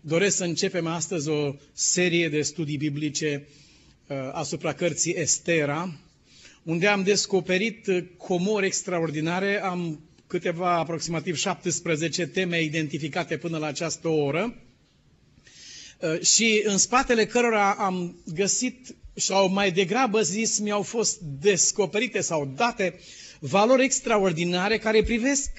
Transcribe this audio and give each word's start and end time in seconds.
doresc 0.00 0.36
să 0.36 0.44
începem 0.44 0.86
astăzi 0.86 1.28
o 1.28 1.54
serie 1.72 2.28
de 2.28 2.42
studii 2.42 2.76
biblice 2.76 3.46
uh, 4.06 4.16
asupra 4.32 4.72
cărții 4.72 5.14
Estera, 5.14 5.98
unde 6.62 6.86
am 6.86 7.02
descoperit 7.02 7.86
uh, 7.86 8.04
comori 8.16 8.66
extraordinare. 8.66 9.62
Am 9.62 10.00
câteva, 10.26 10.78
aproximativ 10.78 11.36
17 11.36 12.26
teme 12.26 12.62
identificate 12.62 13.36
până 13.36 13.58
la 13.58 13.66
această 13.66 14.08
oră 14.08 14.54
uh, 16.00 16.20
și 16.20 16.62
în 16.64 16.78
spatele 16.78 17.26
cărora 17.26 17.70
am 17.72 18.16
găsit 18.34 18.94
sau 19.14 19.48
mai 19.48 19.70
degrabă 19.72 20.22
zis 20.22 20.58
mi-au 20.58 20.82
fost 20.82 21.20
descoperite 21.20 22.20
sau 22.20 22.52
date 22.56 22.98
valori 23.40 23.84
extraordinare 23.84 24.78
care 24.78 25.02
privesc 25.02 25.50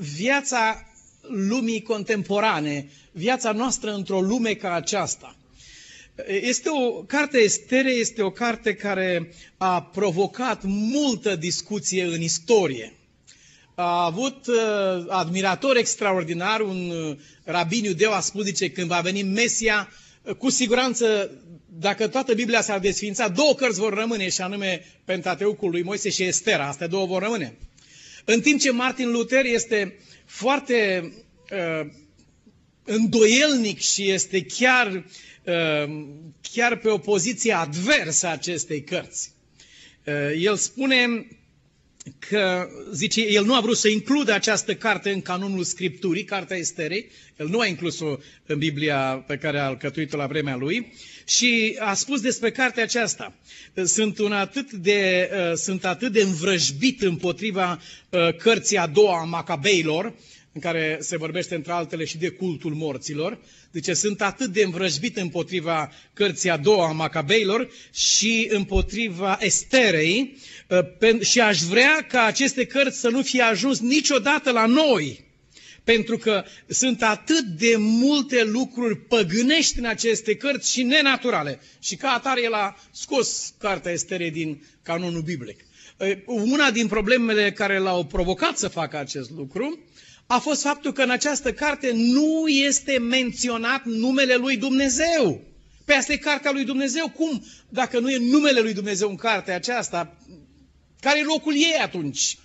viața 0.00 0.86
lumii 1.28 1.82
contemporane, 1.82 2.90
viața 3.12 3.52
noastră 3.52 3.94
într-o 3.94 4.20
lume 4.20 4.54
ca 4.54 4.72
aceasta. 4.72 5.36
Este 6.26 6.68
o 6.68 6.90
carte 6.90 7.38
Estere, 7.38 7.90
este 7.90 8.22
o 8.22 8.30
carte 8.30 8.74
care 8.74 9.32
a 9.56 9.82
provocat 9.82 10.62
multă 10.64 11.36
discuție 11.36 12.04
în 12.04 12.20
istorie. 12.20 12.92
A 13.74 14.04
avut 14.04 14.46
uh, 14.46 14.56
admirator 15.08 15.76
extraordinar, 15.76 16.60
un 16.60 16.90
uh, 16.90 17.16
rabin 17.44 17.84
iudeu 17.84 18.12
a 18.12 18.20
spus, 18.20 18.44
zice, 18.44 18.70
când 18.70 18.86
va 18.86 19.00
veni 19.00 19.22
Mesia, 19.22 19.88
uh, 20.22 20.34
cu 20.34 20.50
siguranță, 20.50 21.30
dacă 21.78 22.08
toată 22.08 22.34
Biblia 22.34 22.60
s-ar 22.60 22.78
desfința, 22.78 23.28
două 23.28 23.54
cărți 23.54 23.78
vor 23.78 23.94
rămâne, 23.94 24.28
și 24.28 24.40
anume 24.40 24.84
Pentateucul 25.04 25.70
lui 25.70 25.82
Moise 25.82 26.10
și 26.10 26.22
Estera, 26.22 26.68
astea 26.68 26.86
două 26.86 27.06
vor 27.06 27.22
rămâne. 27.22 27.56
În 28.24 28.40
timp 28.40 28.60
ce 28.60 28.70
Martin 28.70 29.10
Luther 29.10 29.44
este 29.44 29.98
foarte 30.26 31.12
uh, 31.52 31.90
îndoielnic 32.84 33.78
și 33.80 34.10
este 34.10 34.44
chiar, 34.44 35.04
uh, 35.44 36.06
chiar 36.52 36.76
pe 36.76 36.88
o 36.88 36.98
poziție 36.98 37.52
adversă 37.52 38.26
acestei 38.28 38.82
cărți. 38.84 39.32
Uh, 40.06 40.30
el 40.38 40.56
spune 40.56 41.26
că, 42.18 42.68
zice, 42.92 43.20
el 43.20 43.44
nu 43.44 43.54
a 43.54 43.60
vrut 43.60 43.76
să 43.76 43.88
includă 43.88 44.32
această 44.32 44.74
carte 44.74 45.10
în 45.10 45.22
canonul 45.22 45.64
Scripturii, 45.64 46.24
Cartea 46.24 46.56
Esterei, 46.56 47.10
el 47.36 47.48
nu 47.48 47.58
a 47.60 47.66
inclus-o 47.66 48.16
în 48.46 48.58
Biblia 48.58 49.24
pe 49.26 49.36
care 49.36 49.58
a 49.58 49.64
alcătuit-o 49.64 50.16
la 50.16 50.26
vremea 50.26 50.56
lui 50.56 50.92
și 51.26 51.76
a 51.78 51.94
spus 51.94 52.20
despre 52.20 52.50
cartea 52.50 52.82
aceasta. 52.82 53.34
Sunt, 53.84 54.18
un 54.18 54.32
atât 54.32 54.72
de, 54.72 55.30
uh, 55.32 55.52
sunt 55.54 55.84
atât 55.84 56.12
de 56.12 56.22
învrăjbit 56.22 57.02
împotriva 57.02 57.80
uh, 58.10 58.36
cărții 58.36 58.76
a 58.76 58.86
doua 58.86 59.20
a 59.20 59.24
Macabeilor, 59.24 60.14
în 60.56 60.62
care 60.62 60.98
se 61.00 61.16
vorbește 61.16 61.54
între 61.54 61.72
altele 61.72 62.04
și 62.04 62.18
de 62.18 62.28
cultul 62.28 62.74
morților. 62.74 63.38
Deci 63.70 63.88
sunt 63.96 64.22
atât 64.22 64.46
de 64.46 64.62
învrăjbit 64.62 65.16
împotriva 65.16 65.92
cărții 66.12 66.50
a 66.50 66.56
doua 66.56 66.88
a 66.88 66.92
Macabeilor 66.92 67.68
și 67.92 68.46
împotriva 68.50 69.38
Esterei 69.40 70.36
uh, 71.00 71.20
și 71.20 71.40
aș 71.40 71.60
vrea 71.60 72.06
ca 72.08 72.22
aceste 72.24 72.66
cărți 72.66 73.00
să 73.00 73.08
nu 73.08 73.22
fie 73.22 73.42
ajuns 73.42 73.80
niciodată 73.80 74.50
la 74.50 74.66
noi. 74.66 75.24
Pentru 75.84 76.16
că 76.16 76.44
sunt 76.68 77.02
atât 77.02 77.44
de 77.44 77.74
multe 77.78 78.44
lucruri 78.44 78.96
păgânești 78.96 79.78
în 79.78 79.84
aceste 79.84 80.36
cărți 80.36 80.72
și 80.72 80.82
nenaturale. 80.82 81.60
Și 81.80 81.96
ca 81.96 82.08
atare 82.08 82.42
el 82.42 82.52
a 82.52 82.76
scos 82.90 83.54
cartea 83.58 83.92
Esterei 83.92 84.30
din 84.30 84.62
canonul 84.82 85.22
biblic. 85.22 85.60
Uh, 85.98 86.16
una 86.26 86.70
din 86.70 86.86
problemele 86.86 87.52
care 87.52 87.78
l-au 87.78 88.04
provocat 88.04 88.58
să 88.58 88.68
facă 88.68 88.98
acest 88.98 89.30
lucru 89.30 89.78
a 90.26 90.38
fost 90.38 90.62
faptul 90.62 90.92
că 90.92 91.02
în 91.02 91.10
această 91.10 91.52
carte 91.52 91.90
nu 91.92 92.48
este 92.48 92.98
menționat 92.98 93.84
numele 93.84 94.34
lui 94.34 94.56
Dumnezeu. 94.56 95.40
Pe 95.84 95.92
asta 95.92 96.12
e 96.12 96.16
cartea 96.16 96.50
lui 96.50 96.64
Dumnezeu. 96.64 97.08
Cum, 97.08 97.44
dacă 97.68 97.98
nu 97.98 98.10
e 98.10 98.18
numele 98.18 98.60
lui 98.60 98.72
Dumnezeu 98.72 99.08
în 99.08 99.16
cartea 99.16 99.54
aceasta, 99.54 100.16
care 101.00 101.18
e 101.18 101.24
locul 101.24 101.54
ei 101.54 101.78
atunci? 101.82 102.38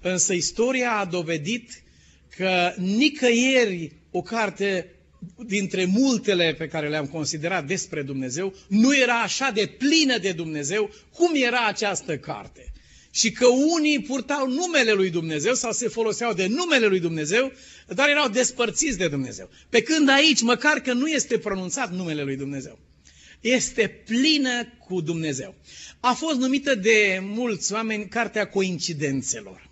Însă 0.00 0.32
istoria 0.32 0.92
a 0.92 1.04
dovedit 1.04 1.82
că 2.36 2.74
nicăieri 2.76 3.92
o 4.10 4.22
carte 4.22 4.94
dintre 5.46 5.84
multele 5.84 6.54
pe 6.58 6.68
care 6.68 6.88
le-am 6.88 7.06
considerat 7.06 7.66
despre 7.66 8.02
Dumnezeu 8.02 8.54
nu 8.68 8.96
era 8.96 9.20
așa 9.20 9.50
de 9.50 9.66
plină 9.66 10.18
de 10.18 10.32
Dumnezeu 10.32 10.90
cum 11.12 11.30
era 11.34 11.66
această 11.66 12.18
carte 12.18 12.69
și 13.10 13.32
că 13.32 13.46
unii 13.46 14.02
purtau 14.02 14.48
numele 14.48 14.92
lui 14.92 15.10
Dumnezeu 15.10 15.54
sau 15.54 15.72
se 15.72 15.88
foloseau 15.88 16.32
de 16.32 16.46
numele 16.46 16.86
lui 16.86 17.00
Dumnezeu, 17.00 17.52
dar 17.86 18.08
erau 18.08 18.28
despărțiți 18.28 18.98
de 18.98 19.08
Dumnezeu. 19.08 19.50
Pe 19.68 19.82
când 19.82 20.08
aici, 20.08 20.40
măcar 20.40 20.80
că 20.80 20.92
nu 20.92 21.06
este 21.06 21.38
pronunțat 21.38 21.92
numele 21.92 22.22
lui 22.22 22.36
Dumnezeu, 22.36 22.78
este 23.40 24.02
plină 24.06 24.72
cu 24.88 25.00
Dumnezeu. 25.00 25.54
A 26.00 26.12
fost 26.12 26.38
numită 26.38 26.74
de 26.74 27.20
mulți 27.22 27.72
oameni 27.72 28.08
Cartea 28.08 28.48
Coincidențelor. 28.48 29.68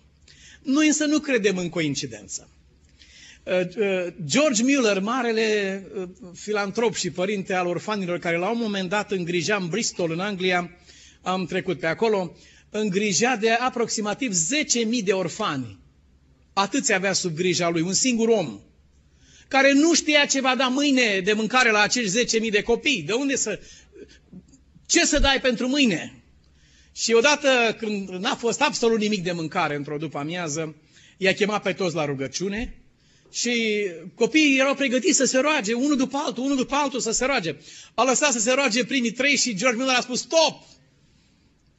Noi 0.61 0.87
însă 0.87 1.05
nu 1.05 1.19
credem 1.19 1.57
în 1.57 1.69
coincidență. 1.69 2.49
Uh, 3.43 3.59
uh, 3.77 4.13
George 4.25 4.63
Mueller, 4.63 4.99
marele 4.99 5.83
uh, 5.95 6.07
filantrop 6.33 6.95
și 6.95 7.09
părinte 7.09 7.53
al 7.53 7.67
orfanilor, 7.67 8.19
care 8.19 8.37
la 8.37 8.49
un 8.49 8.57
moment 8.61 8.89
dat 8.89 9.11
îngrija 9.11 9.55
în 9.55 9.67
Bristol, 9.67 10.11
în 10.11 10.19
Anglia, 10.19 10.71
am 11.21 11.45
trecut 11.45 11.79
pe 11.79 11.85
acolo, 11.85 12.35
îngrija 12.69 13.35
de 13.35 13.51
aproximativ 13.51 14.33
10.000 14.33 15.03
de 15.03 15.11
orfani. 15.13 15.79
Atâți 16.53 16.93
avea 16.93 17.13
sub 17.13 17.35
grija 17.35 17.69
lui, 17.69 17.81
un 17.81 17.93
singur 17.93 18.27
om, 18.27 18.59
care 19.47 19.73
nu 19.73 19.93
știa 19.93 20.25
ce 20.25 20.41
va 20.41 20.55
da 20.55 20.67
mâine 20.67 21.19
de 21.23 21.33
mâncare 21.33 21.71
la 21.71 21.81
acești 21.81 22.39
10.000 22.39 22.51
de 22.51 22.61
copii. 22.61 23.01
De 23.01 23.13
unde 23.13 23.35
să... 23.35 23.59
Ce 24.85 25.05
să 25.05 25.19
dai 25.19 25.39
pentru 25.41 25.67
mâine? 25.67 26.23
Și 26.93 27.13
odată 27.13 27.75
când 27.79 28.09
n-a 28.09 28.35
fost 28.35 28.61
absolut 28.61 28.99
nimic 28.99 29.23
de 29.23 29.31
mâncare 29.31 29.75
într-o 29.75 29.97
după 29.97 30.17
amiază, 30.17 30.75
i-a 31.17 31.33
chemat 31.33 31.61
pe 31.61 31.73
toți 31.73 31.95
la 31.95 32.05
rugăciune 32.05 32.79
și 33.31 33.85
copiii 34.15 34.59
erau 34.59 34.75
pregătiți 34.75 35.17
să 35.17 35.25
se 35.25 35.39
roage, 35.39 35.73
unul 35.73 35.97
după 35.97 36.17
altul, 36.25 36.43
unul 36.43 36.55
după 36.55 36.75
altul 36.75 36.99
să 36.99 37.11
se 37.11 37.25
roage. 37.25 37.55
A 37.93 38.03
lăsat 38.03 38.31
să 38.31 38.39
se 38.39 38.51
roage 38.51 38.85
primii 38.85 39.11
trei 39.11 39.35
și 39.35 39.55
George 39.55 39.77
Miller 39.77 39.95
a 39.95 40.01
spus, 40.01 40.19
stop! 40.19 40.63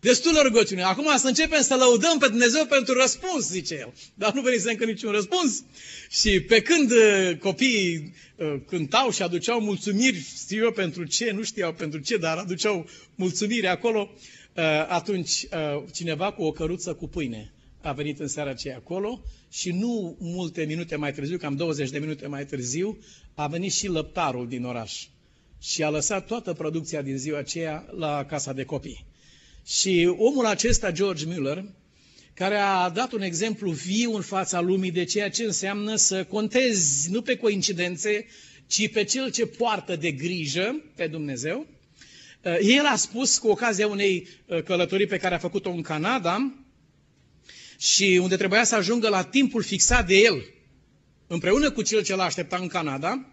Destulă 0.01 0.41
rugăciune. 0.43 0.83
Acum 0.83 1.17
să 1.17 1.27
începem 1.27 1.63
să 1.63 1.75
lăudăm 1.75 2.19
pe 2.19 2.27
Dumnezeu 2.29 2.67
pentru 2.67 2.95
răspuns, 3.01 3.49
zice 3.51 3.75
el. 3.75 3.93
Dar 4.15 4.33
nu 4.33 4.41
venise 4.41 4.71
încă 4.71 4.85
niciun 4.85 5.11
răspuns. 5.13 5.63
Și 6.11 6.41
pe 6.41 6.61
când 6.63 6.91
uh, 6.91 7.37
copiii 7.39 8.15
uh, 8.37 8.55
cântau 8.67 9.11
și 9.11 9.23
aduceau 9.23 9.61
mulțumiri, 9.61 10.27
știu 10.43 10.65
eu 10.65 10.73
pentru 10.73 11.05
ce, 11.05 11.31
nu 11.31 11.43
știau 11.43 11.73
pentru 11.73 11.99
ce, 12.01 12.17
dar 12.17 12.37
aduceau 12.39 12.87
mulțumiri 13.15 13.67
acolo, 13.67 14.11
uh, 14.57 14.63
atunci 14.89 15.47
cineva 15.93 16.33
cu 16.33 16.43
o 16.43 16.53
căruță 16.53 16.95
cu 16.95 17.09
pâine 17.09 17.53
a 17.83 17.93
venit 17.93 18.21
în 18.21 18.29
seara 18.29 18.51
aceea 18.51 18.77
acolo 18.77 19.23
și 19.51 19.71
nu 19.73 20.17
multe 20.21 20.65
minute 20.65 20.97
mai 20.97 21.13
târziu, 21.13 21.37
cam 21.37 21.57
20 21.57 21.91
de 21.91 21.99
minute 21.99 22.27
mai 22.27 22.45
târziu, 22.47 22.99
a 23.35 23.47
venit 23.47 23.73
și 23.73 23.87
lăptarul 23.89 24.49
din 24.49 24.65
oraș 24.65 25.07
și 25.63 25.83
a 25.83 25.91
lăsat 25.91 26.27
toată 26.27 26.53
producția 26.53 27.03
din 27.03 27.17
ziua 27.19 27.39
aceea 27.39 27.87
la 27.97 28.25
casa 28.25 28.53
de 28.53 28.65
copii. 28.65 29.05
Și 29.67 30.15
omul 30.19 30.47
acesta, 30.47 30.91
George 30.91 31.27
Mueller, 31.27 31.65
care 32.35 32.57
a 32.57 32.89
dat 32.89 33.13
un 33.13 33.23
exemplu 33.23 33.71
viu 33.71 34.15
în 34.15 34.23
fața 34.23 34.61
lumii 34.61 34.91
de 34.91 35.05
ceea 35.05 35.31
ce 35.31 35.45
înseamnă 35.45 35.97
să 35.97 36.25
contezi 36.25 37.11
nu 37.11 37.23
pe 37.23 37.37
coincidențe, 37.37 38.27
ci 38.67 38.91
pe 38.91 39.05
cel 39.05 39.31
ce 39.31 39.47
poartă 39.47 39.97
de 39.97 40.11
grijă 40.11 40.85
pe 40.97 41.07
Dumnezeu. 41.07 41.67
Uh, 42.43 42.57
el 42.61 42.85
a 42.85 42.97
spus 42.97 43.39
cu 43.39 43.49
ocazia 43.49 43.87
unei 43.87 44.29
uh, 44.47 44.63
călătorii 44.63 45.07
pe 45.07 45.17
care 45.17 45.35
a 45.35 45.39
făcut-o 45.39 45.71
în 45.71 45.83
Canada 45.83 46.55
și 47.79 48.19
unde 48.23 48.37
trebuia 48.37 48.65
să 48.65 48.75
ajungă 48.75 49.09
la 49.09 49.25
timpul 49.25 49.63
fixat 49.63 50.07
de 50.07 50.15
el, 50.15 50.45
împreună 51.27 51.71
cu 51.71 51.83
cel 51.83 52.03
ce 52.03 52.15
l-a 52.15 52.25
așteptat 52.25 52.61
în 52.61 52.69
Canada, 52.69 53.11
Uh, 53.11 53.30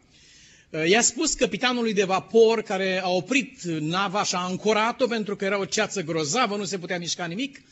i-a 0.87 1.01
spus 1.01 1.33
capitanului 1.33 1.93
de 1.93 2.03
vapor 2.03 2.61
care 2.61 3.01
a 3.03 3.09
oprit 3.09 3.61
nava 3.63 4.23
și 4.23 4.35
a 4.35 4.37
ancorat-o 4.37 5.07
pentru 5.07 5.35
că 5.35 5.45
era 5.45 5.59
o 5.59 5.65
ceață 5.65 6.01
grozavă, 6.01 6.55
nu 6.55 6.65
se 6.65 6.77
putea 6.77 6.97
mișca 6.97 7.25
nimic. 7.25 7.57
Uh, 7.57 7.63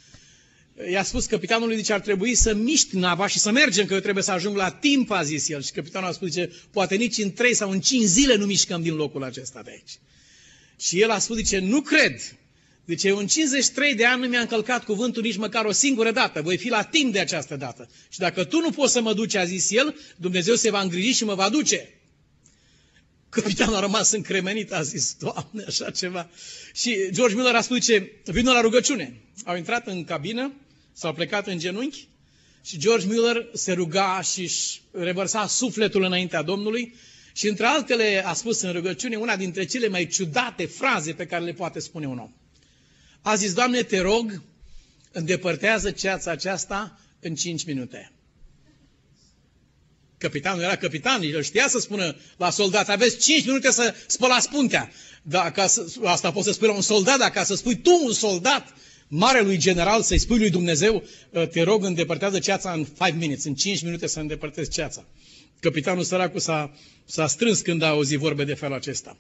i-a 0.91 1.03
spus 1.03 1.25
capitanului, 1.25 1.75
zice, 1.75 1.93
ar 1.93 1.99
trebui 1.99 2.35
să 2.35 2.53
miști 2.53 2.97
nava 2.97 3.27
și 3.27 3.39
să 3.39 3.51
mergem, 3.51 3.85
că 3.85 3.93
eu 3.93 3.99
trebuie 3.99 4.23
să 4.23 4.31
ajung 4.31 4.55
la 4.55 4.69
timp, 4.71 5.11
a 5.11 5.23
zis 5.23 5.49
el. 5.49 5.61
Și 5.61 5.71
capitanul 5.71 6.09
a 6.09 6.11
spus, 6.11 6.29
zice, 6.29 6.51
poate 6.71 6.95
nici 6.95 7.17
în 7.17 7.33
trei 7.33 7.53
sau 7.53 7.69
în 7.69 7.79
cinci 7.79 8.05
zile 8.05 8.35
nu 8.35 8.45
mișcăm 8.45 8.81
din 8.81 8.95
locul 8.95 9.23
acesta 9.23 9.61
de 9.61 9.69
aici. 9.71 9.99
Și 10.79 11.01
el 11.01 11.09
a 11.09 11.19
spus, 11.19 11.35
zice, 11.35 11.59
nu 11.59 11.81
cred. 11.81 12.21
Zice, 12.87 13.09
în 13.09 13.27
53 13.27 13.95
de 13.95 14.05
ani 14.05 14.21
nu 14.21 14.27
mi-a 14.27 14.39
încălcat 14.39 14.83
cuvântul 14.83 15.21
nici 15.21 15.37
măcar 15.37 15.65
o 15.65 15.71
singură 15.71 16.11
dată. 16.11 16.41
Voi 16.41 16.57
fi 16.57 16.69
la 16.69 16.83
timp 16.83 17.13
de 17.13 17.19
această 17.19 17.55
dată. 17.55 17.89
Și 18.09 18.19
dacă 18.19 18.43
tu 18.43 18.59
nu 18.59 18.71
poți 18.71 18.93
să 18.93 19.01
mă 19.01 19.13
duci, 19.13 19.35
a 19.35 19.45
zis 19.45 19.71
el, 19.71 19.95
Dumnezeu 20.15 20.55
se 20.55 20.69
va 20.69 20.81
îngriji 20.81 21.17
și 21.17 21.23
mă 21.23 21.35
va 21.35 21.49
duce. 21.49 21.89
Capitanul 23.41 23.75
a 23.75 23.79
rămas 23.79 24.11
încremenit, 24.11 24.71
a 24.71 24.81
zis, 24.81 25.15
Doamne, 25.19 25.63
așa 25.67 25.89
ceva. 25.89 26.29
Și 26.73 27.07
George 27.11 27.35
Miller 27.35 27.55
a 27.55 27.61
spus, 27.61 27.85
ce, 27.85 28.11
vină 28.25 28.51
la 28.51 28.61
rugăciune. 28.61 29.21
Au 29.45 29.55
intrat 29.55 29.87
în 29.87 30.03
cabină, 30.03 30.53
s-au 30.93 31.13
plecat 31.13 31.47
în 31.47 31.59
genunchi 31.59 32.07
și 32.63 32.77
George 32.77 33.07
Miller 33.07 33.47
se 33.53 33.73
ruga 33.73 34.21
și 34.21 34.41
își 34.41 34.81
revărsa 34.91 35.47
sufletul 35.47 36.03
înaintea 36.03 36.41
Domnului 36.41 36.95
Și 37.33 37.47
între 37.47 37.65
altele 37.65 38.23
a 38.25 38.33
spus 38.33 38.61
în 38.61 38.71
rugăciune 38.71 39.15
una 39.15 39.35
dintre 39.35 39.65
cele 39.65 39.87
mai 39.87 40.07
ciudate 40.07 40.65
fraze 40.65 41.13
pe 41.13 41.25
care 41.25 41.43
le 41.43 41.53
poate 41.53 41.79
spune 41.79 42.07
un 42.07 42.17
om. 42.17 42.31
A 43.21 43.35
zis, 43.35 43.53
Doamne, 43.53 43.83
te 43.83 43.99
rog, 43.99 44.41
îndepărtează 45.11 45.91
ceața 45.91 46.31
aceasta 46.31 46.99
în 47.19 47.35
5 47.35 47.65
minute. 47.65 48.11
Capitanul 50.17 50.63
era 50.63 50.75
capitan, 50.75 51.21
el 51.21 51.43
știa 51.43 51.67
să 51.67 51.79
spună 51.79 52.15
la 52.37 52.49
soldat, 52.49 52.89
aveți 52.89 53.17
5 53.17 53.45
minute 53.45 53.71
să 53.71 53.93
spălați 54.07 54.49
puntea. 54.49 54.91
Da, 55.21 55.51
ca 55.51 55.67
să, 55.67 55.85
asta 56.03 56.31
poți 56.31 56.45
să 56.45 56.53
spui 56.53 56.67
la 56.67 56.73
un 56.73 56.81
soldat, 56.81 57.17
dar 57.17 57.29
ca 57.29 57.43
să 57.43 57.55
spui 57.55 57.75
tu 57.75 58.01
un 58.05 58.13
soldat, 58.13 58.73
marelui 59.07 59.57
general, 59.57 60.01
să-i 60.01 60.17
spui 60.17 60.37
lui 60.37 60.49
Dumnezeu, 60.49 61.03
ă, 61.33 61.45
te 61.45 61.61
rog, 61.61 61.83
îndepărtează 61.83 62.39
ceața 62.39 62.71
în 62.71 62.83
5 62.83 63.13
minutes, 63.19 63.43
în 63.43 63.55
5 63.55 63.81
minute 63.81 64.07
să 64.07 64.19
îndepărtezi 64.19 64.69
ceața. 64.69 65.05
Capitanul 65.59 66.03
săracul 66.03 66.39
s-a, 66.39 66.73
s-a 67.05 67.27
strâns 67.27 67.61
când 67.61 67.81
a 67.81 67.87
auzit 67.87 68.19
vorbe 68.19 68.43
de 68.43 68.53
felul 68.53 68.75
acesta. 68.75 69.17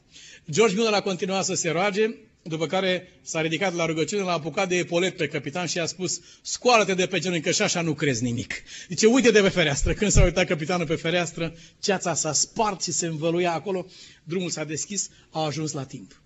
George 0.51 0.75
Miller 0.75 0.93
a 0.93 1.01
continuat 1.01 1.45
să 1.45 1.53
se 1.53 1.69
roage, 1.69 2.15
după 2.47 2.67
care 2.67 3.07
s-a 3.21 3.41
ridicat 3.41 3.73
la 3.73 3.85
rugăciune, 3.85 4.23
l-a 4.23 4.31
apucat 4.31 4.67
de 4.67 4.75
epolet 4.75 5.17
pe 5.17 5.27
capitan 5.27 5.65
și 5.65 5.79
a 5.79 5.85
spus, 5.85 6.21
scoală-te 6.41 6.93
de 6.93 7.05
pe 7.07 7.19
genunchi, 7.19 7.43
că 7.43 7.51
și 7.51 7.61
așa 7.61 7.81
nu 7.81 7.93
crezi 7.93 8.23
nimic. 8.23 8.53
Zice, 8.87 9.05
uite 9.05 9.31
de 9.31 9.41
pe 9.41 9.49
fereastră. 9.49 9.93
Când 9.93 10.11
s-a 10.11 10.23
uitat 10.23 10.45
capitanul 10.45 10.85
pe 10.85 10.95
fereastră, 10.95 11.55
ceața 11.79 12.13
s-a 12.13 12.33
spart 12.33 12.83
și 12.83 12.91
se 12.91 13.05
învăluia 13.05 13.53
acolo, 13.53 13.85
drumul 14.23 14.49
s-a 14.49 14.63
deschis, 14.63 15.09
a 15.29 15.45
ajuns 15.45 15.71
la 15.71 15.85
timp. 15.85 16.21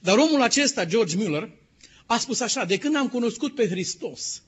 Dar 0.00 0.18
omul 0.18 0.42
acesta, 0.42 0.84
George 0.84 1.16
Muller, 1.16 1.50
a 2.06 2.18
spus 2.18 2.40
așa, 2.40 2.64
de 2.64 2.78
când 2.78 2.96
am 2.96 3.08
cunoscut 3.08 3.54
pe 3.54 3.68
Hristos, 3.68 4.42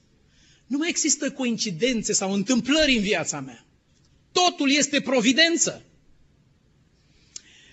nu 0.66 0.78
mai 0.78 0.88
există 0.88 1.30
coincidențe 1.30 2.12
sau 2.12 2.32
întâmplări 2.32 2.96
în 2.96 3.02
viața 3.02 3.40
mea. 3.40 3.66
Totul 4.32 4.70
este 4.70 5.00
providență. 5.00 5.84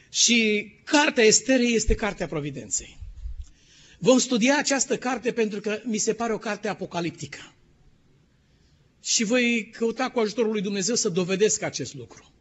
Și 0.09 0.71
cartea 0.83 1.23
Esterei 1.23 1.75
este 1.75 1.95
cartea 1.95 2.27
providenței. 2.27 3.05
Vom 3.97 4.17
studia 4.19 4.57
această 4.57 4.97
carte 4.97 5.31
pentru 5.31 5.59
că 5.59 5.81
mi 5.83 5.97
se 5.97 6.13
pare 6.13 6.33
o 6.33 6.37
carte 6.37 6.67
apocaliptică. 6.67 7.53
Și 9.03 9.23
voi 9.23 9.69
căuta 9.77 10.09
cu 10.09 10.19
ajutorul 10.19 10.51
lui 10.51 10.61
Dumnezeu 10.61 10.95
să 10.95 11.09
dovedesc 11.09 11.61
acest 11.61 11.93
lucru. 11.93 12.31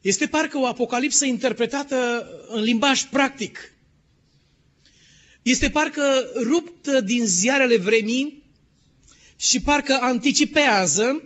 Este 0.00 0.26
parcă 0.26 0.58
o 0.58 0.66
apocalipsă 0.66 1.24
interpretată 1.24 2.28
în 2.48 2.62
limbaj 2.62 3.02
practic. 3.02 3.72
Este 5.42 5.70
parcă 5.70 6.02
ruptă 6.42 7.00
din 7.00 7.26
ziarele 7.26 7.76
vremii 7.76 8.42
și 9.36 9.60
parcă 9.60 9.98
anticipează 10.00 11.22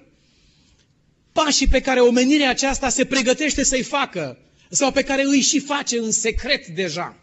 pașii 1.32 1.68
pe 1.68 1.80
care 1.80 2.00
omenirea 2.00 2.50
aceasta 2.50 2.88
se 2.88 3.04
pregătește 3.04 3.64
să-i 3.64 3.82
facă 3.82 4.38
sau 4.70 4.92
pe 4.92 5.02
care 5.02 5.22
îi 5.24 5.40
și 5.40 5.60
face 5.60 5.98
în 5.98 6.10
secret 6.10 6.66
deja, 6.66 7.21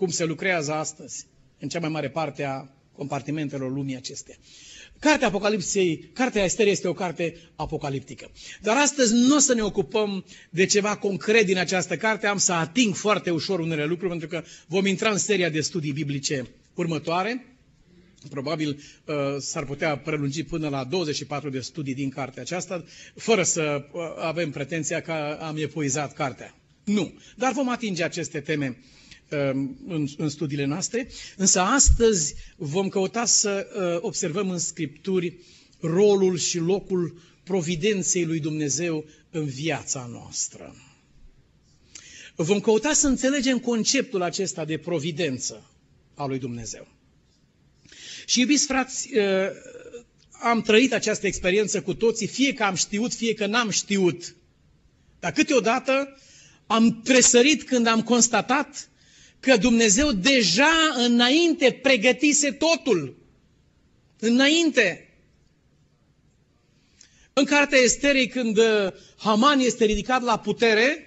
cum 0.00 0.08
se 0.10 0.24
lucrează 0.24 0.72
astăzi 0.72 1.26
în 1.58 1.68
cea 1.68 1.78
mai 1.80 1.88
mare 1.88 2.10
parte 2.10 2.44
a 2.44 2.66
compartimentelor 2.96 3.72
lumii 3.72 3.96
acestea. 3.96 4.36
Cartea 4.98 5.26
Apocalipsei, 5.26 6.10
Cartea 6.12 6.44
Ester 6.44 6.66
este 6.66 6.88
o 6.88 6.92
carte 6.92 7.36
apocaliptică. 7.56 8.30
Dar 8.62 8.76
astăzi 8.76 9.14
nu 9.14 9.36
o 9.36 9.38
să 9.38 9.54
ne 9.54 9.62
ocupăm 9.62 10.24
de 10.50 10.66
ceva 10.66 10.96
concret 10.96 11.46
din 11.46 11.58
această 11.58 11.96
carte, 11.96 12.26
am 12.26 12.38
să 12.38 12.52
ating 12.52 12.94
foarte 12.94 13.30
ușor 13.30 13.58
unele 13.60 13.84
lucruri, 13.84 14.10
pentru 14.10 14.28
că 14.28 14.42
vom 14.66 14.86
intra 14.86 15.10
în 15.10 15.18
seria 15.18 15.48
de 15.48 15.60
studii 15.60 15.92
biblice 15.92 16.46
următoare. 16.74 17.56
Probabil 18.30 18.68
uh, 19.04 19.14
s-ar 19.38 19.64
putea 19.64 19.98
prelungi 19.98 20.44
până 20.44 20.68
la 20.68 20.84
24 20.84 21.50
de 21.50 21.60
studii 21.60 21.94
din 21.94 22.08
cartea 22.08 22.42
aceasta, 22.42 22.84
fără 23.14 23.42
să 23.42 23.84
uh, 23.92 24.00
avem 24.18 24.50
pretenția 24.50 25.00
că 25.00 25.12
am 25.40 25.56
epuizat 25.56 26.12
cartea. 26.12 26.54
Nu. 26.84 27.12
Dar 27.36 27.52
vom 27.52 27.68
atinge 27.68 28.04
aceste 28.04 28.40
teme 28.40 28.66
Um, 28.66 28.76
în, 29.86 30.08
în 30.16 30.28
studiile 30.28 30.64
noastre, 30.64 31.08
însă 31.36 31.60
astăzi 31.60 32.34
vom 32.56 32.88
căuta 32.88 33.24
să 33.24 33.66
uh, 33.76 33.98
observăm 34.00 34.50
în 34.50 34.58
Scripturi 34.58 35.38
rolul 35.80 36.38
și 36.38 36.58
locul 36.58 37.20
providenței 37.44 38.24
lui 38.24 38.40
Dumnezeu 38.40 39.04
în 39.30 39.44
viața 39.44 40.08
noastră. 40.12 40.74
Vom 42.34 42.60
căuta 42.60 42.92
să 42.92 43.06
înțelegem 43.06 43.58
conceptul 43.58 44.22
acesta 44.22 44.64
de 44.64 44.78
providență 44.78 45.70
a 46.14 46.26
lui 46.26 46.38
Dumnezeu. 46.38 46.88
Și 48.26 48.40
iubiți 48.40 48.66
frați, 48.66 49.10
uh, 49.16 49.48
am 50.42 50.62
trăit 50.62 50.92
această 50.92 51.26
experiență 51.26 51.82
cu 51.82 51.94
toții, 51.94 52.26
fie 52.26 52.52
că 52.52 52.62
am 52.62 52.74
știut, 52.74 53.14
fie 53.14 53.34
că 53.34 53.46
n-am 53.46 53.70
știut. 53.70 54.34
Dar 55.20 55.32
câteodată 55.32 56.18
am 56.66 57.00
tresărit 57.02 57.62
când 57.62 57.86
am 57.86 58.02
constatat 58.02 58.90
că 59.40 59.56
Dumnezeu 59.56 60.12
deja 60.12 60.94
înainte 60.96 61.72
pregătise 61.72 62.50
totul. 62.50 63.16
Înainte. 64.18 65.14
În 67.32 67.44
cartea 67.44 67.78
Esterei, 67.78 68.28
când 68.28 68.58
uh, 68.58 68.92
Haman 69.16 69.58
este 69.58 69.84
ridicat 69.84 70.22
la 70.22 70.38
putere, 70.38 71.04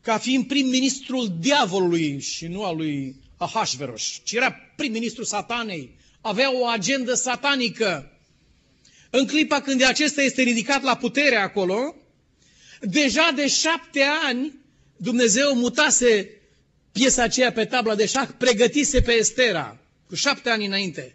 ca 0.00 0.18
fiind 0.18 0.46
prim-ministrul 0.46 1.36
diavolului 1.38 2.20
și 2.20 2.46
nu 2.46 2.64
al 2.64 2.76
lui 2.76 3.16
Ahasveros, 3.36 4.20
ci 4.24 4.32
era 4.32 4.52
prim-ministrul 4.76 5.24
satanei, 5.24 5.96
avea 6.20 6.54
o 6.54 6.66
agendă 6.66 7.14
satanică. 7.14 8.18
În 9.10 9.26
clipa 9.26 9.60
când 9.60 9.82
acesta 9.82 10.22
este 10.22 10.42
ridicat 10.42 10.82
la 10.82 10.96
putere 10.96 11.36
acolo, 11.36 11.94
deja 12.80 13.32
de 13.34 13.48
șapte 13.48 14.02
ani 14.24 14.54
Dumnezeu 14.96 15.54
mutase 15.54 16.39
piesa 16.92 17.22
aceea 17.22 17.52
pe 17.52 17.64
tabla 17.64 17.94
de 17.94 18.06
șah, 18.06 18.28
pregătise 18.38 19.00
pe 19.00 19.12
Estera, 19.12 19.78
cu 20.08 20.14
șapte 20.14 20.50
ani 20.50 20.66
înainte. 20.66 21.14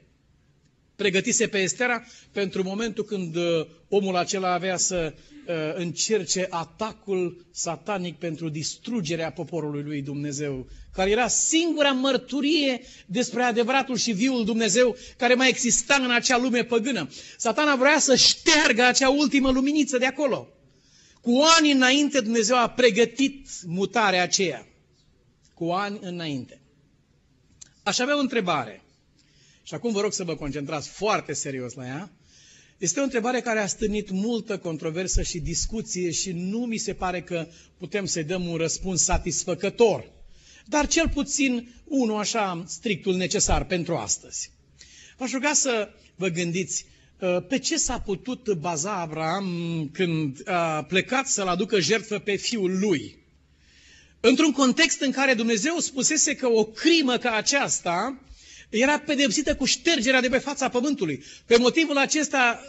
Pregătise 0.95 1.47
pe 1.47 1.57
Estera 1.57 2.03
pentru 2.31 2.63
momentul 2.63 3.03
când 3.03 3.35
uh, 3.35 3.65
omul 3.89 4.15
acela 4.15 4.53
avea 4.53 4.77
să 4.77 5.13
uh, 5.47 5.53
încerce 5.73 6.47
atacul 6.49 7.45
satanic 7.51 8.15
pentru 8.17 8.49
distrugerea 8.49 9.31
poporului 9.31 9.83
lui 9.83 10.01
Dumnezeu, 10.01 10.67
care 10.93 11.09
era 11.09 11.27
singura 11.27 11.91
mărturie 11.91 12.81
despre 13.05 13.43
adevăratul 13.43 13.97
și 13.97 14.11
viul 14.11 14.45
Dumnezeu 14.45 14.95
care 15.17 15.33
mai 15.33 15.49
exista 15.49 15.95
în 16.03 16.11
acea 16.11 16.37
lume 16.37 16.63
păgână. 16.63 17.09
Satana 17.37 17.75
vrea 17.75 17.99
să 17.99 18.15
șteargă 18.15 18.83
acea 18.83 19.09
ultimă 19.09 19.51
luminiță 19.51 19.97
de 19.97 20.05
acolo. 20.05 20.47
Cu 21.21 21.41
ani 21.57 21.71
înainte 21.71 22.19
Dumnezeu 22.21 22.57
a 22.57 22.69
pregătit 22.69 23.47
mutarea 23.65 24.23
aceea 24.23 24.67
cu 25.55 25.65
ani 25.71 25.99
înainte. 26.01 26.61
Aș 27.83 27.99
avea 27.99 28.15
o 28.17 28.19
întrebare. 28.19 28.81
Și 29.63 29.73
acum 29.73 29.91
vă 29.91 30.01
rog 30.01 30.13
să 30.13 30.23
vă 30.23 30.35
concentrați 30.35 30.89
foarte 30.89 31.33
serios 31.33 31.73
la 31.73 31.85
ea. 31.85 32.11
Este 32.77 32.99
o 32.99 33.03
întrebare 33.03 33.41
care 33.41 33.59
a 33.59 33.67
stârnit 33.67 34.09
multă 34.09 34.57
controversă 34.57 35.21
și 35.21 35.39
discuție 35.39 36.11
și 36.11 36.31
nu 36.31 36.59
mi 36.59 36.77
se 36.77 36.93
pare 36.93 37.21
că 37.21 37.47
putem 37.77 38.05
să-i 38.05 38.23
dăm 38.23 38.47
un 38.47 38.55
răspuns 38.55 39.03
satisfăcător. 39.03 40.11
Dar 40.65 40.87
cel 40.87 41.09
puțin 41.09 41.73
unul 41.85 42.19
așa 42.19 42.63
strictul 42.67 43.15
necesar 43.15 43.65
pentru 43.65 43.95
astăzi. 43.95 44.51
V-aș 45.17 45.31
ruga 45.31 45.53
să 45.53 45.89
vă 46.15 46.27
gândiți 46.27 46.85
uh, 47.19 47.37
pe 47.47 47.59
ce 47.59 47.77
s-a 47.77 47.99
putut 47.99 48.53
baza 48.53 48.95
Abraham 48.95 49.89
când 49.93 50.49
a 50.49 50.83
plecat 50.83 51.27
să-l 51.27 51.47
aducă 51.47 51.79
jertfă 51.79 52.19
pe 52.19 52.35
fiul 52.35 52.79
lui 52.79 53.24
într-un 54.27 54.51
context 54.51 55.01
în 55.01 55.11
care 55.11 55.33
Dumnezeu 55.33 55.79
spusese 55.79 56.35
că 56.35 56.47
o 56.47 56.63
crimă 56.65 57.17
ca 57.17 57.35
aceasta 57.35 58.19
era 58.69 58.99
pedepsită 58.99 59.55
cu 59.55 59.65
ștergerea 59.65 60.21
de 60.21 60.29
pe 60.29 60.37
fața 60.37 60.69
pământului. 60.69 61.23
Pe 61.45 61.57
motivul 61.57 61.97
acesta, 61.97 62.59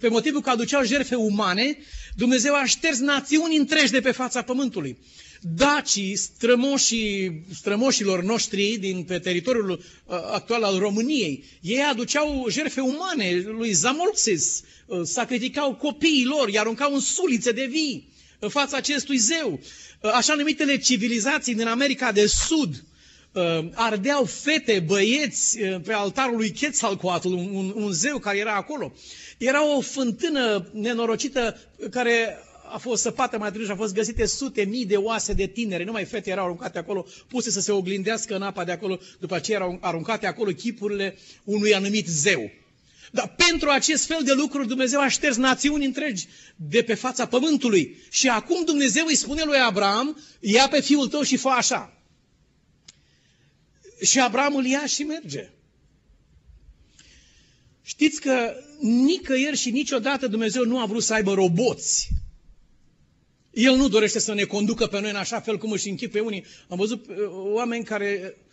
pe 0.00 0.08
motivul 0.08 0.40
că 0.40 0.50
aduceau 0.50 0.84
jertfe 0.84 1.14
umane, 1.14 1.78
Dumnezeu 2.16 2.54
a 2.54 2.64
șters 2.64 2.98
națiuni 2.98 3.56
întregi 3.56 3.90
de 3.90 4.00
pe 4.00 4.10
fața 4.10 4.42
pământului. 4.42 4.98
Dacii, 5.40 6.16
strămoșii, 6.16 7.44
strămoșilor 7.54 8.22
noștri 8.22 8.76
din 8.80 9.04
pe 9.04 9.18
teritoriul 9.18 9.70
uh, 9.70 10.14
actual 10.32 10.62
al 10.62 10.78
României, 10.78 11.44
ei 11.60 11.82
aduceau 11.90 12.46
jertfe 12.48 12.80
umane 12.80 13.42
lui 13.46 13.72
Zamolxis, 13.72 14.62
uh, 14.86 15.00
sacrificau 15.02 15.74
copiii 15.74 16.24
lor, 16.24 16.48
i 16.48 16.58
aruncau 16.58 16.94
în 16.94 17.00
sulițe 17.00 17.50
de 17.52 17.66
vii 17.70 18.14
în 18.38 18.48
fața 18.48 18.76
acestui 18.76 19.16
zeu. 19.16 19.60
Uh, 20.00 20.10
așa 20.14 20.34
numitele 20.34 20.78
civilizații 20.78 21.54
din 21.54 21.66
America 21.66 22.12
de 22.12 22.26
Sud 22.26 22.84
uh, 23.32 23.68
ardeau 23.74 24.24
fete, 24.24 24.82
băieți 24.86 25.60
uh, 25.60 25.80
pe 25.84 25.92
altarul 25.92 26.36
lui 26.36 26.54
Quetzalcoatl, 26.58 27.28
un, 27.28 27.72
un 27.74 27.92
zeu 27.92 28.18
care 28.18 28.38
era 28.38 28.54
acolo. 28.54 28.92
Era 29.38 29.76
o 29.76 29.80
fântână 29.80 30.70
nenorocită 30.72 31.58
care 31.90 32.38
a 32.72 32.78
fost 32.78 33.02
săpată 33.02 33.38
mai 33.38 33.48
târziu 33.48 33.66
și 33.66 33.72
a 33.72 33.76
fost 33.76 33.94
găsite 33.94 34.26
sute 34.26 34.64
mii 34.64 34.86
de 34.86 34.96
oase 34.96 35.32
de 35.32 35.46
tinere, 35.46 35.84
numai 35.84 36.04
fete 36.04 36.30
erau 36.30 36.44
aruncate 36.44 36.78
acolo, 36.78 37.06
puse 37.28 37.50
să 37.50 37.60
se 37.60 37.72
oglindească 37.72 38.34
în 38.34 38.42
apa 38.42 38.64
de 38.64 38.72
acolo, 38.72 38.98
după 39.20 39.34
aceea 39.34 39.58
erau 39.58 39.78
aruncate 39.80 40.26
acolo 40.26 40.50
chipurile 40.50 41.16
unui 41.44 41.74
anumit 41.74 42.06
zeu. 42.06 42.50
Dar 43.16 43.34
pentru 43.36 43.68
acest 43.68 44.04
fel 44.06 44.20
de 44.24 44.32
lucruri 44.32 44.66
Dumnezeu 44.68 45.00
a 45.00 45.08
șters 45.08 45.36
națiuni 45.36 45.84
întregi 45.84 46.26
de 46.56 46.82
pe 46.82 46.94
fața 46.94 47.26
pământului. 47.26 47.96
Și 48.10 48.28
acum 48.28 48.64
Dumnezeu 48.64 49.06
îi 49.06 49.16
spune 49.16 49.42
lui 49.44 49.58
Abraham, 49.58 50.18
ia 50.40 50.68
pe 50.68 50.80
fiul 50.80 51.08
tău 51.08 51.22
și 51.22 51.36
fă 51.36 51.48
așa. 51.48 52.02
Și 54.02 54.20
Abraham 54.20 54.56
îl 54.56 54.64
ia 54.64 54.86
și 54.86 55.02
merge. 55.02 55.50
Știți 57.82 58.20
că 58.20 58.54
nicăieri 58.80 59.56
și 59.56 59.70
niciodată 59.70 60.26
Dumnezeu 60.26 60.64
nu 60.64 60.80
a 60.80 60.86
vrut 60.86 61.02
să 61.02 61.14
aibă 61.14 61.34
roboți. 61.34 62.08
El 63.50 63.76
nu 63.76 63.88
dorește 63.88 64.18
să 64.18 64.34
ne 64.34 64.44
conducă 64.44 64.86
pe 64.86 65.00
noi 65.00 65.10
în 65.10 65.16
așa 65.16 65.40
fel 65.40 65.58
cum 65.58 65.70
își 65.70 65.88
închid 65.88 66.10
pe 66.10 66.20
unii. 66.20 66.44
Am 66.68 66.76
văzut 66.76 67.06
uh, 67.06 67.16
oameni 67.30 67.84
care 67.84 68.20
uh, 68.24 68.45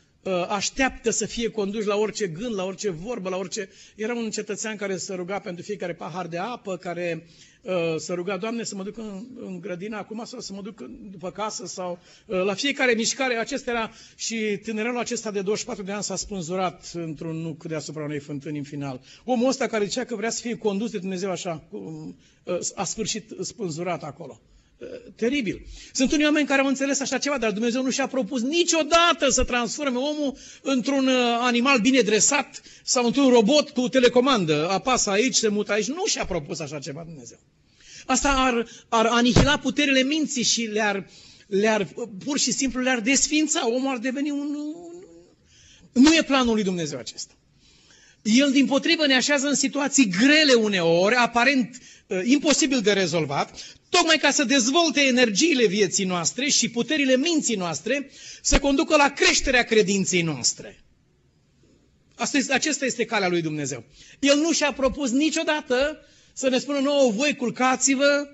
așteaptă 0.49 1.09
să 1.09 1.25
fie 1.25 1.49
conduși 1.49 1.87
la 1.87 1.95
orice 1.95 2.27
gând, 2.27 2.55
la 2.55 2.63
orice 2.63 2.89
vorbă, 2.89 3.29
la 3.29 3.37
orice... 3.37 3.69
Era 3.95 4.13
un 4.13 4.29
cetățean 4.29 4.75
care 4.75 4.97
se 4.97 5.13
ruga 5.13 5.39
pentru 5.39 5.63
fiecare 5.63 5.93
pahar 5.93 6.27
de 6.27 6.37
apă, 6.37 6.77
care 6.77 7.25
Uh, 7.63 7.95
să 7.97 8.13
ruga, 8.13 8.37
Doamne, 8.37 8.63
să 8.63 8.75
mă 8.75 8.83
duc 8.83 8.97
în, 8.97 9.25
în 9.35 9.59
grădină 9.59 9.97
acum 9.97 10.25
sau 10.25 10.39
să 10.39 10.53
mă 10.53 10.61
duc 10.61 10.81
după 11.11 11.31
casă 11.31 11.65
sau 11.65 11.99
uh, 12.25 12.43
la 12.43 12.53
fiecare 12.53 12.93
mișcare. 12.93 13.35
Acesta 13.35 13.71
era 13.71 13.91
și 14.15 14.59
tânărelul 14.63 14.99
acesta 14.99 15.31
de 15.31 15.41
24 15.41 15.83
de 15.83 15.91
ani 15.91 16.03
s-a 16.03 16.15
spânzurat 16.15 16.91
într-un 16.93 17.35
nuc 17.35 17.63
deasupra 17.63 18.03
unei 18.03 18.19
fântâni 18.19 18.57
în 18.57 18.63
final. 18.63 19.01
Omul 19.23 19.47
ăsta 19.47 19.67
care 19.67 19.85
zicea 19.85 20.03
că 20.03 20.15
vrea 20.15 20.29
să 20.29 20.41
fie 20.41 20.57
condus 20.57 20.91
de 20.91 20.97
Dumnezeu 20.97 21.31
așa, 21.31 21.63
uh, 21.69 22.57
a 22.75 22.83
sfârșit 22.83 23.31
spânzurat 23.41 24.03
acolo. 24.03 24.41
Teribil. 25.15 25.65
Sunt 25.93 26.11
unii 26.11 26.25
oameni 26.25 26.47
care 26.47 26.61
au 26.61 26.67
înțeles 26.67 26.99
așa 26.99 27.17
ceva, 27.17 27.37
dar 27.37 27.51
Dumnezeu 27.51 27.83
nu 27.83 27.89
și-a 27.89 28.07
propus 28.07 28.41
niciodată 28.41 29.29
să 29.29 29.43
transforme 29.43 29.97
omul 29.97 30.37
într-un 30.61 31.07
animal 31.39 31.79
bine 31.79 31.99
dresat 31.99 32.61
sau 32.83 33.05
într-un 33.05 33.29
robot 33.29 33.69
cu 33.69 33.87
telecomandă. 33.89 34.67
Apasă 34.69 35.09
aici, 35.09 35.35
se 35.35 35.47
mută 35.47 35.71
aici. 35.71 35.87
Nu 35.87 36.05
și-a 36.05 36.25
propus 36.25 36.59
așa 36.59 36.79
ceva 36.79 37.03
Dumnezeu. 37.05 37.39
Asta 38.05 38.29
ar, 38.29 38.67
ar 38.89 39.05
anihila 39.05 39.57
puterile 39.57 40.03
minții 40.03 40.43
și 40.43 40.61
le-ar, 40.61 41.07
le-ar, 41.47 41.87
pur 42.25 42.39
și 42.39 42.51
simplu 42.51 42.81
le-ar 42.81 42.99
desfința. 42.99 43.67
Omul 43.67 43.91
ar 43.91 43.97
deveni 43.97 44.29
un... 44.29 44.57
Nu 45.91 46.15
e 46.15 46.23
planul 46.23 46.53
lui 46.53 46.63
Dumnezeu 46.63 46.99
acesta. 46.99 47.33
El, 48.21 48.51
din 48.51 48.65
potrivă, 48.65 49.05
ne 49.07 49.15
așează 49.15 49.47
în 49.47 49.55
situații 49.55 50.09
grele 50.09 50.53
uneori, 50.53 51.15
aparent 51.15 51.77
uh, 52.07 52.19
imposibil 52.23 52.81
de 52.81 52.91
rezolvat, 52.93 53.77
tocmai 53.95 54.17
ca 54.17 54.31
să 54.31 54.43
dezvolte 54.43 55.01
energiile 55.01 55.67
vieții 55.67 56.05
noastre 56.05 56.49
și 56.49 56.69
puterile 56.69 57.17
minții 57.17 57.55
noastre 57.55 58.09
să 58.41 58.59
conducă 58.59 58.95
la 58.95 59.09
creșterea 59.09 59.63
credinței 59.63 60.21
noastre. 60.21 60.83
Asta 62.15 62.37
este, 62.37 62.53
acesta 62.53 62.85
este 62.85 63.05
calea 63.05 63.27
lui 63.27 63.41
Dumnezeu. 63.41 63.83
El 64.19 64.37
nu 64.37 64.51
și-a 64.51 64.73
propus 64.73 65.11
niciodată 65.11 66.05
să 66.33 66.49
ne 66.49 66.59
spună 66.59 66.79
nouă, 66.79 67.11
voi 67.11 67.35
culcați-vă 67.35 68.27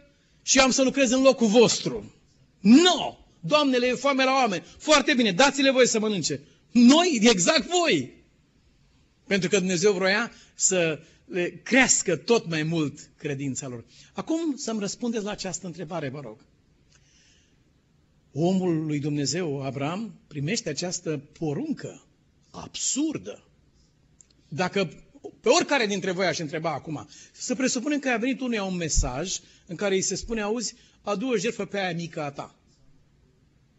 și 0.44 0.58
eu 0.58 0.64
am 0.64 0.72
să 0.72 0.84
lucrez 0.84 1.12
în 1.12 1.22
locul 1.22 1.48
vostru. 1.48 2.14
Nu! 2.60 2.82
No! 2.82 3.20
Doamnele, 3.40 3.88
e 3.88 3.94
foame 3.94 4.24
la 4.24 4.32
oameni. 4.32 4.64
Foarte 4.78 5.14
bine, 5.14 5.32
dați-le 5.32 5.72
voi 5.72 5.88
să 5.88 6.00
mănânce. 6.00 6.42
Noi, 6.72 7.20
exact 7.22 7.68
voi. 7.68 8.14
Pentru 9.28 9.50
că 9.50 9.58
Dumnezeu 9.58 9.94
vroia 9.94 10.32
să 10.56 11.00
le 11.30 11.50
crească 11.50 12.16
tot 12.16 12.48
mai 12.48 12.64
mult 12.64 13.10
credința 13.18 13.68
lor. 13.68 13.86
Acum 14.14 14.56
să-mi 14.56 14.80
răspundeți 14.80 15.24
la 15.24 15.32
această 15.32 15.66
întrebare, 15.66 16.10
vă 16.10 16.20
rog. 16.20 16.46
Omul 18.34 18.86
lui 18.86 19.00
Dumnezeu, 19.00 19.62
Abraham, 19.64 20.20
primește 20.28 20.70
această 20.70 21.18
poruncă 21.18 22.04
absurdă. 22.52 23.44
Dacă 24.48 24.86
pe 25.42 25.50
oricare 25.50 25.86
dintre 25.86 26.12
voi 26.12 26.26
aș 26.26 26.38
întreba 26.38 26.74
acum, 26.74 27.08
să 27.32 27.56
presupunem 27.56 28.00
că 28.00 28.10
a 28.10 28.18
venit 28.18 28.40
unuia 28.40 28.64
un 28.64 28.76
mesaj 28.76 29.40
în 29.66 29.76
care 29.76 29.96
îi 29.96 30.02
se 30.02 30.16
spune, 30.16 30.42
auzi, 30.42 30.76
adu 31.02 31.28
o 31.28 31.38
jertfă 31.38 31.66
pe 31.66 31.80
aia 31.80 31.96
mică 31.96 32.22
a 32.22 32.32
ta, 32.32 32.56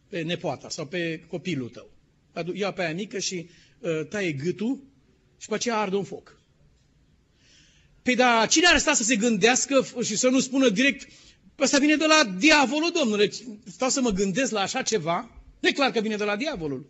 pe 0.08 0.22
nepoata 0.22 0.68
sau 0.68 0.86
pe 0.86 1.24
copilul 1.28 1.68
tău. 1.68 1.90
Adu, 2.32 2.54
ia 2.54 2.72
pe 2.72 2.82
aia 2.82 2.94
mică 2.94 3.18
și 3.18 3.48
uh, 3.78 4.06
taie 4.08 4.32
gâtul 4.32 4.78
și 5.38 5.48
pe 5.48 5.54
aceea 5.54 5.78
arde 5.78 5.96
un 5.96 6.04
foc. 6.04 6.39
Păi 8.02 8.14
da, 8.14 8.46
cine 8.46 8.66
ar 8.66 8.78
sta 8.78 8.94
să 8.94 9.02
se 9.02 9.16
gândească 9.16 9.86
și 10.02 10.16
să 10.16 10.28
nu 10.28 10.40
spună 10.40 10.68
direct, 10.68 11.08
ăsta 11.58 11.78
vine 11.78 11.96
de 11.96 12.06
la 12.06 12.24
diavolul, 12.24 12.90
domnule, 12.90 13.30
stau 13.66 13.88
să 13.88 14.00
mă 14.00 14.10
gândesc 14.10 14.50
la 14.50 14.60
așa 14.60 14.82
ceva? 14.82 15.30
Nu 15.60 15.68
e 15.68 15.72
clar 15.72 15.90
că 15.90 16.00
vine 16.00 16.16
de 16.16 16.24
la 16.24 16.36
diavolul. 16.36 16.86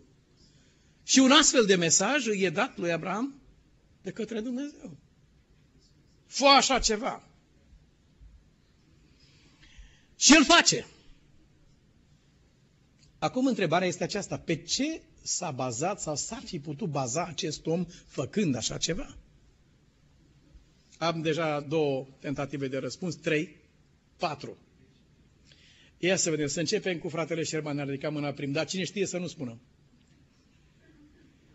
Și 1.03 1.19
un 1.19 1.31
astfel 1.31 1.65
de 1.65 1.75
mesaj 1.75 2.27
îi 2.27 2.41
e 2.41 2.49
dat 2.49 2.77
lui 2.77 2.91
Abraham 2.91 3.41
de 4.01 4.11
către 4.11 4.39
Dumnezeu. 4.39 4.97
Fă 6.27 6.45
așa 6.45 6.79
ceva. 6.79 7.23
Și 10.15 10.33
el 10.33 10.45
face. 10.45 10.85
Acum 13.19 13.45
întrebarea 13.45 13.87
este 13.87 14.03
aceasta. 14.03 14.37
Pe 14.37 14.55
ce 14.55 15.01
s-a 15.21 15.51
bazat 15.51 16.01
sau 16.01 16.15
s-ar 16.15 16.41
fi 16.45 16.59
putut 16.59 16.89
baza 16.89 17.23
acest 17.23 17.65
om 17.65 17.85
făcând 18.07 18.55
așa 18.55 18.77
ceva? 18.77 19.17
Am 21.01 21.21
deja 21.21 21.59
două 21.59 22.07
tentative 22.19 22.67
de 22.67 22.77
răspuns, 22.77 23.15
trei, 23.15 23.55
patru. 24.17 24.57
Ia 25.97 26.15
să 26.15 26.29
vedem, 26.29 26.47
să 26.47 26.59
începem 26.59 26.97
cu 26.97 27.09
fratele 27.09 27.43
Șerban, 27.43 27.75
ne-a 27.75 27.83
ridicat 27.83 28.11
mâna 28.11 28.31
prim, 28.31 28.51
dar 28.51 28.65
cine 28.65 28.83
știe 28.83 29.05
să 29.05 29.17
nu 29.17 29.27
spună. 29.27 29.57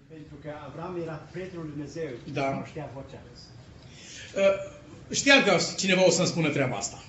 Pentru 0.09 0.35
că 0.43 0.51
Avram 0.67 1.01
era 1.03 1.15
prietenul 1.15 1.63
lui 1.63 1.73
Dumnezeu. 1.73 2.09
Da. 2.33 2.59
Nu 2.59 2.65
știa 2.65 2.91
vocea. 2.95 3.23
Uh, 4.37 5.15
știam 5.15 5.45
că 5.45 5.57
cineva 5.77 6.07
o 6.07 6.11
să-mi 6.11 6.27
spună 6.27 6.51
treaba 6.51 6.77
asta. 6.77 7.05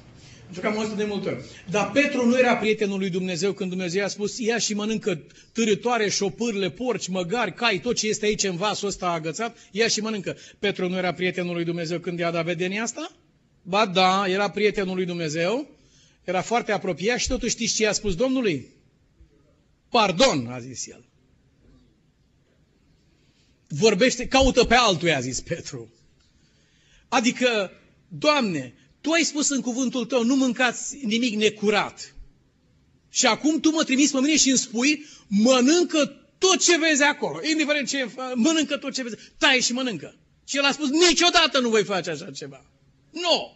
Pentru 0.48 0.62
că 0.62 0.68
am 0.68 0.80
auzit 0.80 0.98
de 0.98 1.04
multe 1.04 1.30
ori. 1.30 1.44
Dar 1.70 1.92
Petru 1.92 2.26
nu 2.26 2.38
era 2.38 2.58
prietenul 2.58 3.00
lui 3.00 3.10
Dumnezeu 3.10 3.54
când 3.54 3.70
Dumnezeu 3.70 4.02
i-a 4.02 4.08
spus 4.08 4.38
ia 4.40 4.58
și 4.58 4.74
mănâncă 4.74 5.22
târătoare, 5.52 6.10
șopârle, 6.10 6.70
porci, 6.70 7.08
măgari, 7.08 7.54
cai, 7.54 7.80
tot 7.80 7.96
ce 7.96 8.08
este 8.08 8.26
aici 8.26 8.44
în 8.44 8.56
vasul 8.56 8.88
ăsta 8.88 9.10
agățat, 9.10 9.58
ia 9.72 9.88
și 9.88 10.02
mănâncă. 10.02 10.38
Petru 10.60 10.90
nu 10.90 10.98
era 10.98 11.14
prietenul 11.14 11.54
lui 11.54 11.64
Dumnezeu 11.64 12.00
când 12.00 12.20
i-a 12.20 12.32
dat 12.32 12.46
vedenia 12.46 12.84
asta? 12.84 13.12
Ba 13.62 13.86
da, 13.86 14.26
era 14.28 14.50
prietenul 14.50 14.96
lui 14.96 15.06
Dumnezeu, 15.06 15.70
era 16.24 16.42
foarte 16.42 16.72
apropiat 16.72 17.20
și 17.20 17.28
totuși 17.28 17.52
știți 17.52 17.76
ce 17.76 17.84
i-a 17.84 17.92
spus 17.92 18.16
Domnului? 18.16 18.68
Pardon, 19.90 20.48
a 20.48 20.60
zis 20.60 20.88
el. 20.88 21.06
Vorbește, 23.68 24.28
caută 24.28 24.64
pe 24.64 24.76
altul, 24.76 25.12
a 25.12 25.20
zis 25.20 25.42
Petru. 25.42 25.94
Adică, 27.08 27.72
Doamne, 28.08 28.74
Tu 29.02 29.12
ai 29.12 29.24
spus 29.24 29.50
în 29.50 29.62
cuvântul 29.62 30.06
Tău, 30.06 30.24
nu 30.24 30.36
mâncați 30.36 31.06
nimic 31.06 31.36
necurat. 31.36 32.16
Și 33.10 33.26
acum 33.26 33.60
Tu 33.60 33.70
mă 33.70 33.84
trimiți 33.84 34.12
pe 34.12 34.20
mine 34.20 34.38
și 34.38 34.50
îmi 34.50 34.58
spui, 34.58 35.06
mănâncă 35.28 36.22
tot 36.38 36.64
ce 36.64 36.78
vezi 36.78 37.04
acolo. 37.04 37.40
Indiferent 37.50 37.88
ce, 37.88 38.10
mănâncă 38.36 38.78
tot 38.78 38.94
ce 38.94 39.04
vezi. 39.04 39.16
Tai 39.38 39.60
și 39.60 39.74
mănâncă. 39.74 40.16
Și 40.46 40.58
el 40.58 40.64
a 40.64 40.72
spus, 40.72 40.90
niciodată 40.90 41.60
nu 41.60 41.70
voi 41.70 41.84
face 41.84 42.10
așa 42.10 42.32
ceva. 42.32 42.66
Nu. 43.12 43.56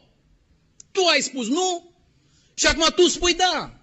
Tu 0.92 1.02
ai 1.06 1.22
spus 1.22 1.48
nu 1.48 1.92
și 2.54 2.66
acum 2.66 2.86
tu 2.96 3.08
spui 3.08 3.34
da. 3.34 3.82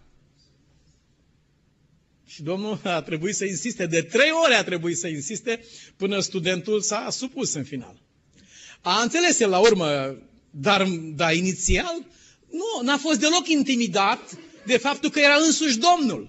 Și 2.27 2.43
domnul 2.43 2.81
a 2.85 3.03
trebuit 3.03 3.35
să 3.35 3.45
insiste, 3.45 3.87
de 3.87 4.03
trei 4.03 4.31
ore 4.45 4.55
a 4.55 4.65
trebuit 4.65 4.99
să 4.99 5.09
insiste 5.09 5.65
până 5.97 6.21
studentul 6.21 6.81
s-a 6.81 7.09
supus 7.11 7.55
în 7.55 7.65
final. 7.65 8.03
A 8.81 9.03
înțeles 9.03 9.41
el 9.41 9.51
la 9.51 9.59
urmă, 9.59 10.17
dar, 10.51 10.87
dar 11.15 11.35
inițial 11.35 12.07
nu, 12.51 12.83
n-a 12.83 12.97
fost 12.97 13.21
deloc 13.21 13.49
intimidat 13.49 14.39
de 14.67 14.77
faptul 14.77 15.11
că 15.11 15.21
era 15.21 15.35
însuși 15.47 15.79
Domnul. 15.79 16.29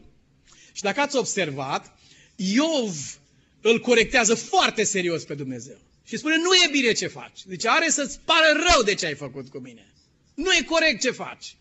Și 0.73 0.81
dacă 0.81 0.99
ați 0.99 1.15
observat, 1.15 1.97
Iov 2.35 3.19
îl 3.61 3.79
corectează 3.79 4.35
foarte 4.35 4.83
serios 4.83 5.23
pe 5.23 5.33
Dumnezeu. 5.33 5.77
Și 6.03 6.17
spune, 6.17 6.37
nu 6.37 6.53
e 6.53 6.69
bine 6.71 6.91
ce 6.91 7.07
faci. 7.07 7.39
Deci 7.45 7.65
are 7.65 7.89
să-ți 7.89 8.19
pară 8.25 8.65
rău 8.69 8.83
de 8.83 8.93
ce 8.93 9.05
ai 9.05 9.15
făcut 9.15 9.49
cu 9.49 9.57
mine. 9.57 9.93
Nu 10.33 10.51
e 10.51 10.63
corect 10.63 11.01
ce 11.01 11.11
faci. 11.11 11.55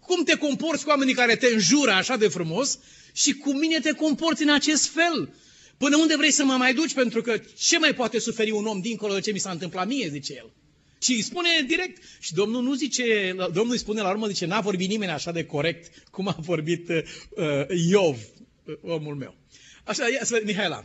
Cum 0.00 0.24
te 0.24 0.36
comporți 0.36 0.84
cu 0.84 0.90
oamenii 0.90 1.14
care 1.14 1.36
te 1.36 1.46
înjură 1.46 1.90
așa 1.90 2.16
de 2.16 2.28
frumos 2.28 2.78
și 3.12 3.34
cu 3.34 3.52
mine 3.52 3.80
te 3.80 3.92
comporți 3.92 4.42
în 4.42 4.50
acest 4.50 4.88
fel. 4.88 5.34
Până 5.76 5.96
unde 5.96 6.16
vrei 6.16 6.30
să 6.30 6.44
mă 6.44 6.52
mai 6.52 6.74
duci? 6.74 6.94
Pentru 6.94 7.22
că 7.22 7.40
ce 7.58 7.78
mai 7.78 7.94
poate 7.94 8.18
suferi 8.18 8.50
un 8.50 8.66
om 8.66 8.80
dincolo 8.80 9.14
de 9.14 9.20
ce 9.20 9.32
mi 9.32 9.38
s-a 9.38 9.50
întâmplat 9.50 9.86
mie, 9.86 10.08
zice 10.08 10.34
el. 10.36 10.52
Și 11.02 11.12
îi 11.12 11.22
spune 11.22 11.48
direct. 11.66 12.02
Și 12.20 12.34
Domnul 12.34 12.62
nu 12.62 12.74
zice, 12.74 13.32
Domnul 13.32 13.72
îi 13.72 13.78
spune 13.78 14.00
la 14.00 14.10
urmă, 14.10 14.26
zice, 14.26 14.46
n-a 14.46 14.60
vorbit 14.60 14.88
nimeni 14.88 15.10
așa 15.10 15.32
de 15.32 15.44
corect 15.44 16.08
cum 16.10 16.28
a 16.28 16.36
vorbit 16.38 16.88
uh, 16.88 17.04
Iov, 17.88 18.18
uh, 18.64 18.74
omul 18.82 19.14
meu. 19.14 19.34
Așa, 19.84 20.08
ia 20.08 20.24
să 20.24 20.32
vedem, 20.32 20.46
Mihaela. 20.46 20.84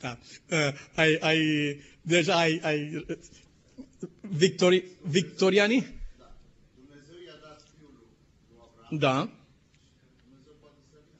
da. 0.00 0.18
Uh, 0.50 0.72
ai, 0.94 1.14
ai 1.20 1.38
Deja 2.06 2.38
ai, 2.38 2.60
ai 2.62 3.06
Victori, 4.20 4.84
Victoriani? 5.02 5.80
Da. 6.18 6.34
Dumnezeu 6.74 7.14
i-a 7.26 7.38
dat 7.42 7.62
fiul 7.78 7.90
lui 7.94 8.06
Abraham. 8.58 8.98
Da. 8.98 9.30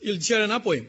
Îl 0.01 0.19
cere 0.21 0.43
înapoi. 0.43 0.89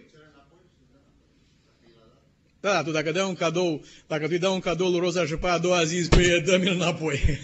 Da, 2.59 2.71
da, 2.71 2.83
tu 2.83 2.91
dacă 2.91 3.11
dai 3.11 3.27
un 3.27 3.35
cadou, 3.35 3.85
dacă 4.07 4.23
tu 4.23 4.29
îi 4.31 4.39
dai 4.39 4.51
un 4.51 4.59
cadou 4.59 4.89
lui 4.89 4.99
Roza 4.99 5.25
și 5.25 5.35
pe 5.35 5.47
a 5.47 5.57
doua 5.57 5.83
zi 5.83 6.03
spui, 6.03 6.41
dă-mi-l 6.41 6.73
înapoi. 6.73 7.19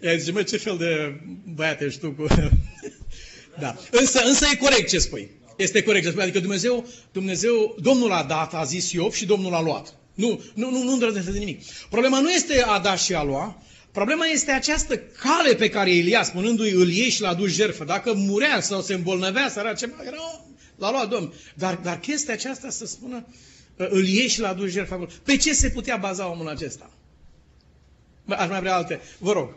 Ea 0.00 0.16
zice, 0.16 0.32
mă, 0.32 0.42
ce 0.42 0.56
fel 0.56 0.76
de 0.76 1.20
băiat 1.54 1.80
ești 1.80 2.00
tu 2.00 2.10
cu... 2.10 2.26
da. 3.60 3.76
Însă, 3.90 4.20
însă 4.24 4.46
e 4.52 4.56
corect 4.56 4.88
ce 4.88 4.98
spui. 4.98 5.30
Este 5.56 5.82
corect 5.82 6.04
ce 6.04 6.10
spui. 6.10 6.22
Adică 6.22 6.40
Dumnezeu, 6.40 6.86
Dumnezeu, 7.12 7.76
Domnul 7.80 8.12
a 8.12 8.22
dat, 8.22 8.54
a 8.54 8.64
zis 8.64 8.92
Iov 8.92 9.12
și 9.12 9.26
Domnul 9.26 9.54
a 9.54 9.60
luat. 9.60 9.94
Nu, 10.14 10.42
nu, 10.54 10.70
nu, 10.70 10.82
nu 10.82 10.92
îndrăznește 10.92 11.30
de 11.30 11.38
nimic. 11.38 11.64
Problema 11.90 12.20
nu 12.20 12.30
este 12.30 12.62
a 12.62 12.78
da 12.78 12.96
și 12.96 13.14
a 13.14 13.22
lua, 13.22 13.62
problema 13.98 14.24
este 14.24 14.52
această 14.52 14.96
cale 14.96 15.54
pe 15.54 15.68
care 15.68 15.90
Ilia, 15.90 16.22
spunându-i 16.22 16.70
îl 16.70 16.88
iei 16.88 17.10
și 17.10 17.20
l-a 17.20 17.34
dus 17.34 17.50
jertfă. 17.50 17.84
Dacă 17.84 18.12
murea 18.14 18.60
sau 18.60 18.80
se 18.80 18.94
îmbolnăvea, 18.94 19.48
să 19.48 19.58
era 19.58 19.72
ceva, 19.72 19.94
era, 20.06 20.16
l-a 20.76 20.90
luat 20.90 21.08
Domnul. 21.08 21.32
Dar, 21.54 21.74
dar 21.74 21.98
chestia 21.98 22.34
aceasta 22.34 22.70
să 22.70 22.86
spună, 22.86 23.26
îl 23.76 24.04
iei 24.06 24.28
și 24.28 24.40
l-a 24.40 24.52
dus 24.52 24.70
jertfă. 24.70 25.06
Pe 25.24 25.36
ce 25.36 25.52
se 25.52 25.70
putea 25.70 25.96
baza 25.96 26.30
omul 26.30 26.48
acesta? 26.48 26.90
Aș 28.28 28.48
mai 28.48 28.60
vrea 28.60 28.74
alte. 28.74 29.00
Vă 29.18 29.32
rog. 29.32 29.48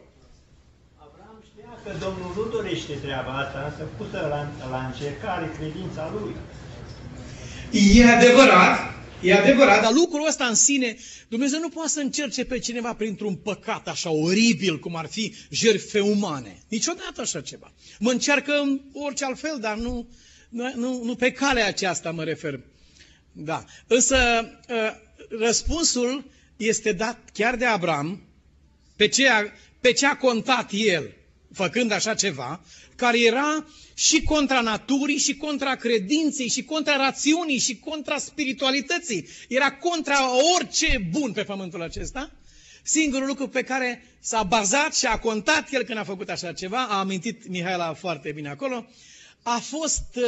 Avram 0.98 1.44
știa 1.52 1.80
că 1.84 1.92
Domnul 2.00 2.32
nu 2.36 2.52
dorește 2.52 2.94
treaba 2.94 3.32
asta, 3.32 3.72
însă 3.72 3.90
pusă 3.98 4.20
la, 4.30 4.70
la 4.70 4.86
încercare 4.86 5.52
credința 5.58 6.14
lui. 6.14 6.36
E 7.98 8.06
adevărat, 8.06 8.80
E 9.22 9.34
adevărat, 9.34 9.82
dar 9.82 9.94
lucrul 9.94 10.28
ăsta 10.28 10.46
în 10.46 10.56
sine, 10.56 10.98
Dumnezeu 11.28 11.60
nu 11.60 11.70
poate 11.70 11.90
să 11.90 12.00
încerce 12.00 12.46
pe 12.46 12.60
cineva 12.60 12.94
printr-un 12.94 13.36
păcat 13.36 13.88
așa 13.88 14.12
oribil, 14.12 14.80
cum 14.80 14.96
ar 14.96 15.08
fi 15.08 15.36
jertfe 15.50 16.00
umane. 16.00 16.58
Niciodată 16.68 17.22
așa 17.22 17.42
ceva. 17.42 17.74
Mă 18.00 18.12
încearcă 18.12 18.52
în 18.62 18.82
orice 18.94 19.26
altfel, 19.26 19.58
dar 19.60 19.78
nu, 19.78 20.10
nu, 20.50 20.72
nu, 20.76 21.04
nu 21.04 21.16
pe 21.16 21.32
calea 21.32 21.68
aceasta 21.68 22.12
mă 22.12 22.24
refer. 22.24 22.60
Da. 23.32 23.66
Însă 23.88 24.18
ă, 24.70 24.96
răspunsul 25.30 26.32
este 26.58 26.92
dat 26.92 27.18
chiar 27.34 27.56
de 27.56 27.66
Abraham, 27.66 28.22
pe 28.96 29.08
ce 29.08 29.30
a, 29.30 29.44
pe 29.80 29.92
ce 29.92 30.06
a 30.06 30.18
contat 30.18 30.70
el, 30.74 31.14
făcând 31.54 31.92
așa 31.92 32.14
ceva, 32.14 32.62
care 33.02 33.20
era 33.20 33.66
și 33.94 34.24
contra 34.24 34.62
naturii, 34.62 35.18
și 35.18 35.36
contra 35.36 35.76
credinței, 35.76 36.50
și 36.50 36.64
contra 36.64 36.96
rațiunii, 36.96 37.58
și 37.58 37.80
contra 37.80 38.18
spiritualității. 38.18 39.28
Era 39.48 39.72
contra 39.72 40.20
orice 40.56 41.08
bun 41.12 41.32
pe 41.32 41.44
pământul 41.44 41.82
acesta. 41.82 42.32
Singurul 42.84 43.28
lucru 43.28 43.48
pe 43.48 43.64
care 43.64 44.06
s-a 44.20 44.44
bazat 44.44 44.96
și 44.96 45.06
a 45.06 45.20
contat 45.20 45.74
el 45.74 45.84
când 45.84 45.98
a 45.98 46.04
făcut 46.04 46.30
așa 46.30 46.54
ceva, 46.54 46.86
a 46.90 47.00
amintit 47.00 47.48
Mihaela 47.48 47.94
foarte 47.94 48.32
bine 48.32 48.50
acolo, 48.50 48.86
a 49.44 49.58
fost 49.58 50.16
uh, 50.16 50.24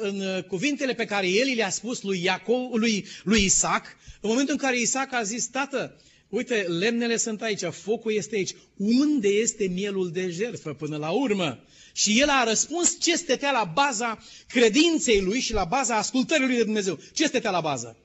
în 0.00 0.42
cuvintele 0.48 0.94
pe 0.94 1.04
care 1.04 1.28
el 1.28 1.54
le-a 1.54 1.70
spus 1.70 2.02
lui, 2.02 2.22
Iacov, 2.22 2.72
lui, 2.72 3.06
lui 3.22 3.44
Isaac, 3.44 3.84
în 4.20 4.28
momentul 4.28 4.54
în 4.54 4.60
care 4.60 4.78
Isaac 4.78 5.12
a 5.12 5.22
zis, 5.22 5.46
tată, 5.46 5.96
uite, 6.28 6.66
lemnele 6.68 7.16
sunt 7.16 7.42
aici, 7.42 7.62
focul 7.70 8.12
este 8.12 8.36
aici, 8.36 8.54
unde 8.76 9.28
este 9.28 9.66
mielul 9.66 10.10
de 10.10 10.30
jertfă 10.30 10.72
până 10.72 10.96
la 10.96 11.10
urmă? 11.10 11.58
Și 11.96 12.20
el 12.20 12.28
a 12.28 12.44
răspuns 12.44 13.00
ce 13.00 13.16
stătea 13.16 13.50
la 13.50 13.64
baza 13.64 14.18
credinței 14.48 15.20
lui 15.20 15.40
și 15.40 15.52
la 15.52 15.64
baza 15.64 15.96
ascultării 15.96 16.46
lui 16.46 16.56
de 16.56 16.64
Dumnezeu. 16.64 16.98
Ce 17.12 17.26
stătea 17.26 17.50
la 17.50 17.60
bază? 17.60 17.96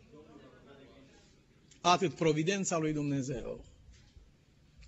Atât 1.81 2.13
providența 2.13 2.77
lui 2.77 2.93
Dumnezeu. 2.93 3.65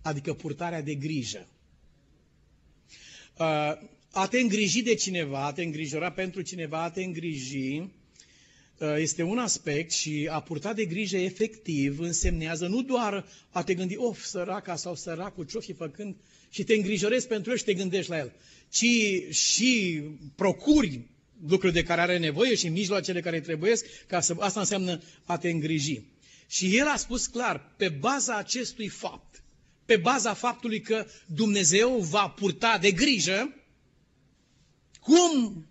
Adică 0.02 0.34
purtarea 0.34 0.82
de 0.82 0.94
grijă. 0.94 1.48
Uh, 3.38 3.46
a 4.12 4.28
te 4.30 4.40
îngriji 4.40 4.82
de 4.82 4.96
cineva, 4.96 5.46
a 5.46 5.54
te 5.54 5.64
îngrijora 5.64 6.12
pentru 6.12 6.42
cineva, 6.42 6.84
a 6.84 6.90
te 6.90 7.04
îngriji, 7.04 7.78
uh, 7.78 8.96
este 8.98 9.24
un 9.24 9.38
aspect 9.38 9.92
și 9.92 10.28
a 10.32 10.42
purta 10.42 10.74
de 10.74 10.86
grijă 10.86 11.18
efectiv 11.18 12.00
însemnează 12.00 12.68
nu 12.68 12.82
doar 12.82 13.26
a 13.50 13.64
te 13.64 13.74
gândi, 13.74 13.98
of, 13.98 14.24
săraca 14.24 14.76
sau 14.76 14.96
săracul, 14.96 15.46
ce-o 15.46 15.60
fi 15.60 15.74
făcând, 15.74 16.16
și 16.50 16.64
te 16.64 16.74
îngrijorezi 16.74 17.28
pentru 17.28 17.52
el 17.52 17.58
și 17.58 17.64
te 17.64 17.74
gândești 17.74 18.10
la 18.10 18.18
el, 18.18 18.34
ci 18.72 18.86
și 19.34 20.02
procuri 20.36 21.02
lucruri 21.48 21.74
de 21.74 21.84
care 21.84 22.02
are 22.02 22.18
nevoie 22.18 22.56
și 22.56 22.68
mijloacele 22.68 23.22
care 23.22 23.40
trebuie, 23.40 23.74
ca 24.08 24.20
să, 24.20 24.36
asta 24.40 24.60
înseamnă 24.60 25.02
a 25.24 25.38
te 25.38 25.50
îngriji. 25.50 26.02
Și 26.48 26.78
el 26.78 26.88
a 26.88 26.96
spus 26.96 27.28
clar, 27.28 27.74
pe 27.78 27.90
baza 27.90 28.36
acestui 28.36 28.88
fapt, 28.88 29.44
pe 29.86 29.98
baza 29.98 30.34
faptului 30.34 30.82
că 30.82 31.06
Dumnezeu 31.26 31.98
va 31.98 32.30
purta 32.30 32.78
de 32.82 32.92
grijă, 32.92 33.56
cum? 35.00 35.66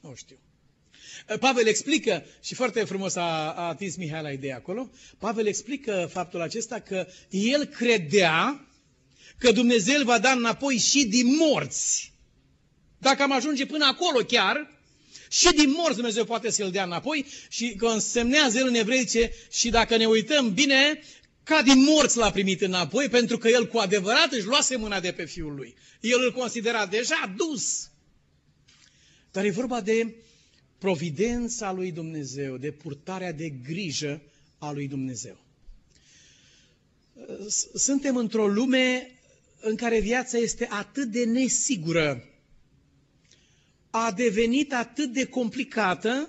Nu 0.00 0.14
știu. 0.14 0.38
Pavel 1.40 1.66
explică, 1.66 2.24
și 2.42 2.54
foarte 2.54 2.84
frumos 2.84 3.14
a, 3.14 3.52
a 3.52 3.68
atins 3.68 3.96
Mihai 3.96 4.22
la 4.22 4.32
ideea 4.32 4.56
acolo, 4.56 4.90
Pavel 5.18 5.46
explică 5.46 6.08
faptul 6.12 6.40
acesta 6.40 6.80
că 6.80 7.06
el 7.30 7.64
credea 7.64 8.68
că 9.44 9.52
Dumnezeu 9.52 10.02
va 10.02 10.18
da 10.18 10.30
înapoi 10.30 10.76
și 10.76 11.04
din 11.06 11.36
morți. 11.36 12.12
Dacă 12.98 13.22
am 13.22 13.32
ajunge 13.32 13.66
până 13.66 13.84
acolo 13.84 14.24
chiar, 14.24 14.78
și 15.28 15.52
din 15.54 15.70
morți 15.70 15.94
Dumnezeu 15.94 16.24
poate 16.24 16.50
să-l 16.50 16.70
dea 16.70 16.84
înapoi 16.84 17.26
și 17.48 17.74
că 17.74 17.86
însemnează 17.86 18.58
el 18.58 18.66
în 18.66 18.74
evreice 18.74 19.32
și 19.50 19.70
dacă 19.70 19.96
ne 19.96 20.06
uităm 20.06 20.54
bine, 20.54 21.02
ca 21.42 21.62
din 21.62 21.82
morți 21.82 22.16
l-a 22.16 22.30
primit 22.30 22.60
înapoi, 22.60 23.08
pentru 23.08 23.38
că 23.38 23.48
el 23.48 23.68
cu 23.68 23.78
adevărat 23.78 24.32
își 24.32 24.46
luase 24.46 24.76
mâna 24.76 25.00
de 25.00 25.12
pe 25.12 25.24
fiul 25.24 25.54
lui. 25.54 25.74
El 26.00 26.20
îl 26.24 26.32
considera 26.32 26.86
deja 26.86 27.34
dus. 27.36 27.90
Dar 29.32 29.44
e 29.44 29.50
vorba 29.50 29.80
de 29.80 30.14
providența 30.78 31.72
lui 31.72 31.92
Dumnezeu, 31.92 32.56
de 32.56 32.70
purtarea 32.70 33.32
de 33.32 33.48
grijă 33.48 34.22
a 34.58 34.72
lui 34.72 34.88
Dumnezeu. 34.88 35.36
Suntem 37.74 38.16
într-o 38.16 38.46
lume 38.46 39.13
în 39.64 39.76
care 39.76 40.00
viața 40.00 40.38
este 40.38 40.66
atât 40.70 41.08
de 41.08 41.24
nesigură, 41.24 42.28
a 43.90 44.12
devenit 44.12 44.72
atât 44.72 45.12
de 45.12 45.26
complicată, 45.26 46.28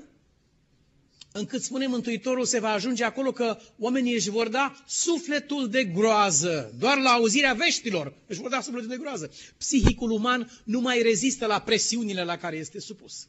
încât 1.31 1.61
spune 1.61 1.87
Mântuitorul 1.87 2.45
se 2.45 2.59
va 2.59 2.69
ajunge 2.69 3.03
acolo 3.03 3.31
că 3.31 3.57
oamenii 3.79 4.13
își 4.13 4.29
vor 4.29 4.47
da 4.47 4.83
sufletul 4.87 5.69
de 5.69 5.83
groază, 5.83 6.73
doar 6.79 6.97
la 6.97 7.09
auzirea 7.09 7.53
veștilor 7.53 8.13
își 8.27 8.39
vor 8.39 8.49
da 8.49 8.61
sufletul 8.61 8.89
de 8.89 8.97
groază. 8.97 9.31
Psihicul 9.57 10.11
uman 10.11 10.61
nu 10.63 10.79
mai 10.79 11.01
rezistă 11.01 11.45
la 11.45 11.61
presiunile 11.61 12.23
la 12.23 12.37
care 12.37 12.57
este 12.57 12.79
supus. 12.79 13.27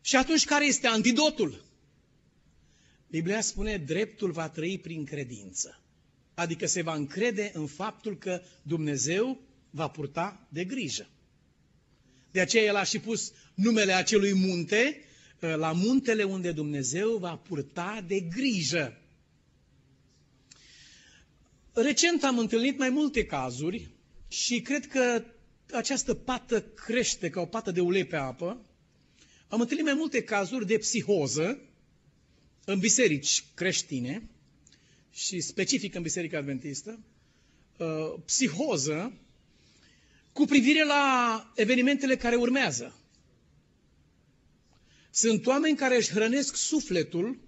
Și 0.00 0.16
atunci 0.16 0.44
care 0.44 0.66
este 0.66 0.86
antidotul? 0.86 1.64
Biblia 3.10 3.40
spune, 3.40 3.76
dreptul 3.76 4.30
va 4.30 4.48
trăi 4.48 4.78
prin 4.78 5.04
credință. 5.04 5.81
Adică 6.34 6.66
se 6.66 6.82
va 6.82 6.94
încrede 6.94 7.50
în 7.54 7.66
faptul 7.66 8.18
că 8.18 8.42
Dumnezeu 8.62 9.40
va 9.70 9.88
purta 9.88 10.46
de 10.48 10.64
grijă. 10.64 11.08
De 12.30 12.40
aceea 12.40 12.64
el 12.64 12.76
a 12.76 12.82
și 12.82 12.98
pus 12.98 13.32
numele 13.54 13.92
acelui 13.92 14.34
munte 14.34 15.04
ă, 15.42 15.54
la 15.54 15.72
muntele 15.72 16.22
unde 16.22 16.52
Dumnezeu 16.52 17.16
va 17.16 17.36
purta 17.36 18.04
de 18.06 18.20
grijă. 18.20 18.96
Recent 21.72 22.24
am 22.24 22.38
întâlnit 22.38 22.78
mai 22.78 22.88
multe 22.88 23.24
cazuri 23.24 23.88
și 24.28 24.60
cred 24.60 24.86
că 24.86 25.24
această 25.72 26.14
pată 26.14 26.62
crește 26.62 27.30
ca 27.30 27.40
o 27.40 27.46
pată 27.46 27.70
de 27.70 27.80
ulei 27.80 28.04
pe 28.04 28.16
apă. 28.16 28.66
Am 29.48 29.60
întâlnit 29.60 29.84
mai 29.84 29.94
multe 29.94 30.22
cazuri 30.22 30.66
de 30.66 30.78
psihoză 30.78 31.58
în 32.64 32.78
biserici 32.78 33.44
creștine 33.54 34.30
și 35.12 35.40
specific 35.40 35.94
în 35.94 36.02
Biserica 36.02 36.38
Adventistă, 36.38 36.98
uh, 37.76 38.14
psihoză 38.24 39.12
cu 40.32 40.44
privire 40.44 40.84
la 40.84 41.52
evenimentele 41.56 42.16
care 42.16 42.36
urmează. 42.36 42.96
Sunt 45.10 45.46
oameni 45.46 45.76
care 45.76 45.96
își 45.96 46.10
hrănesc 46.10 46.56
sufletul 46.56 47.38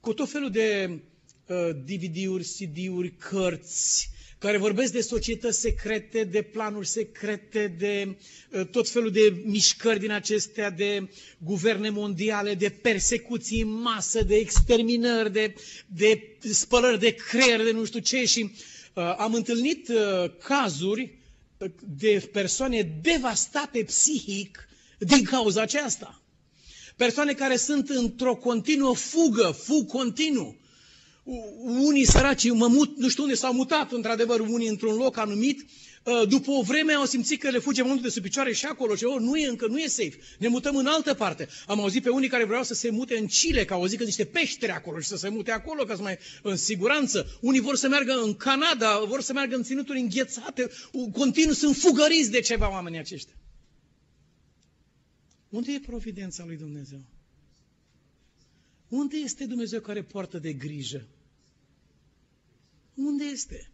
cu 0.00 0.14
tot 0.14 0.30
felul 0.30 0.50
de 0.50 1.00
uh, 1.46 1.70
DVD-uri, 1.84 2.44
CD-uri, 2.44 3.16
cărți, 3.16 4.10
care 4.38 4.56
vorbesc 4.58 4.92
de 4.92 5.00
societăți 5.00 5.60
secrete, 5.60 6.24
de 6.24 6.42
planuri 6.42 6.86
secrete, 6.86 7.74
de 7.78 8.16
uh, 8.50 8.66
tot 8.66 8.88
felul 8.88 9.10
de 9.10 9.42
mișcări 9.44 10.00
din 10.00 10.10
acestea, 10.10 10.70
de 10.70 11.08
guverne 11.38 11.90
mondiale, 11.90 12.54
de 12.54 12.68
persecuții 12.68 13.60
în 13.62 13.68
masă, 13.80 14.22
de 14.22 14.34
exterminări, 14.34 15.32
de, 15.32 15.54
de 15.86 16.36
spălări 16.52 16.98
de 16.98 17.10
creier, 17.14 17.62
de 17.62 17.72
nu 17.72 17.84
știu 17.84 18.00
ce. 18.00 18.24
Și 18.24 18.50
uh, 18.94 19.14
am 19.18 19.34
întâlnit 19.34 19.88
uh, 19.88 20.30
cazuri 20.44 21.14
de 21.98 22.28
persoane 22.32 22.98
devastate 23.02 23.82
psihic 23.82 24.68
din 24.98 25.24
cauza 25.24 25.62
aceasta. 25.62 26.20
Persoane 26.96 27.32
care 27.32 27.56
sunt 27.56 27.88
într-o 27.88 28.34
continuă 28.34 28.94
fugă, 28.94 29.50
fug 29.50 29.86
continuu 29.86 30.56
unii 31.64 32.04
săraci, 32.04 32.50
mă 32.50 32.66
mut, 32.66 32.98
nu 32.98 33.08
știu 33.08 33.22
unde 33.22 33.34
s-au 33.34 33.52
mutat, 33.52 33.92
într-adevăr, 33.92 34.40
unii 34.40 34.68
într-un 34.68 34.94
loc 34.94 35.16
anumit, 35.16 35.66
Uh, 36.06 36.28
după 36.28 36.50
o 36.50 36.62
vreme 36.62 36.92
au 36.92 37.04
simțit 37.04 37.40
că 37.40 37.50
le 37.50 37.58
fuge 37.58 37.82
mântul 37.82 38.02
de 38.02 38.08
sub 38.08 38.22
picioare 38.22 38.52
și 38.52 38.66
acolo 38.66 38.94
și 38.94 39.04
oh, 39.04 39.20
nu 39.20 39.36
e 39.36 39.48
încă, 39.48 39.66
nu 39.66 39.78
e 39.78 39.86
safe. 39.86 40.18
Ne 40.38 40.48
mutăm 40.48 40.76
în 40.76 40.86
altă 40.86 41.14
parte. 41.14 41.48
Am 41.66 41.80
auzit 41.80 42.02
pe 42.02 42.08
unii 42.08 42.28
care 42.28 42.44
vreau 42.44 42.62
să 42.62 42.74
se 42.74 42.90
mute 42.90 43.18
în 43.18 43.26
Chile, 43.26 43.64
că 43.64 43.72
au 43.72 43.80
auzit 43.80 43.98
că 43.98 44.04
niște 44.04 44.24
peșteri 44.24 44.72
acolo 44.72 44.98
și 45.00 45.08
să 45.08 45.16
se 45.16 45.28
mute 45.28 45.50
acolo 45.50 45.84
ca 45.84 45.96
să 45.96 46.02
mai 46.02 46.18
în 46.42 46.56
siguranță. 46.56 47.38
Unii 47.40 47.60
vor 47.60 47.76
să 47.76 47.88
meargă 47.88 48.12
în 48.12 48.34
Canada, 48.34 49.04
vor 49.08 49.20
să 49.20 49.32
meargă 49.32 49.56
în 49.56 49.62
ținuturi 49.62 49.98
înghețate, 49.98 50.70
continuu 51.12 51.52
sunt 51.52 51.76
fugăriți 51.76 52.30
de 52.30 52.40
ceva 52.40 52.70
oamenii 52.70 52.98
aceștia. 52.98 53.34
Unde 55.48 55.72
e 55.72 55.80
providența 55.86 56.44
lui 56.46 56.56
Dumnezeu? 56.56 57.00
Unde 58.88 59.16
este 59.16 59.44
Dumnezeu 59.44 59.80
care 59.80 60.02
poartă 60.02 60.38
de 60.38 60.52
grijă? 60.52 61.06
Unde 62.96 63.24
este? 63.24 63.70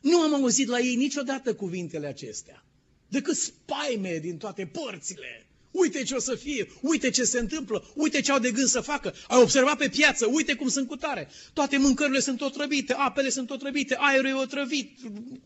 Nu 0.00 0.20
am 0.20 0.34
auzit 0.34 0.68
la 0.68 0.78
ei 0.78 0.96
niciodată 0.96 1.54
cuvintele 1.54 2.06
acestea. 2.06 2.64
Decât 3.08 3.36
spaime 3.36 4.18
din 4.18 4.36
toate 4.36 4.66
părțile. 4.66 5.46
Uite 5.70 6.02
ce 6.02 6.14
o 6.14 6.18
să 6.18 6.34
fie, 6.34 6.68
uite 6.80 7.10
ce 7.10 7.24
se 7.24 7.38
întâmplă, 7.38 7.92
uite 7.94 8.20
ce 8.20 8.32
au 8.32 8.38
de 8.38 8.50
gând 8.50 8.68
să 8.68 8.80
facă. 8.80 9.14
Ai 9.28 9.40
observat 9.40 9.76
pe 9.76 9.88
piață, 9.88 10.26
uite 10.26 10.54
cum 10.54 10.68
sunt 10.68 10.88
cu 10.88 10.96
tare. 10.96 11.28
Toate 11.52 11.76
mâncărurile 11.76 12.20
sunt 12.20 12.40
otrăvite, 12.40 12.92
apele 12.92 13.28
sunt 13.28 13.50
otrăvite, 13.50 13.96
aerul 13.98 14.26
e 14.26 14.32
otrăvit, 14.32 14.98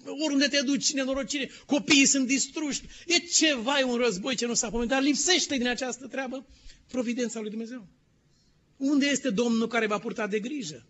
oriunde 0.05 0.47
te 0.47 0.61
duci, 0.61 0.93
nenorocire, 0.93 1.51
copiii 1.67 2.07
sunt 2.07 2.27
distruși. 2.27 2.83
E 3.07 3.19
ceva, 3.19 3.79
e 3.79 3.83
un 3.83 3.97
război 3.97 4.35
ce 4.35 4.47
nu 4.47 4.55
s-a 4.55 4.71
pomenit, 4.71 4.91
dar 4.91 5.03
lipsește 5.03 5.57
din 5.57 5.69
această 5.69 6.07
treabă 6.07 6.47
providența 6.89 7.41
lui 7.41 7.51
Dumnezeu. 7.51 7.87
Unde 8.77 9.07
este 9.07 9.31
Domnul 9.31 9.67
care 9.69 9.87
va 9.87 9.99
purta 9.99 10.27
de 10.27 10.39
grijă? 10.39 10.87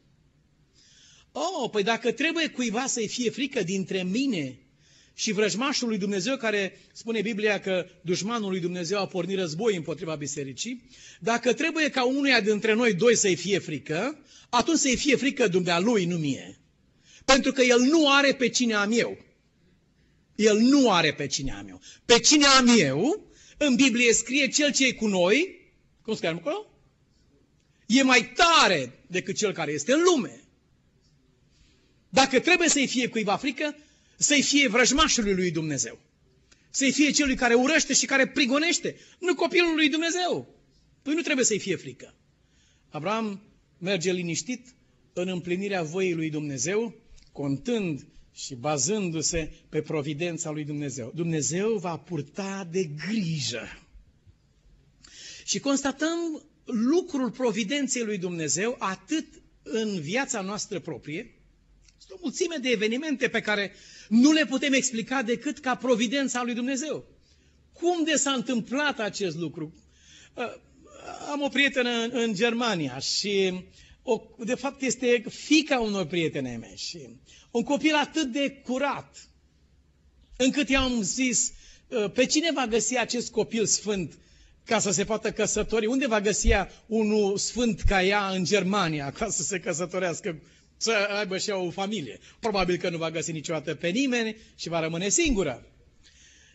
Oh, 1.33 1.71
păi 1.71 1.83
dacă 1.83 2.13
trebuie 2.13 2.49
cuiva 2.49 2.87
să-i 2.87 3.09
fie 3.09 3.31
frică 3.31 3.63
dintre 3.63 4.03
mine 4.03 4.59
și 5.15 5.33
vrăjmașul 5.33 5.89
lui 5.89 5.99
Dumnezeu, 5.99 6.37
care 6.37 6.79
spune 6.93 7.21
Biblia 7.21 7.61
că 7.61 7.87
dușmanul 8.03 8.51
lui 8.51 8.61
Dumnezeu 8.61 8.99
a 8.99 9.07
pornit 9.07 9.39
război 9.39 9.77
împotriva 9.77 10.15
bisericii, 10.15 10.83
dacă 11.21 11.53
trebuie 11.53 11.91
ca 11.91 12.05
unuia 12.05 12.41
dintre 12.41 12.75
noi 12.75 12.95
doi 12.95 13.17
să-i 13.17 13.37
fie 13.37 13.59
frică, 13.59 14.19
atunci 14.49 14.79
să-i 14.79 14.97
fie 14.97 15.17
frică 15.17 15.49
dumnealui, 15.49 16.05
nu 16.05 16.17
mie. 16.17 16.61
Pentru 17.25 17.53
că 17.53 17.63
el 17.63 17.81
nu 17.81 18.13
are 18.13 18.35
pe 18.35 18.49
cine 18.49 18.75
am 18.75 18.93
eu. 18.93 19.19
El 20.35 20.59
nu 20.59 20.91
are 20.91 21.13
pe 21.13 21.27
cine 21.27 21.53
am 21.53 21.69
eu. 21.69 21.81
Pe 22.05 22.19
cine 22.19 22.47
am 22.47 22.79
eu, 22.79 23.31
în 23.59 23.75
Biblie 23.75 24.13
scrie 24.13 24.49
cel 24.49 24.73
ce 24.73 24.87
e 24.87 24.93
cu 24.93 25.07
noi, 25.07 25.61
cum 26.03 26.15
scrie 26.15 26.31
acolo? 26.31 26.67
E 27.87 28.03
mai 28.03 28.33
tare 28.35 29.05
decât 29.07 29.37
cel 29.37 29.53
care 29.53 29.73
este 29.73 29.93
în 29.93 30.01
lume. 30.03 30.40
Dacă 32.11 32.41
trebuie 32.41 32.69
să-i 32.69 32.87
fie 32.87 33.09
cuiva 33.09 33.37
frică, 33.37 33.77
să-i 34.17 34.43
fie 34.43 34.69
vrăjmașului 34.69 35.35
lui 35.35 35.51
Dumnezeu. 35.51 35.99
Să-i 36.71 36.93
fie 36.93 37.11
celui 37.11 37.35
care 37.35 37.55
urăște 37.55 37.93
și 37.95 38.07
care 38.07 38.29
prigonește, 38.29 38.97
nu 39.19 39.35
copilul 39.35 39.75
lui 39.75 39.89
Dumnezeu. 39.89 40.55
Păi 41.03 41.15
nu 41.15 41.21
trebuie 41.21 41.45
să-i 41.45 41.59
fie 41.59 41.77
frică. 41.77 42.15
Abraham 42.89 43.43
merge 43.79 44.13
liniștit 44.13 44.75
în 45.13 45.29
împlinirea 45.29 45.83
voii 45.83 46.15
lui 46.15 46.31
Dumnezeu, 46.31 46.95
contând 47.33 48.07
și 48.35 48.55
bazându-se 48.55 49.53
pe 49.69 49.81
providența 49.81 50.51
lui 50.51 50.65
Dumnezeu. 50.65 51.13
Dumnezeu 51.15 51.77
va 51.77 51.97
purta 51.97 52.69
de 52.71 52.85
grijă. 52.85 53.79
Și 55.45 55.59
constatăm 55.59 56.43
lucrul 56.65 57.31
providenței 57.31 58.05
lui 58.05 58.19
Dumnezeu 58.19 58.77
atât 58.79 59.27
în 59.63 60.01
viața 60.01 60.41
noastră 60.41 60.81
proprie, 60.81 61.35
sunt 62.11 62.23
o 62.23 62.27
mulțime 62.27 62.57
de 62.57 62.69
evenimente 62.69 63.29
pe 63.29 63.41
care 63.41 63.75
nu 64.09 64.33
le 64.33 64.47
putem 64.47 64.73
explica 64.73 65.23
decât 65.23 65.59
ca 65.59 65.75
providența 65.75 66.43
lui 66.43 66.55
Dumnezeu. 66.55 67.05
Cum 67.73 68.05
de 68.05 68.15
s-a 68.17 68.33
întâmplat 68.33 68.99
acest 68.99 69.37
lucru? 69.37 69.75
Uh, 70.35 70.45
am 71.31 71.43
o 71.43 71.49
prietenă 71.49 71.91
în 72.11 72.35
Germania 72.35 72.99
și 72.99 73.65
o, 74.03 74.23
de 74.39 74.55
fapt 74.55 74.83
este 74.83 75.23
fica 75.29 75.81
unor 75.81 76.07
prietene 76.07 76.57
mei 76.57 76.77
și 76.77 77.09
un 77.51 77.63
copil 77.63 77.95
atât 77.95 78.33
de 78.33 78.51
curat 78.51 79.29
încât 80.37 80.69
i-am 80.69 81.03
zis 81.03 81.53
uh, 81.89 82.11
pe 82.13 82.27
cine 82.27 82.53
va 82.53 82.67
găsi 82.67 82.99
acest 82.99 83.31
copil 83.31 83.67
sfânt 83.67 84.19
ca 84.65 84.79
să 84.79 84.91
se 84.91 85.05
poată 85.05 85.33
căsători? 85.33 85.87
Unde 85.87 86.07
va 86.07 86.21
găsi 86.21 86.49
unul 86.87 87.39
sfânt 87.39 87.81
ca 87.81 88.03
ea 88.03 88.29
în 88.29 88.45
Germania 88.45 89.13
ca 89.13 89.29
să 89.29 89.43
se 89.43 89.61
căsătorească 89.61 90.41
să 90.81 90.93
aibă 91.19 91.39
și 91.39 91.51
o 91.51 91.71
familie. 91.71 92.19
Probabil 92.41 92.77
că 92.77 92.91
nu 92.91 92.97
va 92.97 93.11
găsi 93.11 93.33
niciodată 93.33 93.75
pe 93.75 93.89
nimeni 93.89 94.37
și 94.57 94.69
va 94.69 94.81
rămâne 94.81 95.09
singură. 95.09 95.67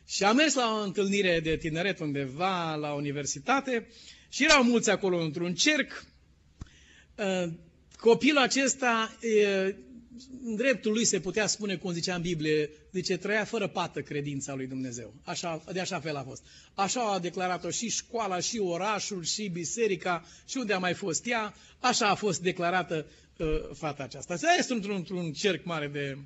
Și 0.07 0.23
am 0.23 0.35
mers 0.35 0.53
la 0.53 0.77
o 0.79 0.83
întâlnire 0.83 1.39
de 1.39 1.57
tineret 1.57 1.99
undeva 1.99 2.75
la 2.75 2.93
universitate 2.93 3.87
și 4.29 4.43
erau 4.43 4.63
mulți 4.63 4.89
acolo 4.89 5.19
într-un 5.19 5.53
cerc. 5.53 6.05
Uh, 7.15 7.51
copilul 7.97 8.41
acesta, 8.41 9.17
în 10.43 10.55
dreptul 10.55 10.91
lui 10.91 11.05
se 11.05 11.19
putea 11.19 11.47
spune, 11.47 11.75
cum 11.75 11.91
zicea 11.91 12.15
în 12.15 12.21
Biblie, 12.21 12.69
zice, 12.91 13.17
trăia 13.17 13.43
fără 13.43 13.67
pată 13.67 14.01
credința 14.01 14.53
lui 14.55 14.67
Dumnezeu. 14.67 15.13
Așa, 15.23 15.63
de 15.73 15.79
așa 15.79 15.99
fel 15.99 16.15
a 16.15 16.23
fost. 16.23 16.43
Așa 16.73 17.11
a 17.13 17.19
declarat-o 17.19 17.69
și 17.69 17.89
școala, 17.89 18.39
și 18.39 18.57
orașul, 18.57 19.23
și 19.23 19.47
biserica, 19.47 20.25
și 20.47 20.57
unde 20.57 20.73
a 20.73 20.77
mai 20.77 20.93
fost 20.93 21.27
ea, 21.27 21.53
așa 21.79 22.07
a 22.07 22.15
fost 22.15 22.41
declarată 22.41 23.05
uh, 23.37 23.47
fata 23.73 24.03
aceasta. 24.03 24.35
Se 24.35 24.47
este 24.57 24.73
într-un, 24.73 24.95
într-un 24.95 25.33
cerc 25.33 25.65
mare 25.65 25.87
de, 25.87 26.17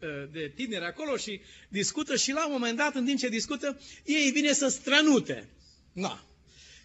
uh, 0.00 0.28
de 0.32 0.52
tineri 0.54 0.84
acolo 0.84 1.16
și 1.16 1.40
discută 1.68 2.16
și 2.16 2.32
la 2.32 2.46
un 2.46 2.52
moment 2.52 2.76
dat, 2.76 2.94
în 2.94 3.04
timp 3.04 3.18
ce 3.18 3.28
discută, 3.28 3.80
ei 4.04 4.30
vine 4.30 4.52
să 4.52 4.68
strănute. 4.68 5.48
Na. 5.92 6.24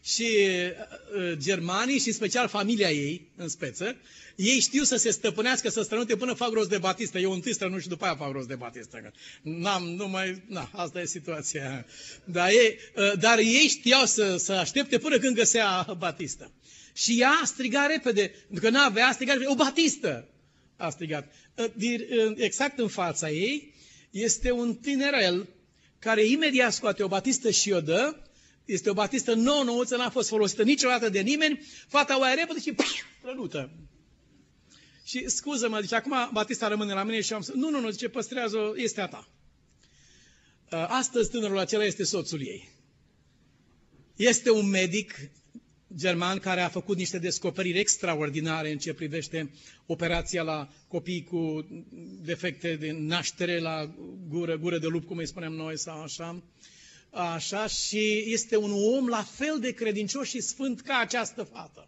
Și 0.03 0.27
uh, 0.37 1.21
uh, 1.21 1.37
germanii 1.37 1.99
și 1.99 2.11
special 2.11 2.47
familia 2.47 2.91
ei, 2.91 3.31
în 3.35 3.47
speță, 3.47 3.95
ei 4.35 4.59
știu 4.59 4.83
să 4.83 4.95
se 4.95 5.11
stăpânească, 5.11 5.69
să 5.69 5.81
strănute 5.81 6.15
până 6.15 6.33
fac 6.33 6.49
rost 6.51 6.69
de 6.69 6.77
batistă. 6.77 7.19
Eu 7.19 7.31
întâi 7.31 7.53
strănu 7.53 7.79
și 7.79 7.87
după 7.87 8.05
aia 8.05 8.15
fac 8.15 8.31
rost 8.31 8.47
de 8.47 8.55
batistă. 8.55 9.11
N-am, 9.41 9.83
nu 9.83 10.07
mai, 10.07 10.43
na, 10.47 10.69
asta 10.73 11.01
e 11.01 11.05
situația. 11.05 11.85
Dar 12.23 12.49
ei, 12.49 12.77
uh, 12.95 13.19
dar 13.19 13.37
ei 13.37 13.67
știau 13.69 14.05
să, 14.05 14.37
să 14.37 14.53
aștepte 14.53 14.97
până 14.97 15.17
când 15.17 15.35
găsea 15.35 15.95
batistă. 15.97 16.51
Și 16.93 17.19
ea 17.19 17.39
a 17.41 17.45
strigat 17.45 17.89
repede, 17.89 18.33
pentru 18.47 18.65
că 18.65 18.69
nu 18.69 18.79
avea, 18.79 19.07
a 19.07 19.11
strigat 19.11 19.35
repede, 19.35 19.51
o 19.51 19.55
batistă! 19.55 20.27
A 20.77 20.89
strigat. 20.89 21.33
Uh, 21.55 21.65
uh, 21.77 22.33
exact 22.35 22.79
în 22.79 22.87
fața 22.87 23.29
ei 23.29 23.73
este 24.09 24.51
un 24.51 24.75
tinerel 24.75 25.47
care 25.99 26.25
imediat 26.25 26.73
scoate 26.73 27.03
o 27.03 27.07
batistă 27.07 27.51
și 27.51 27.71
o 27.71 27.81
dă, 27.81 28.15
este 28.65 28.89
o 28.89 28.93
batistă 28.93 29.33
nouă, 29.33 29.63
nouță, 29.63 29.95
n-a 29.95 30.09
fost 30.09 30.29
folosită 30.29 30.63
niciodată 30.63 31.09
de 31.09 31.19
nimeni, 31.19 31.65
fata 31.87 32.19
o 32.19 32.25
ia 32.25 32.33
repede 32.33 32.59
și 32.59 32.75
prălută. 33.21 33.71
Și 35.03 35.29
scuză-mă, 35.29 35.79
zice, 35.79 35.95
acum 35.95 36.29
Batista 36.33 36.67
rămâne 36.67 36.93
la 36.93 37.03
mine 37.03 37.21
și 37.21 37.33
am 37.33 37.41
spus, 37.41 37.55
nu, 37.55 37.69
nu, 37.69 37.79
nu, 37.79 37.89
zice, 37.89 38.09
păstrează 38.09 38.73
este 38.75 39.01
a 39.01 39.07
ta. 39.07 39.29
Uh, 40.71 40.85
astăzi 40.87 41.29
tânărul 41.29 41.57
acela 41.57 41.83
este 41.83 42.03
soțul 42.03 42.41
ei. 42.41 42.69
Este 44.15 44.51
un 44.51 44.69
medic 44.69 45.13
german 45.95 46.39
care 46.39 46.61
a 46.61 46.67
făcut 46.67 46.97
niște 46.97 47.17
descoperiri 47.17 47.79
extraordinare 47.79 48.71
în 48.71 48.77
ce 48.77 48.93
privește 48.93 49.51
operația 49.85 50.41
la 50.41 50.69
copii 50.87 51.23
cu 51.23 51.67
defecte 52.21 52.75
de 52.75 52.91
naștere, 52.91 53.59
la 53.59 53.95
gură, 54.29 54.57
gură 54.57 54.77
de 54.77 54.87
lup, 54.87 55.05
cum 55.05 55.17
îi 55.17 55.27
spunem 55.27 55.51
noi, 55.51 55.77
sau 55.77 56.01
așa. 56.01 56.43
Așa, 57.09 57.67
și 57.67 58.23
este 58.27 58.57
un 58.57 58.71
om 58.71 59.07
la 59.07 59.23
fel 59.23 59.57
de 59.59 59.71
credincios 59.71 60.27
și 60.27 60.41
sfânt 60.41 60.81
ca 60.81 60.97
această 60.97 61.43
fată. 61.43 61.87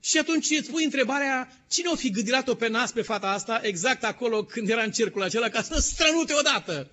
Și 0.00 0.18
atunci 0.18 0.50
îți 0.50 0.70
pui 0.70 0.84
întrebarea, 0.84 1.64
cine 1.68 1.88
o 1.92 1.96
fi 1.96 2.10
gândirat-o 2.10 2.54
pe 2.54 2.68
nas 2.68 2.92
pe 2.92 3.02
fata 3.02 3.30
asta 3.30 3.60
exact 3.62 4.04
acolo 4.04 4.44
când 4.44 4.68
era 4.68 4.82
în 4.82 4.90
cercul 4.90 5.22
acela 5.22 5.48
ca 5.48 5.62
să 5.62 5.80
strănute 5.80 6.32
odată? 6.38 6.90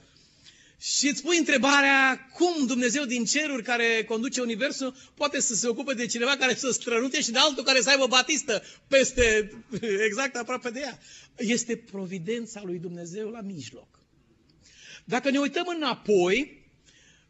Și 0.84 1.08
îți 1.08 1.22
pui 1.22 1.38
întrebarea 1.38 2.30
cum 2.34 2.65
Dumnezeu 2.65 3.06
din 3.06 3.26
ceruri 3.26 3.63
care 3.63 4.04
conduce 4.08 4.41
Universul 4.41 4.96
poate 5.15 5.39
să 5.41 5.56
se 5.56 5.67
ocupe 5.67 5.93
de 5.93 6.06
cineva 6.06 6.36
care 6.36 6.56
să 6.56 6.72
strănute 6.72 7.22
și 7.22 7.32
de 7.32 7.38
altul 7.38 7.63
care 7.63 7.82
să 7.82 7.89
aibă 7.89 8.08
batistă 8.08 8.63
peste, 8.88 9.52
exact 10.08 10.36
aproape 10.36 10.69
de 10.69 10.80
ea. 10.80 11.00
Este 11.38 11.76
providența 11.76 12.62
lui 12.65 12.80
Dumnezeu 12.80 13.30
la 13.30 13.41
mijloc. 13.41 13.88
Dacă 15.06 15.30
ne 15.30 15.39
uităm 15.39 15.65
înapoi, 15.76 16.62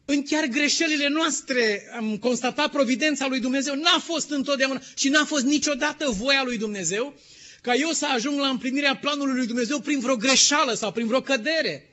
în 0.05 0.23
chiar 0.23 0.45
greșelile 0.45 1.07
noastre 1.07 1.89
am 1.95 2.17
constatat 2.17 2.71
providența 2.71 3.27
lui 3.27 3.39
Dumnezeu. 3.39 3.75
N-a 3.75 3.99
fost 3.99 4.29
întotdeauna 4.29 4.81
și 4.95 5.09
n-a 5.09 5.25
fost 5.25 5.43
niciodată 5.43 6.09
voia 6.09 6.43
lui 6.43 6.57
Dumnezeu 6.57 7.13
ca 7.61 7.73
eu 7.73 7.89
să 7.89 8.05
ajung 8.05 8.39
la 8.39 8.47
împlinirea 8.47 8.95
planului 8.95 9.35
lui 9.35 9.45
Dumnezeu 9.45 9.79
prin 9.79 9.99
vreo 9.99 10.15
greșeală 10.15 10.73
sau 10.73 10.91
prin 10.91 11.07
vreo 11.07 11.21
cădere. 11.21 11.92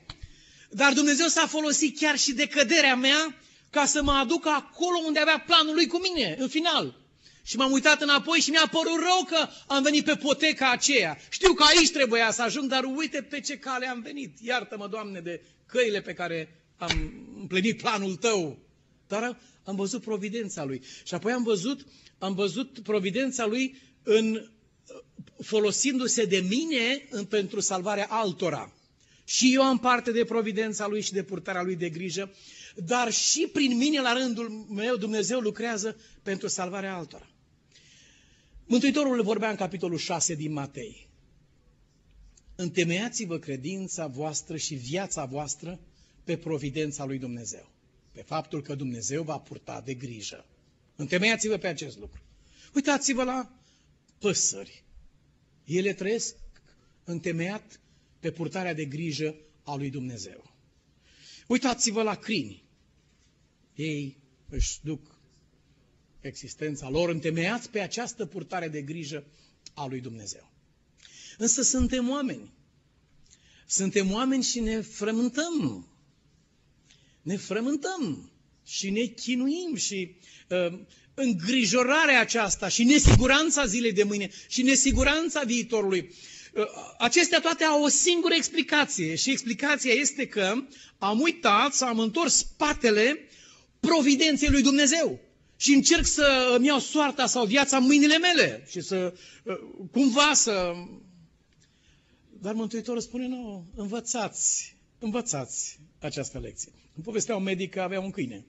Dar 0.73 0.93
Dumnezeu 0.93 1.27
s-a 1.27 1.47
folosit 1.47 1.97
chiar 1.97 2.17
și 2.17 2.33
de 2.33 2.47
căderea 2.47 2.95
mea 2.95 3.35
ca 3.69 3.85
să 3.85 4.03
mă 4.03 4.11
aducă 4.11 4.49
acolo 4.49 4.97
unde 5.05 5.19
avea 5.19 5.43
planul 5.47 5.73
lui 5.73 5.87
cu 5.87 5.97
mine, 5.97 6.35
în 6.39 6.47
final. 6.47 6.99
Și 7.43 7.57
m-am 7.57 7.71
uitat 7.71 8.01
înapoi 8.01 8.39
și 8.39 8.49
mi-a 8.49 8.67
părut 8.71 8.99
rău 8.99 9.25
că 9.27 9.49
am 9.67 9.83
venit 9.83 10.05
pe 10.05 10.15
poteca 10.15 10.71
aceea. 10.71 11.17
Știu 11.29 11.53
că 11.53 11.63
aici 11.63 11.91
trebuia 11.91 12.31
să 12.31 12.41
ajung, 12.41 12.69
dar 12.69 12.83
uite 12.95 13.21
pe 13.21 13.39
ce 13.39 13.57
cale 13.57 13.87
am 13.87 14.01
venit. 14.01 14.37
Iartă-mă, 14.41 14.87
Doamne, 14.87 15.19
de 15.19 15.41
căile 15.65 16.01
pe 16.01 16.13
care 16.13 16.63
am 16.77 17.13
împlinit 17.39 17.81
planul 17.81 18.15
Tău. 18.15 18.59
Dar 19.07 19.39
am 19.63 19.75
văzut 19.75 20.01
providența 20.01 20.63
Lui. 20.63 20.81
Și 21.03 21.13
apoi 21.13 21.31
am 21.31 21.43
văzut, 21.43 21.85
am 22.17 22.33
văzut 22.33 22.79
providența 22.83 23.45
Lui 23.45 23.81
în 24.03 24.49
folosindu-se 25.43 26.25
de 26.25 26.45
mine 26.49 27.07
în, 27.09 27.25
pentru 27.25 27.59
salvarea 27.59 28.07
altora. 28.09 28.71
Și 29.23 29.53
eu 29.53 29.61
am 29.61 29.79
parte 29.79 30.11
de 30.11 30.23
providența 30.23 30.87
Lui 30.87 31.01
și 31.01 31.11
de 31.11 31.23
purtarea 31.23 31.61
Lui 31.61 31.75
de 31.75 31.89
grijă, 31.89 32.31
dar 32.75 33.11
și 33.11 33.49
prin 33.53 33.77
mine, 33.77 34.01
la 34.01 34.13
rândul 34.13 34.49
meu, 34.69 34.95
Dumnezeu 34.95 35.39
lucrează 35.39 35.95
pentru 36.23 36.47
salvarea 36.47 36.95
altora. 36.95 37.29
Mântuitorul 38.65 39.23
vorbea 39.23 39.49
în 39.49 39.55
capitolul 39.55 39.97
6 39.97 40.35
din 40.35 40.51
Matei. 40.51 41.09
Întemeiați-vă 42.55 43.39
credința 43.39 44.07
voastră 44.07 44.57
și 44.57 44.75
viața 44.75 45.25
voastră 45.25 45.79
pe 46.23 46.37
providența 46.37 47.05
lui 47.05 47.17
Dumnezeu. 47.17 47.71
Pe 48.11 48.21
faptul 48.21 48.61
că 48.61 48.75
Dumnezeu 48.75 49.23
va 49.23 49.37
purta 49.37 49.81
de 49.85 49.93
grijă. 49.93 50.45
Întemeiați-vă 50.95 51.57
pe 51.57 51.67
acest 51.67 51.97
lucru. 51.97 52.21
Uitați-vă 52.73 53.23
la 53.23 53.51
păsări. 54.19 54.83
Ele 55.65 55.93
trăiesc 55.93 56.35
întemeiat 57.03 57.79
pe 58.21 58.31
purtarea 58.31 58.73
de 58.73 58.85
grijă 58.85 59.35
a 59.63 59.75
lui 59.75 59.89
Dumnezeu. 59.89 60.53
Uitați-vă 61.47 62.01
la 62.01 62.15
crini. 62.15 62.63
Ei 63.75 64.17
își 64.49 64.79
duc 64.83 65.19
existența 66.19 66.89
lor 66.89 67.09
întemeiați 67.09 67.69
pe 67.69 67.79
această 67.79 68.25
purtare 68.25 68.67
de 68.67 68.81
grijă 68.81 69.23
a 69.73 69.85
lui 69.85 69.99
Dumnezeu. 69.99 70.51
Însă 71.37 71.61
suntem 71.61 72.09
oameni. 72.09 72.53
Suntem 73.67 74.11
oameni 74.11 74.43
și 74.43 74.59
ne 74.59 74.81
frământăm. 74.81 75.87
Ne 77.21 77.37
frământăm 77.37 78.31
și 78.65 78.89
ne 78.89 79.05
chinuim 79.05 79.75
și 79.75 80.15
uh, 80.49 80.79
îngrijorarea 81.13 82.19
aceasta 82.19 82.67
și 82.67 82.83
nesiguranța 82.83 83.65
zilei 83.65 83.93
de 83.93 84.03
mâine 84.03 84.29
și 84.47 84.61
nesiguranța 84.61 85.41
viitorului. 85.41 86.13
Uh, 86.53 86.63
acestea 86.97 87.39
toate 87.39 87.63
au 87.63 87.83
o 87.83 87.87
singură 87.87 88.33
explicație 88.33 89.15
și 89.15 89.31
explicația 89.31 89.93
este 89.93 90.27
că 90.27 90.53
am 90.97 91.19
uitat 91.19 91.73
să 91.73 91.85
am 91.85 91.99
întors 91.99 92.35
spatele 92.35 93.19
providenței 93.79 94.49
lui 94.49 94.61
Dumnezeu 94.61 95.19
și 95.55 95.73
încerc 95.73 96.05
să 96.05 96.53
îmi 96.55 96.65
iau 96.65 96.79
soarta 96.79 97.25
sau 97.25 97.45
viața 97.45 97.77
în 97.77 97.83
mâinile 97.83 98.17
mele 98.17 98.65
și 98.69 98.81
să 98.81 99.13
uh, 99.43 99.55
cumva 99.91 100.33
să... 100.33 100.73
Dar 102.41 102.53
Mântuitorul 102.53 103.01
spune, 103.01 103.27
nu, 103.27 103.65
învățați, 103.75 104.75
învățați 104.99 105.79
această 105.99 106.39
lecție. 106.39 106.71
În 106.95 107.03
povestea 107.03 107.35
un 107.35 107.43
medic 107.43 107.71
că 107.71 107.81
avea 107.81 107.99
un 107.99 108.11
câine. 108.11 108.45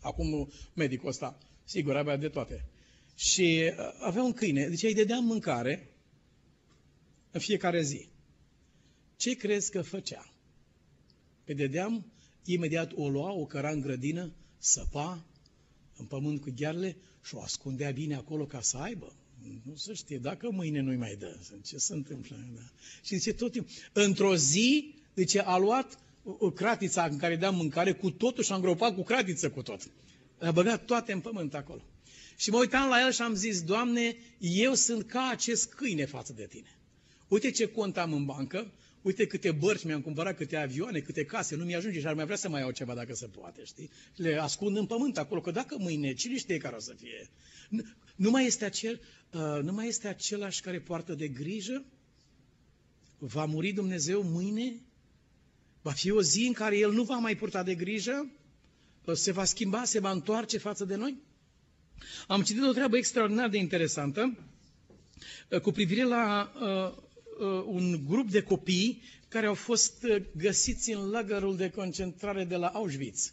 Acum 0.00 0.52
medicul 0.74 1.08
ăsta, 1.08 1.38
sigur, 1.64 1.96
avea 1.96 2.16
de 2.16 2.28
toate. 2.28 2.64
Și 3.16 3.72
uh, 3.78 3.92
avea 4.00 4.22
un 4.22 4.32
câine, 4.32 4.68
deci 4.68 4.82
îi 4.82 4.94
dădea 4.94 5.18
mâncare 5.18 5.95
în 7.36 7.42
fiecare 7.42 7.82
zi. 7.82 8.08
Ce 9.16 9.34
crezi 9.34 9.70
că 9.70 9.82
făcea? 9.82 10.32
Pe 11.44 11.54
dădeam, 11.54 12.12
imediat 12.44 12.92
o 12.94 13.08
lua, 13.08 13.32
o 13.32 13.44
căra 13.44 13.70
în 13.70 13.80
grădină, 13.80 14.32
săpa, 14.58 15.24
în 15.96 16.04
pământ 16.06 16.40
cu 16.40 16.52
ghearele 16.56 16.96
și 17.24 17.34
o 17.34 17.40
ascundea 17.40 17.90
bine 17.90 18.14
acolo 18.14 18.46
ca 18.46 18.60
să 18.60 18.76
aibă. 18.76 19.12
Nu 19.62 19.76
se 19.76 19.94
știe, 19.94 20.18
dacă 20.18 20.50
mâine 20.50 20.80
nu-i 20.80 20.96
mai 20.96 21.16
dă, 21.18 21.38
ce 21.64 21.76
se 21.78 21.94
întâmplă? 21.94 22.36
Da. 22.54 22.60
Și 23.02 23.16
zice 23.16 23.32
tot 23.32 23.52
timpul, 23.52 23.72
într-o 23.92 24.36
zi, 24.36 24.94
zice, 25.14 25.40
a 25.40 25.56
luat 25.56 25.98
o 26.22 26.50
cratița 26.50 27.04
în 27.04 27.16
care 27.16 27.36
dea 27.36 27.50
mâncare 27.50 27.92
cu 27.92 28.10
totul 28.10 28.44
și 28.44 28.52
a 28.52 28.54
îngropat 28.54 28.94
cu 28.94 29.02
cratiță 29.02 29.50
cu 29.50 29.62
tot. 29.62 29.90
A 30.38 30.50
băgat 30.50 30.84
toate 30.84 31.12
în 31.12 31.20
pământ 31.20 31.54
acolo. 31.54 31.82
Și 32.36 32.50
mă 32.50 32.58
uitam 32.58 32.88
la 32.88 33.00
el 33.00 33.12
și 33.12 33.22
am 33.22 33.34
zis, 33.34 33.62
Doamne, 33.62 34.16
eu 34.38 34.74
sunt 34.74 35.06
ca 35.06 35.28
acest 35.30 35.72
câine 35.72 36.04
față 36.04 36.32
de 36.32 36.46
tine. 36.46 36.75
Uite 37.28 37.50
ce 37.50 37.66
cont 37.66 37.96
am 37.96 38.12
în 38.12 38.24
bancă, 38.24 38.72
uite 39.02 39.26
câte 39.26 39.50
bărci 39.50 39.84
mi-am 39.84 40.00
cumpărat, 40.00 40.36
câte 40.36 40.56
avioane, 40.56 41.00
câte 41.00 41.24
case, 41.24 41.56
nu 41.56 41.64
mi-ajunge 41.64 42.00
și 42.00 42.06
ar 42.06 42.14
mai 42.14 42.24
vrea 42.24 42.36
să 42.36 42.48
mai 42.48 42.60
iau 42.60 42.70
ceva 42.70 42.94
dacă 42.94 43.14
se 43.14 43.26
poate, 43.26 43.64
știi? 43.64 43.90
Le 44.16 44.40
ascund 44.40 44.76
în 44.76 44.86
pământ 44.86 45.18
acolo, 45.18 45.40
că 45.40 45.50
dacă 45.50 45.76
mâine, 45.78 46.14
cine 46.14 46.36
știe 46.38 46.56
care 46.56 46.76
o 46.76 46.78
să 46.78 46.94
fie? 46.98 47.30
Nu, 47.68 47.82
nu, 48.16 48.30
mai 48.30 48.46
este 48.46 48.64
acel, 48.64 49.00
uh, 49.32 49.62
nu 49.62 49.72
mai 49.72 49.86
este 49.86 50.08
același 50.08 50.60
care 50.60 50.80
poartă 50.80 51.14
de 51.14 51.28
grijă? 51.28 51.84
Va 53.18 53.44
muri 53.44 53.72
Dumnezeu 53.72 54.22
mâine? 54.22 54.80
Va 55.82 55.90
fi 55.90 56.10
o 56.10 56.22
zi 56.22 56.44
în 56.46 56.52
care 56.52 56.78
El 56.78 56.92
nu 56.92 57.02
va 57.02 57.16
mai 57.16 57.36
purta 57.36 57.62
de 57.62 57.74
grijă? 57.74 58.30
Uh, 59.04 59.14
se 59.14 59.32
va 59.32 59.44
schimba, 59.44 59.84
se 59.84 60.00
va 60.00 60.10
întoarce 60.10 60.58
față 60.58 60.84
de 60.84 60.94
noi? 60.94 61.16
Am 62.26 62.42
citit 62.42 62.62
o 62.62 62.72
treabă 62.72 62.96
extraordinar 62.96 63.48
de 63.48 63.58
interesantă 63.58 64.38
uh, 65.50 65.60
cu 65.60 65.70
privire 65.70 66.02
la 66.02 66.52
uh, 66.54 66.98
uh, 66.98 67.04
un 67.66 68.04
grup 68.06 68.30
de 68.30 68.42
copii 68.42 69.02
care 69.28 69.46
au 69.46 69.54
fost 69.54 70.02
uh, 70.02 70.22
găsiți 70.36 70.92
în 70.92 71.10
lagărul 71.10 71.56
de 71.56 71.70
concentrare 71.70 72.44
de 72.44 72.56
la 72.56 72.66
Auschwitz. 72.66 73.32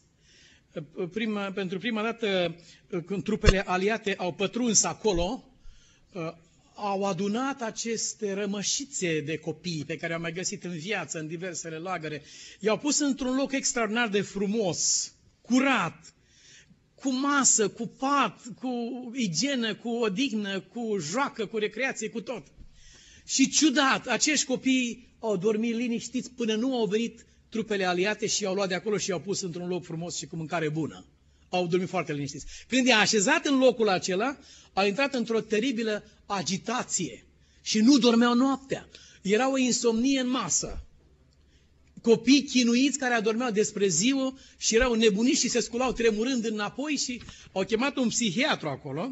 Uh, 0.73 1.09
prima, 1.11 1.51
pentru 1.51 1.77
prima 1.77 2.01
dată, 2.01 2.55
uh, 2.89 3.03
când 3.05 3.23
trupele 3.23 3.63
aliate 3.65 4.15
au 4.17 4.33
pătruns 4.33 4.83
acolo, 4.83 5.47
au 6.75 7.05
adunat 7.05 7.61
aceste 7.61 8.33
rămășițe 8.33 9.21
de 9.21 9.37
copii 9.37 9.83
pe 9.85 9.95
care 9.95 10.13
au 10.13 10.19
mai 10.19 10.33
găsit 10.33 10.63
în 10.63 10.77
viață, 10.77 11.19
în 11.19 11.27
diversele 11.27 11.77
lagăre. 11.77 12.23
I-au 12.59 12.77
pus 12.77 12.99
într-un 12.99 13.35
loc 13.35 13.51
extraordinar 13.51 14.07
de 14.09 14.21
frumos, 14.21 15.13
curat, 15.41 16.13
cu 16.95 17.13
masă, 17.13 17.69
cu 17.69 17.87
pat, 17.87 18.41
cu 18.59 18.69
igienă, 19.15 19.75
cu 19.75 19.89
odihnă, 19.89 20.59
cu 20.59 20.97
joacă, 20.99 21.45
cu 21.45 21.57
recreație, 21.57 22.09
cu 22.09 22.21
tot. 22.21 22.43
Și 23.25 23.49
ciudat, 23.49 24.07
acești 24.07 24.45
copii 24.45 25.07
au 25.19 25.37
dormit 25.37 25.75
liniștiți 25.75 26.31
până 26.31 26.55
nu 26.55 26.75
au 26.75 26.85
venit 26.85 27.25
trupele 27.49 27.85
aliate 27.85 28.27
și 28.27 28.43
i-au 28.43 28.53
luat 28.53 28.67
de 28.67 28.75
acolo 28.75 28.97
și 28.97 29.09
i-au 29.09 29.19
pus 29.19 29.41
într-un 29.41 29.67
loc 29.67 29.83
frumos 29.83 30.17
și 30.17 30.25
cu 30.25 30.35
mâncare 30.35 30.69
bună. 30.69 31.05
Au 31.49 31.67
dormit 31.67 31.89
foarte 31.89 32.13
liniștiți. 32.13 32.45
Când 32.67 32.87
i-a 32.87 32.97
așezat 32.97 33.45
în 33.45 33.57
locul 33.57 33.89
acela, 33.89 34.37
a 34.73 34.85
intrat 34.85 35.13
într-o 35.13 35.41
teribilă 35.41 36.03
agitație 36.25 37.25
și 37.61 37.79
nu 37.79 37.97
dormeau 37.97 38.33
noaptea. 38.33 38.87
Era 39.21 39.51
o 39.51 39.57
insomnie 39.57 40.19
în 40.19 40.29
masă. 40.29 40.83
Copii 42.01 42.43
chinuiți 42.43 42.97
care 42.97 43.13
adormeau 43.13 43.51
despre 43.51 43.87
ziua 43.87 44.37
și 44.57 44.75
erau 44.75 44.93
nebuniți 44.93 45.39
și 45.39 45.49
se 45.49 45.59
sculau 45.59 45.91
tremurând 45.91 46.45
înapoi 46.45 46.95
și 46.95 47.21
au 47.51 47.63
chemat 47.63 47.95
un 47.97 48.07
psihiatru 48.07 48.67
acolo. 48.67 49.11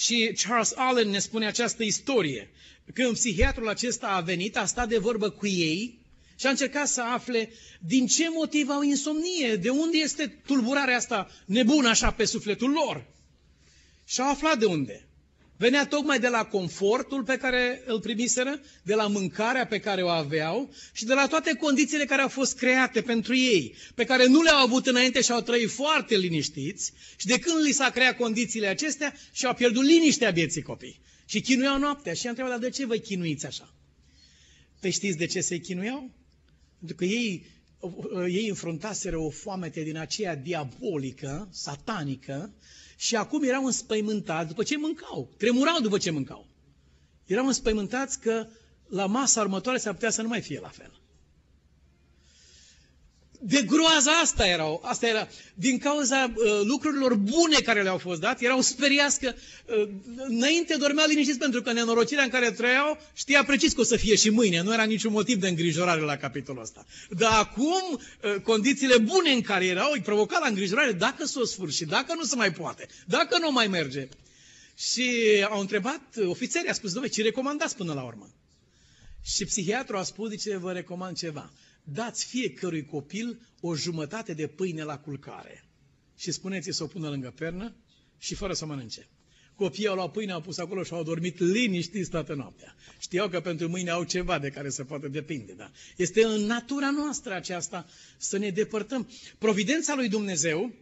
Și 0.00 0.36
Charles 0.42 0.72
Allen 0.76 1.08
ne 1.08 1.18
spune 1.18 1.46
această 1.46 1.82
istorie. 1.82 2.50
Când 2.94 3.12
psihiatrul 3.12 3.68
acesta 3.68 4.06
a 4.06 4.20
venit, 4.20 4.56
a 4.56 4.64
stat 4.64 4.88
de 4.88 4.98
vorbă 4.98 5.30
cu 5.30 5.46
ei 5.46 5.98
și 6.38 6.46
a 6.46 6.50
încercat 6.50 6.88
să 6.88 7.02
afle 7.02 7.52
din 7.80 8.06
ce 8.06 8.30
motiv 8.30 8.68
au 8.68 8.82
insomnie, 8.82 9.56
de 9.56 9.68
unde 9.68 9.96
este 9.96 10.26
tulburarea 10.46 10.96
asta 10.96 11.30
nebună 11.44 11.88
așa 11.88 12.10
pe 12.10 12.24
sufletul 12.24 12.70
lor. 12.70 13.06
Și 14.04 14.20
au 14.20 14.30
aflat 14.30 14.58
de 14.58 14.64
unde. 14.64 15.08
Venea 15.60 15.86
tocmai 15.86 16.18
de 16.18 16.28
la 16.28 16.44
confortul 16.44 17.22
pe 17.24 17.36
care 17.36 17.82
îl 17.86 18.00
primiseră, 18.00 18.60
de 18.82 18.94
la 18.94 19.06
mâncarea 19.06 19.66
pe 19.66 19.78
care 19.78 20.02
o 20.02 20.08
aveau 20.08 20.74
și 20.92 21.04
de 21.04 21.14
la 21.14 21.26
toate 21.26 21.54
condițiile 21.54 22.04
care 22.04 22.22
au 22.22 22.28
fost 22.28 22.56
create 22.56 23.02
pentru 23.02 23.36
ei, 23.36 23.74
pe 23.94 24.04
care 24.04 24.26
nu 24.26 24.42
le-au 24.42 24.62
avut 24.64 24.86
înainte 24.86 25.20
și 25.20 25.32
au 25.32 25.40
trăit 25.40 25.70
foarte 25.70 26.16
liniștiți 26.16 26.92
și 27.16 27.26
de 27.26 27.38
când 27.38 27.64
li 27.64 27.72
s-a 27.72 27.90
creat 27.90 28.16
condițiile 28.16 28.66
acestea 28.66 29.14
și 29.32 29.46
au 29.46 29.54
pierdut 29.54 29.84
liniștea 29.84 30.30
vieții 30.30 30.62
copii. 30.62 31.00
Și 31.24 31.40
chinuiau 31.40 31.78
noaptea 31.78 32.12
și 32.12 32.26
am 32.26 32.28
întrebat, 32.28 32.60
dar 32.60 32.68
de 32.68 32.76
ce 32.76 32.86
vă 32.86 32.96
chinuiți 32.96 33.46
așa? 33.46 33.74
Păi 34.80 34.90
știți 34.90 35.18
de 35.18 35.26
ce 35.26 35.40
se 35.40 35.58
chinuiau? 35.58 36.10
Pentru 36.78 36.96
că 36.96 37.04
ei, 37.04 37.46
ei 38.28 38.48
înfruntaseră 38.48 39.18
o 39.18 39.30
foamete 39.30 39.82
din 39.82 39.96
aceea 39.96 40.36
diabolică, 40.36 41.48
satanică, 41.52 42.54
și 43.00 43.16
acum 43.16 43.42
erau 43.42 43.64
înspăimântați 43.64 44.48
după 44.48 44.62
ce 44.62 44.76
mâncau. 44.76 45.30
Tremurau 45.36 45.80
după 45.80 45.98
ce 45.98 46.10
mâncau. 46.10 46.46
Erau 47.26 47.46
înspăimântați 47.46 48.20
că 48.20 48.46
la 48.88 49.06
masa 49.06 49.40
următoare 49.40 49.78
s-ar 49.78 49.92
putea 49.92 50.10
să 50.10 50.22
nu 50.22 50.28
mai 50.28 50.40
fie 50.40 50.60
la 50.60 50.68
fel. 50.68 51.00
De 53.42 53.62
groaza 53.62 54.10
asta 54.10 54.46
erau. 54.46 54.80
Asta 54.84 55.06
era 55.06 55.28
din 55.54 55.78
cauza 55.78 56.32
uh, 56.34 56.60
lucrurilor 56.64 57.14
bune 57.14 57.58
care 57.64 57.82
le-au 57.82 57.98
fost 57.98 58.20
date, 58.20 58.44
erau 58.44 58.60
speriați 58.60 59.20
că 59.20 59.34
uh, 59.66 59.88
înainte 60.16 60.76
dormea 60.76 61.04
liniștiți 61.06 61.38
pentru 61.38 61.62
că 61.62 61.72
nenorocirea 61.72 62.24
în 62.24 62.30
care 62.30 62.50
trăiau 62.50 62.98
știa 63.14 63.44
precis 63.44 63.72
că 63.72 63.80
o 63.80 63.84
să 63.84 63.96
fie 63.96 64.14
și 64.14 64.30
mâine. 64.30 64.62
Nu 64.62 64.72
era 64.72 64.82
niciun 64.82 65.12
motiv 65.12 65.40
de 65.40 65.48
îngrijorare 65.48 66.00
la 66.00 66.16
capitolul 66.16 66.62
ăsta. 66.62 66.86
Dar 67.10 67.32
acum, 67.32 67.82
uh, 67.92 68.40
condițiile 68.42 68.98
bune 68.98 69.30
în 69.30 69.40
care 69.40 69.66
erau 69.66 69.90
îi 69.92 70.00
provoca 70.00 70.38
la 70.38 70.48
îngrijorare 70.48 70.92
dacă 70.92 71.24
s-o 71.24 71.44
sfârșit, 71.44 71.86
dacă 71.86 72.14
nu 72.14 72.22
se 72.22 72.36
mai 72.36 72.52
poate, 72.52 72.86
dacă 73.06 73.38
nu 73.38 73.52
mai 73.52 73.66
merge. 73.66 74.08
Și 74.76 75.10
au 75.50 75.60
întrebat, 75.60 76.00
ofițerii 76.24 76.68
a 76.68 76.72
spus, 76.72 76.92
domnule, 76.92 77.14
ce 77.14 77.22
recomandați 77.22 77.76
până 77.76 77.92
la 77.92 78.02
urmă? 78.02 78.30
Și 79.22 79.44
psihiatru 79.44 79.96
a 79.96 80.02
spus, 80.02 80.30
zice, 80.30 80.56
vă 80.56 80.72
recomand 80.72 81.16
ceva 81.16 81.50
dați 81.84 82.24
fiecărui 82.24 82.84
copil 82.84 83.40
o 83.60 83.74
jumătate 83.74 84.34
de 84.34 84.46
pâine 84.46 84.82
la 84.82 84.98
culcare 84.98 85.64
și 86.16 86.32
spuneți-i 86.32 86.72
să 86.72 86.82
o 86.82 86.86
pună 86.86 87.08
lângă 87.08 87.32
pernă 87.36 87.74
și 88.18 88.34
fără 88.34 88.52
să 88.52 88.66
mănânce. 88.66 89.08
Copiii 89.54 89.86
au 89.86 89.94
luat 89.94 90.12
pâine, 90.12 90.32
au 90.32 90.40
pus 90.40 90.58
acolo 90.58 90.82
și 90.82 90.92
au 90.92 91.02
dormit 91.02 91.38
liniștiți 91.38 92.10
toată 92.10 92.34
noaptea. 92.34 92.74
Știau 92.98 93.28
că 93.28 93.40
pentru 93.40 93.68
mâine 93.68 93.90
au 93.90 94.04
ceva 94.04 94.38
de 94.38 94.48
care 94.48 94.68
se 94.68 94.84
poate 94.84 95.08
depinde. 95.08 95.52
Da? 95.52 95.70
Este 95.96 96.24
în 96.24 96.40
natura 96.40 96.90
noastră 96.90 97.34
aceasta 97.34 97.86
să 98.18 98.38
ne 98.38 98.50
depărtăm. 98.50 99.10
Providența 99.38 99.94
lui 99.94 100.08
Dumnezeu 100.08 100.74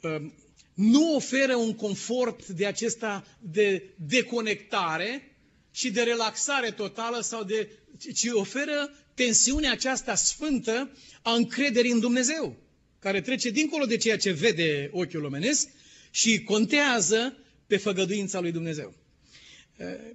uh, 0.00 0.30
nu 0.74 1.14
oferă 1.14 1.56
un 1.56 1.74
confort 1.74 2.46
de 2.46 2.66
acesta 2.66 3.26
de 3.38 3.94
deconectare 3.96 5.36
și 5.70 5.90
de 5.90 6.02
relaxare 6.02 6.70
totală 6.70 7.20
sau 7.20 7.44
de 7.44 7.70
ci 8.14 8.26
oferă 8.32 8.90
tensiunea 9.14 9.72
aceasta 9.72 10.14
sfântă 10.14 10.90
a 11.22 11.32
încrederii 11.32 11.90
în 11.90 12.00
Dumnezeu, 12.00 12.56
care 12.98 13.20
trece 13.20 13.50
dincolo 13.50 13.84
de 13.84 13.96
ceea 13.96 14.16
ce 14.16 14.30
vede 14.30 14.88
ochiul 14.92 15.24
omenesc 15.24 15.68
și 16.10 16.42
contează 16.42 17.36
pe 17.66 17.76
făgăduința 17.76 18.40
lui 18.40 18.52
Dumnezeu. 18.52 18.94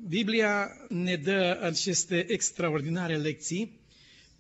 Biblia 0.08 0.70
ne 0.90 1.16
dă 1.16 1.60
aceste 1.62 2.26
extraordinare 2.30 3.18
lecții 3.18 3.80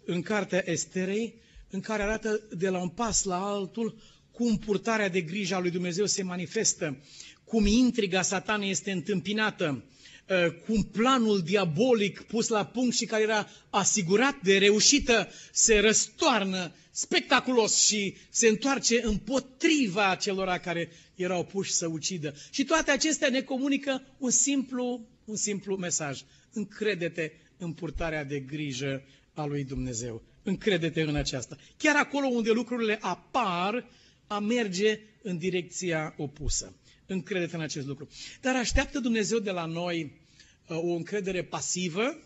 în 0.05 0.21
cartea 0.21 0.63
Esterei, 0.65 1.33
în 1.69 1.79
care 1.79 2.03
arată 2.03 2.41
de 2.57 2.69
la 2.69 2.81
un 2.81 2.89
pas 2.89 3.23
la 3.23 3.45
altul 3.45 4.01
cum 4.31 4.57
purtarea 4.57 5.09
de 5.09 5.21
grijă 5.21 5.55
a 5.55 5.59
lui 5.59 5.71
Dumnezeu 5.71 6.05
se 6.05 6.23
manifestă, 6.23 7.03
cum 7.43 7.65
intriga 7.65 8.21
satanei 8.21 8.69
este 8.69 8.91
întâmpinată, 8.91 9.83
Uh, 10.29 10.47
cum 10.65 10.83
planul 10.83 11.41
diabolic 11.41 12.21
pus 12.21 12.47
la 12.47 12.65
punct 12.65 12.95
și 12.95 13.05
care 13.05 13.23
era 13.23 13.47
asigurat 13.69 14.41
de 14.41 14.57
reușită 14.57 15.29
se 15.51 15.79
răstoarnă 15.79 16.71
spectaculos 16.91 17.85
și 17.85 18.15
se 18.29 18.47
întoarce 18.47 19.01
împotriva 19.03 20.15
celor 20.15 20.47
care 20.63 20.91
erau 21.15 21.45
puși 21.45 21.71
să 21.71 21.87
ucidă. 21.87 22.33
Și 22.49 22.63
toate 22.63 22.91
acestea 22.91 23.29
ne 23.29 23.41
comunică 23.41 24.01
un 24.17 24.29
simplu, 24.29 25.07
un 25.25 25.35
simplu 25.35 25.75
mesaj. 25.75 26.21
Încredete 26.53 27.33
în 27.57 27.73
purtarea 27.73 28.23
de 28.23 28.39
grijă 28.39 29.03
a 29.33 29.45
lui 29.45 29.63
Dumnezeu. 29.63 30.21
Încredete 30.43 31.01
în 31.01 31.15
aceasta. 31.15 31.57
Chiar 31.77 31.95
acolo 31.95 32.27
unde 32.27 32.51
lucrurile 32.51 32.97
apar, 33.01 33.89
a 34.27 34.39
merge 34.39 34.99
în 35.21 35.37
direcția 35.37 36.13
opusă 36.17 36.75
încredete 37.05 37.55
în 37.55 37.61
acest 37.61 37.87
lucru. 37.87 38.07
Dar 38.41 38.55
așteaptă 38.55 38.99
Dumnezeu 38.99 39.39
de 39.39 39.51
la 39.51 39.65
noi 39.65 40.21
uh, 40.67 40.77
o 40.77 40.93
încredere 40.93 41.43
pasivă 41.43 42.17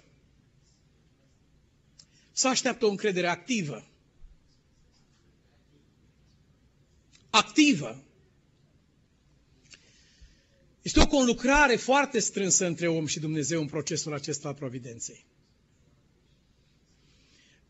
sau 2.31 2.51
așteaptă 2.51 2.85
o 2.85 2.89
încredere 2.89 3.27
activă? 3.27 3.87
Activă. 7.29 8.03
Este 10.81 10.99
o 10.99 11.07
conlucrare 11.07 11.75
foarte 11.75 12.19
strânsă 12.19 12.65
între 12.65 12.87
om 12.87 13.05
și 13.05 13.19
Dumnezeu 13.19 13.61
în 13.61 13.67
procesul 13.67 14.13
acesta 14.13 14.47
al 14.47 14.53
providenței. 14.53 15.25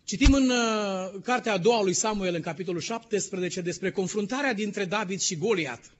Citim 0.03 0.33
în 0.33 0.49
uh, 0.49 1.21
cartea 1.23 1.53
a 1.53 1.57
doua 1.57 1.81
lui 1.81 1.93
Samuel, 1.93 2.35
în 2.35 2.41
capitolul 2.41 2.81
17, 2.81 3.61
despre 3.61 3.91
confruntarea 3.91 4.53
dintre 4.53 4.85
David 4.85 5.19
și 5.19 5.37
Goliat. 5.37 5.91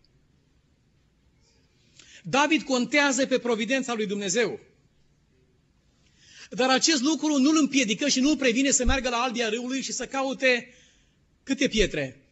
David 2.29 2.61
contează 2.61 3.25
pe 3.25 3.39
providența 3.39 3.93
lui 3.93 4.05
Dumnezeu. 4.05 4.59
Dar 6.49 6.69
acest 6.69 7.01
lucru 7.01 7.37
nu 7.37 7.49
îl 7.49 7.57
împiedică 7.59 8.07
și 8.07 8.19
nu 8.19 8.29
îl 8.29 8.37
previne 8.37 8.71
să 8.71 8.85
meargă 8.85 9.09
la 9.09 9.17
albia 9.17 9.49
râului 9.49 9.81
și 9.81 9.91
să 9.91 10.07
caute 10.07 10.73
câte 11.43 11.67
pietre? 11.67 12.29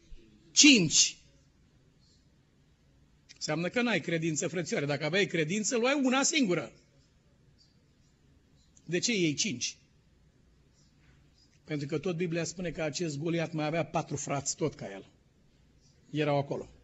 Cinci. 0.52 1.18
Înseamnă 3.36 3.70
că 3.70 3.82
n-ai 3.82 4.00
credință, 4.00 4.48
frățioare. 4.48 4.86
Dacă 4.86 5.06
aveai 5.06 5.26
credință, 5.26 5.78
luai 5.78 6.02
una 6.04 6.24
singură. 6.24 6.74
De 8.86 9.00
ce 9.00 9.14
iei 9.14 9.34
cinci? 9.34 9.78
Pentru 11.64 11.88
că 11.88 11.98
tot 11.98 12.16
Biblia 12.16 12.44
spune 12.44 12.72
că 12.72 12.82
acest 12.82 13.18
Goliat 13.18 13.54
mai 13.54 13.66
avea 13.66 13.86
patru 13.86 14.16
frați, 14.16 14.56
tot 14.56 14.76
ca 14.76 14.92
el. 14.92 15.06
Erau 16.10 16.38
acolo. 16.38 16.77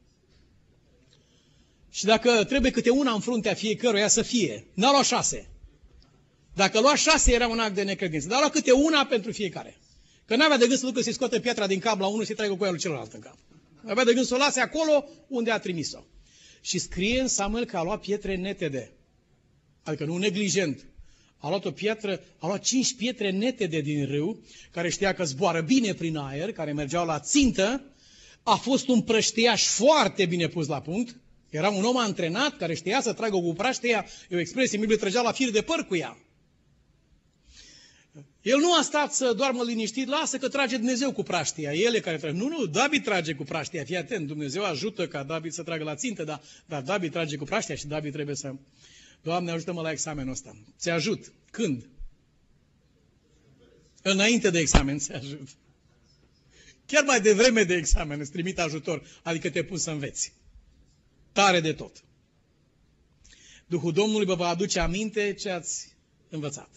Și 1.93 2.05
dacă 2.05 2.43
trebuie 2.43 2.71
câte 2.71 2.89
una 2.89 3.11
în 3.13 3.19
fruntea 3.19 3.53
fiecăruia 3.53 4.07
să 4.07 4.21
fie, 4.21 4.65
n-a 4.73 4.91
luat 4.91 5.05
șase. 5.05 5.49
Dacă 6.53 6.79
lua 6.79 6.95
șase 6.95 7.33
era 7.33 7.47
un 7.47 7.59
act 7.59 7.75
de 7.75 7.83
necredință, 7.83 8.27
dar 8.27 8.37
a 8.37 8.39
luat 8.39 8.51
câte 8.51 8.71
una 8.71 9.05
pentru 9.05 9.31
fiecare. 9.31 9.77
Că 10.25 10.35
n-avea 10.35 10.57
de 10.57 10.65
gând 10.67 10.79
să 10.79 10.85
ducă 10.85 11.01
să-i 11.01 11.13
scoate 11.13 11.39
piatra 11.39 11.67
din 11.67 11.79
cap 11.79 11.99
la 11.99 12.05
unul 12.05 12.21
și 12.21 12.27
să 12.27 12.33
tragă 12.33 12.55
cu 12.55 12.65
el 12.65 12.77
celălalt 12.77 13.13
în 13.13 13.19
cap. 13.19 13.37
Avea 13.85 14.03
de 14.03 14.13
gând 14.13 14.25
să 14.25 14.33
o 14.33 14.37
lase 14.37 14.59
acolo 14.59 15.05
unde 15.27 15.51
a 15.51 15.59
trimis-o. 15.59 15.99
Și 16.61 16.77
scrie 16.77 17.21
în 17.21 17.27
Samuel 17.27 17.65
că 17.65 17.77
a 17.77 17.83
luat 17.83 17.99
pietre 17.99 18.35
netede. 18.35 18.91
Adică 19.83 20.05
nu 20.05 20.17
neglijent. 20.17 20.85
A 21.37 21.47
luat 21.49 21.65
o 21.65 21.71
piatră, 21.71 22.21
a 22.37 22.47
luat 22.47 22.63
cinci 22.63 22.95
pietre 22.95 23.31
netede 23.31 23.81
din 23.81 24.05
râu, 24.05 24.43
care 24.71 24.89
știa 24.89 25.13
că 25.13 25.23
zboară 25.23 25.61
bine 25.61 25.93
prin 25.93 26.17
aer, 26.17 26.51
care 26.51 26.73
mergeau 26.73 27.05
la 27.05 27.19
țintă. 27.19 27.83
A 28.43 28.55
fost 28.55 28.87
un 28.87 29.01
prăștiaș 29.01 29.63
foarte 29.65 30.25
bine 30.25 30.47
pus 30.47 30.67
la 30.67 30.81
punct. 30.81 31.15
Era 31.53 31.69
un 31.69 31.83
om 31.83 31.97
antrenat 31.97 32.57
care 32.57 32.73
știa 32.73 33.01
să 33.01 33.13
tragă 33.13 33.37
cu 33.37 33.53
praștea, 33.53 34.05
e 34.29 34.35
o 34.35 34.39
expresie, 34.39 34.77
Biblie 34.77 34.97
trăgea 34.97 35.21
la 35.21 35.31
fir 35.31 35.49
de 35.49 35.61
păr 35.61 35.85
cu 35.87 35.95
ea. 35.95 36.17
El 38.41 38.59
nu 38.59 38.73
a 38.73 38.81
stat 38.81 39.13
să 39.13 39.33
doarmă 39.33 39.63
liniștit, 39.63 40.07
lasă 40.07 40.37
că 40.37 40.49
trage 40.49 40.77
Dumnezeu 40.77 41.11
cu 41.11 41.23
praștia. 41.23 41.73
Ele 41.73 41.99
care 41.99 42.17
trage. 42.17 42.37
Nu, 42.37 42.47
nu, 42.47 42.65
David 42.65 43.03
trage 43.03 43.33
cu 43.33 43.43
praștia. 43.43 43.83
Fii 43.83 43.97
atent, 43.97 44.27
Dumnezeu 44.27 44.63
ajută 44.63 45.07
ca 45.07 45.23
David 45.23 45.51
să 45.51 45.63
tragă 45.63 45.83
la 45.83 45.95
țintă, 45.95 46.23
dar, 46.23 46.41
dar 46.65 46.81
David 46.81 47.11
trage 47.11 47.35
cu 47.35 47.43
praștia 47.43 47.75
și 47.75 47.87
David 47.87 48.11
trebuie 48.11 48.35
să... 48.35 48.53
Doamne, 49.21 49.51
ajută-mă 49.51 49.81
la 49.81 49.91
examenul 49.91 50.31
ăsta. 50.31 50.55
Ți 50.79 50.89
ajut. 50.89 51.31
Când? 51.51 51.89
Înainte 54.01 54.49
de 54.49 54.59
examen 54.59 54.97
ți 54.97 55.11
ajut. 55.11 55.47
Chiar 56.85 57.03
mai 57.03 57.21
devreme 57.21 57.63
de 57.63 57.73
examen 57.73 58.19
îți 58.19 58.31
trimit 58.31 58.59
ajutor, 58.59 59.03
adică 59.23 59.49
te 59.49 59.63
pun 59.63 59.77
să 59.77 59.91
înveți 59.91 60.33
tare 61.33 61.59
de 61.59 61.73
tot. 61.73 62.03
Duhul 63.65 63.91
Domnului 63.93 64.25
vă 64.25 64.35
va 64.35 64.47
aduce 64.47 64.79
aminte 64.79 65.33
ce 65.33 65.49
ați 65.49 65.95
învățat. 66.29 66.69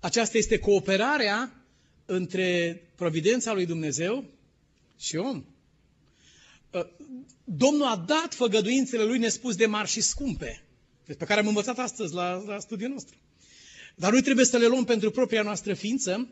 Aceasta 0.00 0.38
este 0.38 0.58
cooperarea 0.58 1.52
între 2.06 2.80
providența 2.96 3.52
lui 3.52 3.66
Dumnezeu 3.66 4.24
și 4.98 5.16
om. 5.16 5.44
Ă, 6.74 6.86
Domnul 7.44 7.86
a 7.86 7.96
dat 8.06 8.34
făgăduințele 8.34 9.04
lui 9.04 9.18
nespus 9.18 9.56
de 9.56 9.66
mari 9.66 9.88
și 9.88 10.00
scumpe, 10.00 10.62
pe 11.18 11.24
care 11.24 11.40
am 11.40 11.46
învățat 11.46 11.78
astăzi 11.78 12.14
la, 12.14 12.42
la 12.46 12.58
studiul 12.58 12.90
nostru. 12.90 13.16
Dar 13.94 14.12
noi 14.12 14.22
trebuie 14.22 14.44
să 14.44 14.56
le 14.56 14.66
luăm 14.66 14.84
pentru 14.84 15.10
propria 15.10 15.42
noastră 15.42 15.74
ființă, 15.74 16.28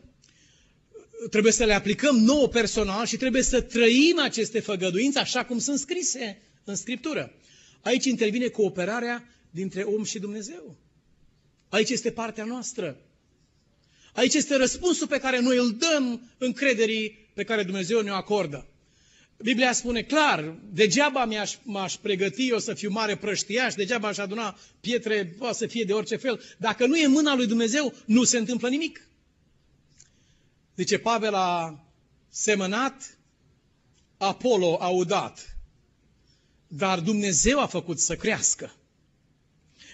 trebuie 1.29 1.51
să 1.51 1.63
le 1.65 1.73
aplicăm 1.73 2.15
nouă 2.15 2.47
personal 2.47 3.05
și 3.05 3.17
trebuie 3.17 3.41
să 3.41 3.61
trăim 3.61 4.19
aceste 4.19 4.59
făgăduințe 4.59 5.19
așa 5.19 5.45
cum 5.45 5.59
sunt 5.59 5.79
scrise 5.79 6.41
în 6.63 6.75
Scriptură. 6.75 7.33
Aici 7.81 8.05
intervine 8.05 8.47
cooperarea 8.47 9.27
dintre 9.49 9.81
om 9.81 10.03
și 10.03 10.19
Dumnezeu. 10.19 10.75
Aici 11.69 11.89
este 11.89 12.11
partea 12.11 12.43
noastră. 12.43 12.97
Aici 14.13 14.33
este 14.33 14.55
răspunsul 14.55 15.07
pe 15.07 15.19
care 15.19 15.39
noi 15.39 15.57
îl 15.57 15.71
dăm 15.71 16.29
încrederii 16.37 17.29
pe 17.33 17.43
care 17.43 17.63
Dumnezeu 17.63 18.01
ne-o 18.01 18.13
acordă. 18.13 18.65
Biblia 19.37 19.73
spune 19.73 20.01
clar, 20.01 20.55
degeaba 20.71 21.25
mi-aș, 21.25 21.57
m-aș 21.63 21.93
pregăti 21.93 22.49
eu 22.49 22.59
să 22.59 22.73
fiu 22.73 22.89
mare 22.89 23.17
prăștiaș, 23.17 23.73
degeaba 23.73 24.07
aș 24.07 24.17
aduna 24.17 24.57
pietre, 24.79 25.25
poate 25.37 25.57
să 25.57 25.67
fie 25.67 25.83
de 25.83 25.93
orice 25.93 26.15
fel. 26.15 26.41
Dacă 26.57 26.85
nu 26.85 26.97
e 26.97 27.07
mâna 27.07 27.35
lui 27.35 27.47
Dumnezeu, 27.47 27.93
nu 28.05 28.23
se 28.23 28.37
întâmplă 28.37 28.69
nimic. 28.69 29.07
Zice 30.75 30.97
Pavel 30.97 31.33
a 31.33 31.83
semănat, 32.29 33.17
Apollo 34.17 34.77
a 34.79 34.87
udat. 34.87 35.57
Dar 36.73 36.99
Dumnezeu 36.99 37.59
a 37.59 37.65
făcut 37.65 37.99
să 37.99 38.15
crească. 38.15 38.75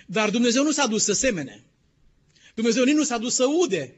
Dar 0.06 0.30
Dumnezeu 0.30 0.64
nu 0.64 0.72
s-a 0.72 0.88
dus 0.88 1.04
să 1.04 1.14
semene. 1.14 1.64
Dumnezeu 2.56 2.84
nici 2.84 2.96
nu 2.96 3.04
s-a 3.04 3.18
dus 3.18 3.34
să 3.34 3.46
ude. 3.46 3.96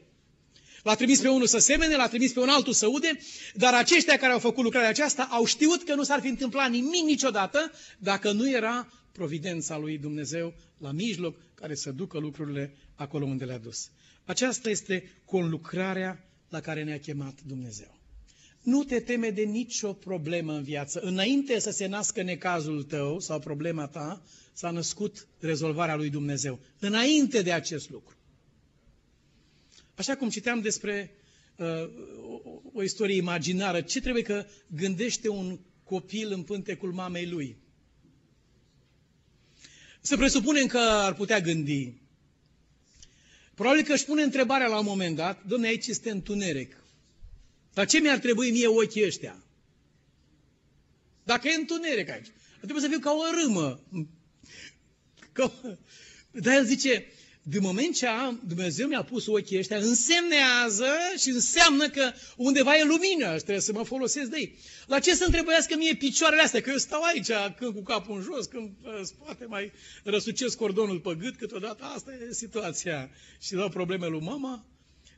L-a 0.84 0.96
trimis 0.96 1.20
pe 1.20 1.28
unul 1.28 1.48
să 1.48 1.58
semene, 1.58 1.96
l-a 1.96 2.08
trimis 2.08 2.32
pe 2.32 2.40
un 2.40 2.50
altul 2.50 2.74
să 2.74 2.88
ude, 2.88 3.20
dar 3.54 3.74
aceștia 3.74 4.18
care 4.18 4.34
au 4.34 4.40
făcut 4.40 4.64
lucrarea 4.64 4.90
aceasta 4.90 5.24
au 5.24 5.46
știut 5.46 5.84
că 5.84 5.96
nu 5.96 6.04
s-ar 6.04 6.20
fi 6.20 6.28
întâmplat 6.28 6.70
nimic 6.70 7.04
niciodată 7.04 7.72
dacă 7.98 8.32
nu 8.32 8.50
era 8.50 8.94
providența 9.12 9.78
lui 9.78 9.98
Dumnezeu 9.98 10.54
la 10.78 10.92
mijloc 10.92 11.36
care 11.54 11.76
să 11.76 11.92
ducă 11.92 12.18
lucrurile 12.18 12.76
acolo 12.96 13.26
unde 13.26 13.46
le-a 13.46 13.58
dus. 13.58 13.90
Aceasta 14.26 14.70
este 14.70 15.12
conlucrarea 15.26 16.30
la 16.50 16.60
care 16.60 16.84
ne-a 16.84 17.00
chemat 17.00 17.40
Dumnezeu. 17.46 17.99
Nu 18.62 18.84
te 18.84 19.00
teme 19.00 19.30
de 19.30 19.42
nicio 19.42 19.94
problemă 19.94 20.54
în 20.54 20.64
viață. 20.64 21.00
Înainte 21.00 21.60
să 21.60 21.72
se 21.72 21.86
nască 21.86 22.22
necazul 22.22 22.84
tău 22.84 23.20
sau 23.20 23.40
problema 23.40 23.88
ta, 23.88 24.22
s-a 24.54 24.70
născut 24.70 25.28
rezolvarea 25.40 25.96
lui 25.96 26.10
Dumnezeu. 26.10 26.60
Înainte 26.80 27.42
de 27.42 27.52
acest 27.52 27.90
lucru. 27.90 28.16
Așa 29.96 30.16
cum 30.16 30.30
citeam 30.30 30.62
despre 30.62 31.12
uh, 31.56 31.68
o, 32.44 32.62
o 32.74 32.84
istorie 32.84 33.16
imaginară, 33.16 33.82
ce 33.82 34.02
trebuie 34.02 34.24
că 34.24 34.46
gândește 34.68 35.30
un 35.30 35.60
copil 35.84 36.32
în 36.32 36.44
pântecul 36.44 36.92
mamei 36.92 37.28
lui? 37.28 37.58
Să 40.02 40.18
presupunem 40.18 40.68
că 40.68 40.78
ar 40.78 41.14
putea 41.14 41.40
gândi. 41.40 41.94
Probabil 43.56 43.84
că 43.84 43.94
își 43.94 44.06
pune 44.06 44.22
întrebarea 44.22 44.68
la 44.68 44.80
un 44.80 44.86
moment 44.86 45.16
dat, 45.16 45.46
domne, 45.46 45.68
aici 45.68 45.88
este 45.88 46.10
întuneric. 46.10 46.84
Dar 47.80 47.88
ce 47.88 48.00
mi-ar 48.00 48.18
trebui 48.18 48.52
mie 48.52 48.68
ochii 48.68 49.06
ăștia? 49.06 49.44
Dacă 51.24 51.48
e 51.48 51.54
întuneric 51.54 52.10
aici, 52.10 52.28
trebuie 52.58 52.82
să 52.82 52.88
fiu 52.88 53.00
ca 53.00 53.12
o 53.12 53.42
râmă. 53.42 53.80
Ca... 55.32 55.54
Dar 56.32 56.56
el 56.56 56.66
zice, 56.66 57.06
de 57.42 57.60
moment 57.60 57.96
ce 57.96 58.08
am, 58.08 58.42
Dumnezeu 58.48 58.88
mi-a 58.88 59.04
pus 59.04 59.28
ochii 59.28 59.58
ăștia, 59.58 59.78
însemnează 59.78 60.88
și 61.18 61.30
înseamnă 61.30 61.90
că 61.90 62.12
undeva 62.38 62.76
e 62.76 62.84
lumină 62.84 63.26
și 63.32 63.44
trebuie 63.44 63.60
să 63.60 63.72
mă 63.72 63.84
folosesc 63.84 64.30
de 64.30 64.38
ei. 64.38 64.58
La 64.88 65.00
ce 65.00 65.16
să 65.16 65.24
întrebuiască 65.26 65.76
mie 65.78 65.96
picioarele 65.96 66.42
astea? 66.42 66.62
Că 66.62 66.70
eu 66.70 66.78
stau 66.78 67.02
aici, 67.02 67.32
când 67.58 67.74
cu 67.74 67.82
capul 67.82 68.16
în 68.16 68.22
jos, 68.24 68.46
când 68.46 68.72
spate 69.04 69.46
mai 69.46 69.72
răsucesc 70.04 70.58
cordonul 70.58 71.00
pe 71.00 71.16
gât, 71.20 71.36
câteodată 71.36 71.84
asta 71.84 72.12
e 72.14 72.34
situația. 72.34 73.10
Și 73.42 73.54
dau 73.54 73.70
probleme 73.70 74.08
lui 74.08 74.22
mama. 74.22 74.66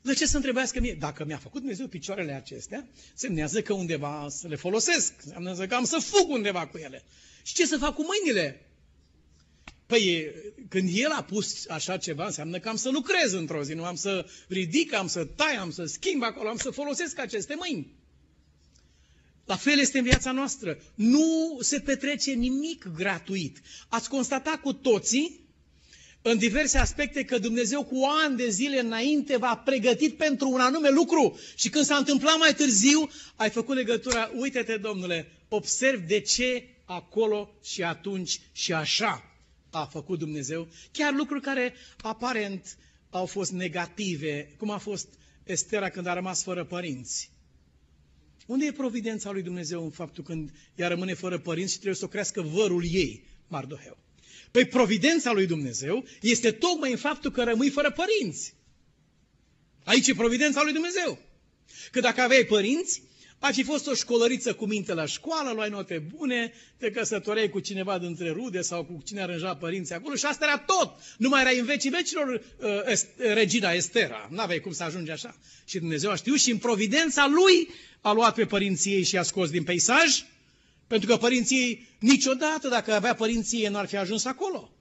De 0.02 0.14
ce 0.14 0.26
să 0.26 0.36
întrebuiască 0.36 0.80
mie? 0.80 0.95
Dacă 0.99 1.26
mi-a 1.26 1.38
făcut 1.38 1.60
Dumnezeu 1.60 1.88
picioarele 1.88 2.34
acestea, 2.34 2.88
semnează 3.14 3.62
că 3.62 3.74
undeva 3.74 4.28
să 4.30 4.47
le 4.47 4.56
folosesc. 4.56 5.14
Semnează 5.26 5.68
că 5.68 5.76
am 5.76 5.86
să 5.86 5.97
fug 5.97 6.30
undeva 6.30 6.68
cu 6.68 6.78
ele. 6.78 7.04
Și 7.43 7.54
ce 7.54 7.66
să 7.66 7.78
fac 7.78 7.95
cu 7.95 8.06
mâinile? 8.06 8.66
Păi, 9.86 10.32
când 10.70 10.89
El 10.93 11.12
a 11.12 11.24
pus 11.24 11.68
așa 11.68 11.97
ceva, 11.97 12.26
înseamnă 12.26 12.60
că 12.60 12.70
am 12.70 12.76
să 12.76 12.89
lucrez 12.89 13.32
într-o 13.32 13.64
zi, 13.64 13.74
nu 13.74 13.86
am 13.86 13.95
să 13.95 14.26
ridic, 14.47 14.93
am 14.93 15.08
să 15.08 15.26
tai, 15.26 15.56
am 15.56 15.72
să 15.72 15.86
schimb 15.86 16.24
acolo, 16.24 16.49
am 16.49 16.58
să 16.58 16.70
folosesc 16.70 17.20
aceste 17.20 17.56
mâini. 17.58 17.93
La 19.45 19.56
fel 19.56 19.80
este 19.80 19.97
în 19.97 20.04
viața 20.04 20.32
noastră. 20.32 20.78
Nu 20.95 21.58
se 21.62 21.80
petrece 21.80 22.32
nimic 22.32 22.88
gratuit. 22.95 23.62
Ați 23.89 24.10
constatat 24.10 24.62
cu 24.62 24.74
toții, 24.74 25.39
în 26.22 26.38
diverse 26.38 26.78
aspecte, 26.78 27.24
că 27.24 27.38
Dumnezeu 27.40 27.84
cu 27.84 27.96
ani 28.24 28.38
de 28.38 28.50
zile 28.50 28.80
înainte 28.80 29.38
v-a 29.38 29.58
pregătit 29.66 30.18
pentru 30.18 30.50
un 30.50 30.60
anume 30.60 30.90
lucru. 30.90 31.40
Și 31.56 31.70
când 31.70 31.86
s-a 31.86 31.96
întâmplat 31.96 32.38
mai 32.38 32.54
târziu, 32.54 33.10
ai 33.36 33.50
făcut 33.50 33.76
legătura, 33.76 34.32
uite-te, 34.36 34.78
domnule, 34.78 35.32
observ 35.50 36.02
de 36.08 36.20
ce 36.20 36.68
acolo 36.86 37.50
și 37.64 37.84
atunci 37.84 38.40
și 38.52 38.74
așa 38.74 39.26
a 39.70 39.86
făcut 39.86 40.20
Dumnezeu, 40.20 40.68
chiar 40.92 41.14
lucruri 41.14 41.42
care 41.42 41.74
aparent 42.02 42.78
au 43.10 43.26
fost 43.26 43.52
negative, 43.52 44.56
cum 44.58 44.70
a 44.70 44.78
fost 44.78 45.08
Estera 45.44 45.90
când 45.90 46.08
a 46.08 46.14
rămas 46.14 46.44
fără 46.44 46.66
părinți. 46.66 47.32
Unde 48.46 48.66
e 48.66 48.72
providența 48.72 49.32
lui 49.32 49.42
Dumnezeu 49.42 49.84
în 49.84 49.90
faptul 49.90 50.24
când 50.24 50.52
ea 50.76 50.88
rămâne 50.88 51.14
fără 51.14 51.40
părinți 51.40 51.72
și 51.72 51.78
trebuie 51.78 51.98
să 51.98 52.06
o 52.06 52.08
crească 52.08 52.42
vărul 52.42 52.84
ei, 52.86 53.24
Mardoheu? 53.48 53.98
Păi 54.52 54.66
providența 54.66 55.32
lui 55.32 55.45
Dumnezeu 55.45 56.06
este 56.22 56.52
tocmai 56.52 56.91
în 56.91 56.97
faptul 56.97 57.32
că 57.32 57.43
rămâi 57.43 57.70
fără 57.70 57.91
părinți. 57.91 58.54
Aici 59.84 60.08
e 60.08 60.14
providența 60.14 60.62
lui 60.64 60.74
Dumnezeu. 60.74 61.20
Că 61.91 61.99
dacă 61.99 62.22
aveai 62.22 62.43
părinți, 62.43 63.02
ar 63.39 63.54
fi 63.54 63.64
fost 63.64 63.88
o 63.88 63.93
școlăriță 63.93 64.54
cu 64.54 64.66
minte 64.66 64.93
la 64.93 65.06
școală, 65.06 65.52
luai 65.52 65.70
note 65.70 66.04
bune, 66.16 66.54
te 66.78 66.91
căsătoreai 66.91 67.49
cu 67.49 67.60
cineva 67.60 67.99
dintre 67.99 68.30
rude 68.30 68.62
sau 68.62 68.84
cu 68.84 69.02
cine 69.06 69.22
aranja 69.22 69.56
părinții 69.56 69.95
acolo 69.95 70.16
și 70.16 70.26
asta 70.26 70.45
era 70.45 70.58
tot. 70.58 70.93
Nu 71.18 71.30
mai 71.30 71.41
erai 71.41 71.60
în 71.60 71.66
vecii 71.66 71.89
vecilor 71.89 72.28
uh, 72.58 72.68
est, 72.86 73.08
regina 73.18 73.72
Estera. 73.72 74.28
N-aveai 74.32 74.60
cum 74.60 74.72
să 74.72 74.84
ajungi 74.84 75.12
așa. 75.12 75.36
Și 75.66 75.80
Dumnezeu 75.80 76.10
a 76.10 76.16
știut 76.16 76.39
și 76.39 76.52
în 76.52 76.58
providența 76.58 77.28
lui 77.28 77.70
a 78.02 78.12
luat 78.12 78.36
pe 78.36 78.45
părinții 78.45 78.93
ei 78.93 79.04
și 79.04 79.18
a 79.18 79.24
scos 79.24 79.49
din 79.49 79.64
peisaj, 79.64 80.24
pentru 80.92 81.10
că 81.10 81.18
părinții 81.18 81.58
ei 81.58 81.88
niciodată, 82.00 82.68
dacă 82.68 82.94
avea 82.94 83.16
părinții 83.16 83.62
ei, 83.64 83.70
nu 83.70 83.78
ar 83.78 83.88
fi 83.88 83.98
ajuns 83.98 84.26
acolo. 84.26 84.72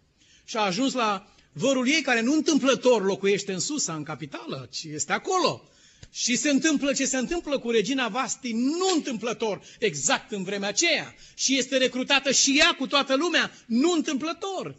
Și 0.45 0.57
a 0.57 0.61
ajuns 0.61 0.93
la 0.93 1.35
vărul 1.53 1.89
ei, 1.89 2.03
care 2.03 2.21
nu 2.21 2.33
întâmplător 2.33 3.05
locuiește 3.05 3.53
în 3.53 3.59
Susa, 3.59 3.95
în 3.95 4.03
capitală, 4.03 4.69
ci 4.71 4.83
este 4.83 5.13
acolo. 5.13 5.69
Și 6.11 6.37
se 6.37 6.51
întâmplă 6.51 6.93
ce 6.93 7.07
se 7.07 7.17
întâmplă 7.17 7.59
cu 7.59 7.71
regina 7.71 8.09
Vasti, 8.09 8.53
nu 8.53 8.95
întâmplător, 8.95 9.63
exact 9.79 10.33
în 10.33 10.43
vremea 10.43 10.69
aceea. 10.69 11.15
Și 11.35 11.59
este 11.59 11.77
recrutată 11.77 12.33
și 12.33 12.59
ea 12.59 12.75
cu 12.79 12.87
toată 12.87 13.17
lumea, 13.17 13.53
nu 13.67 13.93
întâmplător. 13.93 14.77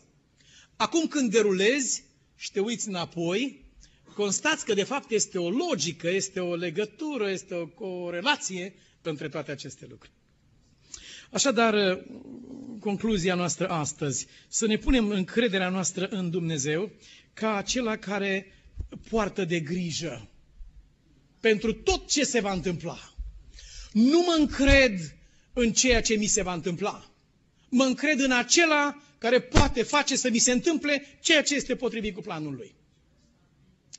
Acum 0.75 1.07
când 1.07 1.31
derulezi 1.31 2.03
și 2.35 2.51
te 2.51 2.59
uiți 2.59 2.87
înapoi, 2.87 3.65
constați 4.15 4.65
că 4.65 4.73
de 4.73 4.83
fapt 4.83 5.11
este 5.11 5.37
o 5.37 5.49
logică, 5.49 6.09
este 6.09 6.39
o 6.39 6.55
legătură, 6.55 7.29
este 7.29 7.53
o, 7.53 7.85
o 7.87 8.09
relație 8.09 8.75
între 9.01 9.29
toate 9.29 9.51
aceste 9.51 9.87
lucruri. 9.89 10.19
Așadar, 11.31 12.05
concluzia 12.79 13.35
noastră 13.35 13.67
astăzi, 13.69 14.27
să 14.47 14.65
ne 14.65 14.77
punem 14.77 15.09
încrederea 15.09 15.69
noastră 15.69 16.07
în 16.07 16.29
Dumnezeu 16.29 16.91
ca 17.33 17.55
acela 17.55 17.97
care 17.97 18.53
poartă 19.09 19.45
de 19.45 19.59
grijă 19.59 20.29
pentru 21.39 21.73
tot 21.73 22.07
ce 22.07 22.23
se 22.23 22.39
va 22.39 22.51
întâmpla. 22.51 23.13
Nu 23.91 24.19
mă 24.19 24.35
încred 24.39 25.15
în 25.53 25.71
ceea 25.73 26.01
ce 26.01 26.15
mi 26.15 26.25
se 26.25 26.41
va 26.41 26.53
întâmpla. 26.53 27.11
Mă 27.69 27.83
încred 27.83 28.19
în 28.19 28.31
acela 28.31 29.01
care 29.17 29.41
poate 29.41 29.83
face 29.83 30.15
să 30.15 30.29
mi 30.29 30.37
se 30.37 30.51
întâmple 30.51 31.05
ceea 31.21 31.43
ce 31.43 31.55
este 31.55 31.75
potrivit 31.75 32.13
cu 32.15 32.21
planul 32.21 32.55
lui. 32.55 32.75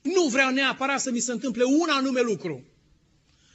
Nu 0.02 0.28
vreau 0.28 0.50
neapărat 0.50 1.00
să 1.00 1.10
mi 1.10 1.20
se 1.20 1.32
întâmple 1.32 1.64
un 1.64 1.88
anume 1.88 2.20
lucru. 2.20 2.64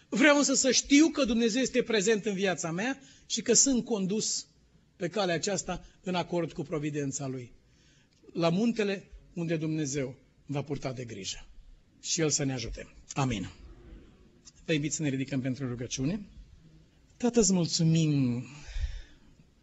Vreau 0.10 0.38
însă 0.38 0.53
să 0.53 0.72
știu 0.72 1.08
că 1.08 1.24
Dumnezeu 1.24 1.62
este 1.62 1.84
prezent 1.84 2.26
în 2.26 2.34
viața 2.34 2.72
mea 2.72 2.99
și 3.26 3.41
că 3.41 3.53
sunt 3.53 3.86
condus 3.86 4.47
pe 4.95 5.08
calea 5.08 5.36
aceasta 5.36 5.86
în 6.01 6.16
acord 6.16 6.51
cu 6.51 6.62
providența 6.64 7.28
Lui. 7.28 7.51
La 8.34 8.49
muntele 8.49 9.03
unde 9.34 9.58
Dumnezeu 9.58 10.16
va 10.45 10.62
purta 10.62 10.93
de 10.93 11.03
grijă. 11.05 11.47
Și 12.01 12.22
El 12.22 12.30
să 12.30 12.43
ne 12.43 12.53
ajute. 12.53 12.88
Amin. 13.14 13.49
Vă 14.66 14.74
invit 14.74 14.93
să 14.93 15.01
ne 15.01 15.10
ridicăm 15.10 15.41
pentru 15.41 15.68
rugăciune. 15.68 16.22
Tată, 17.18 17.39
îți 17.39 17.53
mulțumim 17.53 18.43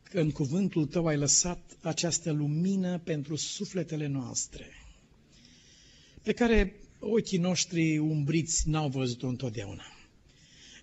că 0.03 0.21
în 0.21 0.31
cuvântul 0.31 0.87
Tău 0.87 1.07
ai 1.07 1.17
lăsat 1.17 1.77
această 1.81 2.33
lumină 2.33 2.99
pentru 2.99 3.37
sufletele 3.37 4.07
noastre, 4.07 4.67
pe 6.23 6.33
care 6.33 6.77
ochii 6.99 7.39
noștri 7.39 7.99
umbriți 7.99 8.69
n-au 8.69 8.89
văzut-o 8.89 9.27
întotdeauna. 9.27 9.94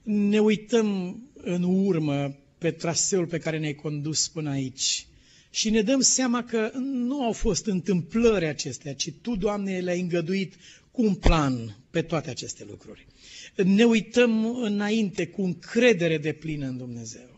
Ne 0.04 0.40
uităm 0.40 1.20
în 1.34 1.64
urmă 1.64 2.36
pe 2.58 2.72
traseul 2.72 3.26
pe 3.26 3.38
care 3.38 3.60
ne-ai 3.60 3.76
condus 3.76 4.28
până 4.28 4.50
aici 4.50 5.06
și 5.50 5.70
ne 5.70 5.82
dăm 5.82 6.00
seama 6.00 6.44
că 6.44 6.72
nu 6.82 7.24
au 7.24 7.32
fost 7.32 7.66
întâmplări 7.66 8.46
acestea, 8.46 8.94
ci 8.94 9.12
Tu, 9.22 9.36
Doamne, 9.36 9.80
le-ai 9.80 10.00
îngăduit 10.00 10.54
cu 10.92 11.04
un 11.04 11.16
plan 11.16 11.78
pe 11.90 12.02
toate 12.02 12.30
aceste 12.30 12.66
lucruri 12.70 13.08
ne 13.56 13.84
uităm 13.84 14.56
înainte 14.56 15.28
cu 15.28 15.42
încredere 15.42 16.18
de 16.18 16.32
plină 16.32 16.68
în 16.68 16.78
Dumnezeu. 16.78 17.30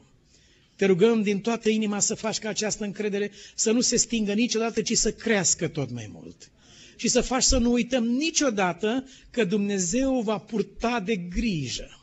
Te 0.76 0.86
rugăm 0.86 1.22
din 1.22 1.40
toată 1.40 1.70
inima 1.70 2.00
să 2.00 2.16
faci 2.16 2.40
ca 2.40 2.50
această 2.50 2.84
încredere 2.84 3.32
să 3.56 3.72
nu 3.72 3.82
se 3.82 3.96
stingă 3.98 4.34
niciodată, 4.34 4.82
ci 4.82 4.98
să 4.98 5.12
crească 5.12 5.68
tot 5.68 5.92
mai 5.92 6.10
mult. 6.14 6.52
Și 6.96 7.08
să 7.08 7.22
faci 7.22 7.44
să 7.44 7.58
nu 7.58 7.72
uităm 7.72 8.04
niciodată 8.04 9.08
că 9.32 9.44
Dumnezeu 9.44 10.22
va 10.22 10.38
purta 10.38 11.00
de 11.00 11.16
grijă. 11.16 12.03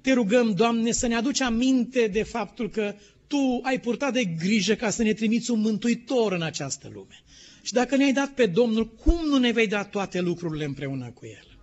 Te 0.00 0.12
rugăm, 0.12 0.52
Doamne, 0.52 0.92
să 0.92 1.06
ne 1.06 1.14
aduci 1.14 1.40
aminte 1.40 2.06
de 2.06 2.22
faptul 2.22 2.70
că 2.70 2.94
Tu 3.30 3.60
ai 3.62 3.80
purtat 3.80 4.12
de 4.12 4.24
grijă 4.24 4.74
ca 4.74 4.90
să 4.90 5.02
ne 5.02 5.12
trimiți 5.12 5.50
un 5.50 5.60
mântuitor 5.60 6.32
în 6.32 6.42
această 6.42 6.90
lume. 6.92 7.22
Și 7.62 7.72
dacă 7.72 7.96
ne-ai 7.96 8.12
dat 8.12 8.28
pe 8.28 8.46
Domnul, 8.46 8.88
cum 8.88 9.26
nu 9.26 9.38
ne 9.38 9.50
vei 9.50 9.66
da 9.66 9.84
toate 9.84 10.20
lucrurile 10.20 10.64
împreună 10.64 11.10
cu 11.14 11.26
El? 11.26 11.58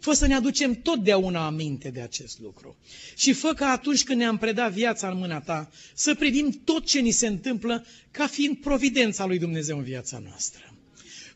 Fă 0.00 0.12
să 0.12 0.26
ne 0.26 0.34
aducem 0.34 0.74
totdeauna 0.74 1.46
aminte 1.46 1.90
de 1.90 2.00
acest 2.00 2.40
lucru. 2.40 2.76
Și 3.16 3.32
fă 3.32 3.52
ca 3.52 3.66
atunci 3.66 4.04
când 4.04 4.18
ne-am 4.18 4.38
predat 4.38 4.72
viața 4.72 5.08
în 5.08 5.18
mâna 5.18 5.40
ta, 5.40 5.70
să 5.94 6.14
privim 6.14 6.60
tot 6.64 6.84
ce 6.84 7.00
ni 7.00 7.10
se 7.10 7.26
întâmplă 7.26 7.86
ca 8.10 8.26
fiind 8.26 8.56
providența 8.56 9.26
lui 9.26 9.38
Dumnezeu 9.38 9.78
în 9.78 9.84
viața 9.84 10.18
noastră. 10.18 10.74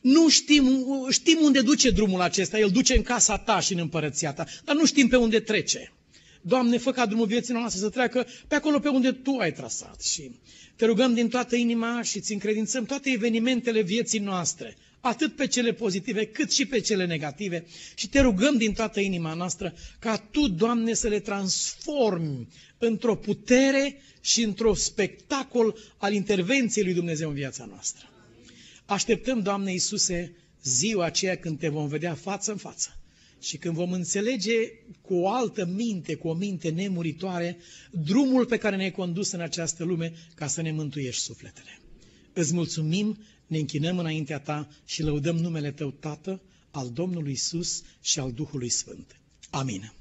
Nu 0.01 0.29
știm, 0.29 0.87
știm 1.11 1.39
unde 1.43 1.61
duce 1.61 1.91
drumul 1.91 2.21
acesta, 2.21 2.59
el 2.59 2.71
duce 2.71 2.97
în 2.97 3.03
casa 3.03 3.39
ta 3.39 3.61
și 3.61 3.73
în 3.73 3.79
împărăția 3.79 4.33
ta, 4.33 4.47
dar 4.65 4.77
nu 4.77 4.87
știm 4.87 5.09
pe 5.09 5.17
unde 5.17 5.41
trece. 5.41 5.93
Doamne, 6.49 6.79
fă 6.79 6.93
ca 6.93 7.07
drumul 7.07 7.27
vieții 7.27 7.55
noastre 7.55 7.81
să 7.81 7.89
treacă 7.89 8.27
pe 8.49 8.55
acolo 8.55 8.79
pe 8.79 8.89
unde 8.89 9.13
Tu 9.13 9.37
ai 9.37 9.53
trasat 9.53 10.03
și 10.03 10.31
te 10.77 10.85
rugăm 10.85 11.15
din 11.15 11.29
toată 11.29 11.57
inima 11.57 12.03
și 12.03 12.17
îți 12.17 12.33
încredințăm 12.33 12.85
toate 12.85 13.11
evenimentele 13.11 13.81
vieții 13.83 14.19
noastre, 14.19 14.77
atât 15.01 15.37
pe 15.37 15.47
cele 15.47 15.73
pozitive 15.73 16.27
cât 16.27 16.53
și 16.53 16.67
pe 16.67 16.81
cele 16.81 17.07
negative 17.07 17.65
și 17.95 18.09
te 18.09 18.21
rugăm 18.21 18.57
din 18.57 18.73
toată 18.73 19.01
inima 19.01 19.35
noastră 19.35 19.75
ca 19.99 20.17
Tu, 20.17 20.49
Doamne, 20.49 20.95
să 20.95 21.09
le 21.09 21.21
transformi 21.21 22.49
într-o 22.79 23.17
putere 23.17 24.01
și 24.21 24.43
într-o 24.43 24.75
spectacol 24.75 25.79
al 25.97 26.13
intervenției 26.13 26.85
lui 26.85 26.95
Dumnezeu 26.95 27.29
în 27.29 27.35
viața 27.35 27.65
noastră. 27.65 28.09
Așteptăm, 28.85 29.43
Doamne 29.43 29.73
Iisuse, 29.73 30.37
ziua 30.63 31.05
aceea 31.05 31.37
când 31.37 31.59
te 31.59 31.69
vom 31.69 31.89
vedea 31.89 32.15
față 32.15 32.51
în 32.51 32.57
față 32.57 32.97
și 33.41 33.57
când 33.57 33.75
vom 33.75 33.93
înțelege 33.93 34.55
cu 35.01 35.15
o 35.15 35.29
altă 35.29 35.65
minte, 35.65 36.15
cu 36.15 36.29
o 36.29 36.35
minte 36.35 36.69
nemuritoare, 36.69 37.57
drumul 37.91 38.47
pe 38.47 38.57
care 38.57 38.77
ne-ai 38.77 38.91
condus 38.91 39.31
în 39.31 39.41
această 39.41 39.85
lume 39.85 40.13
ca 40.35 40.47
să 40.47 40.63
ne 40.63 40.73
mântuiești 40.73 41.23
sufletele. 41.23 41.81
Îți 42.33 42.55
mulțumim, 42.55 43.19
ne 43.47 43.59
închinăm 43.59 43.99
înaintea 43.99 44.39
ta 44.39 44.69
și 44.85 45.03
lăudăm 45.03 45.37
numele 45.37 45.71
tău, 45.71 45.91
Tată, 45.91 46.41
al 46.71 46.91
Domnului 46.91 47.33
Isus 47.33 47.83
și 48.01 48.19
al 48.19 48.33
Duhului 48.33 48.69
Sfânt. 48.69 49.21
Amin. 49.51 49.93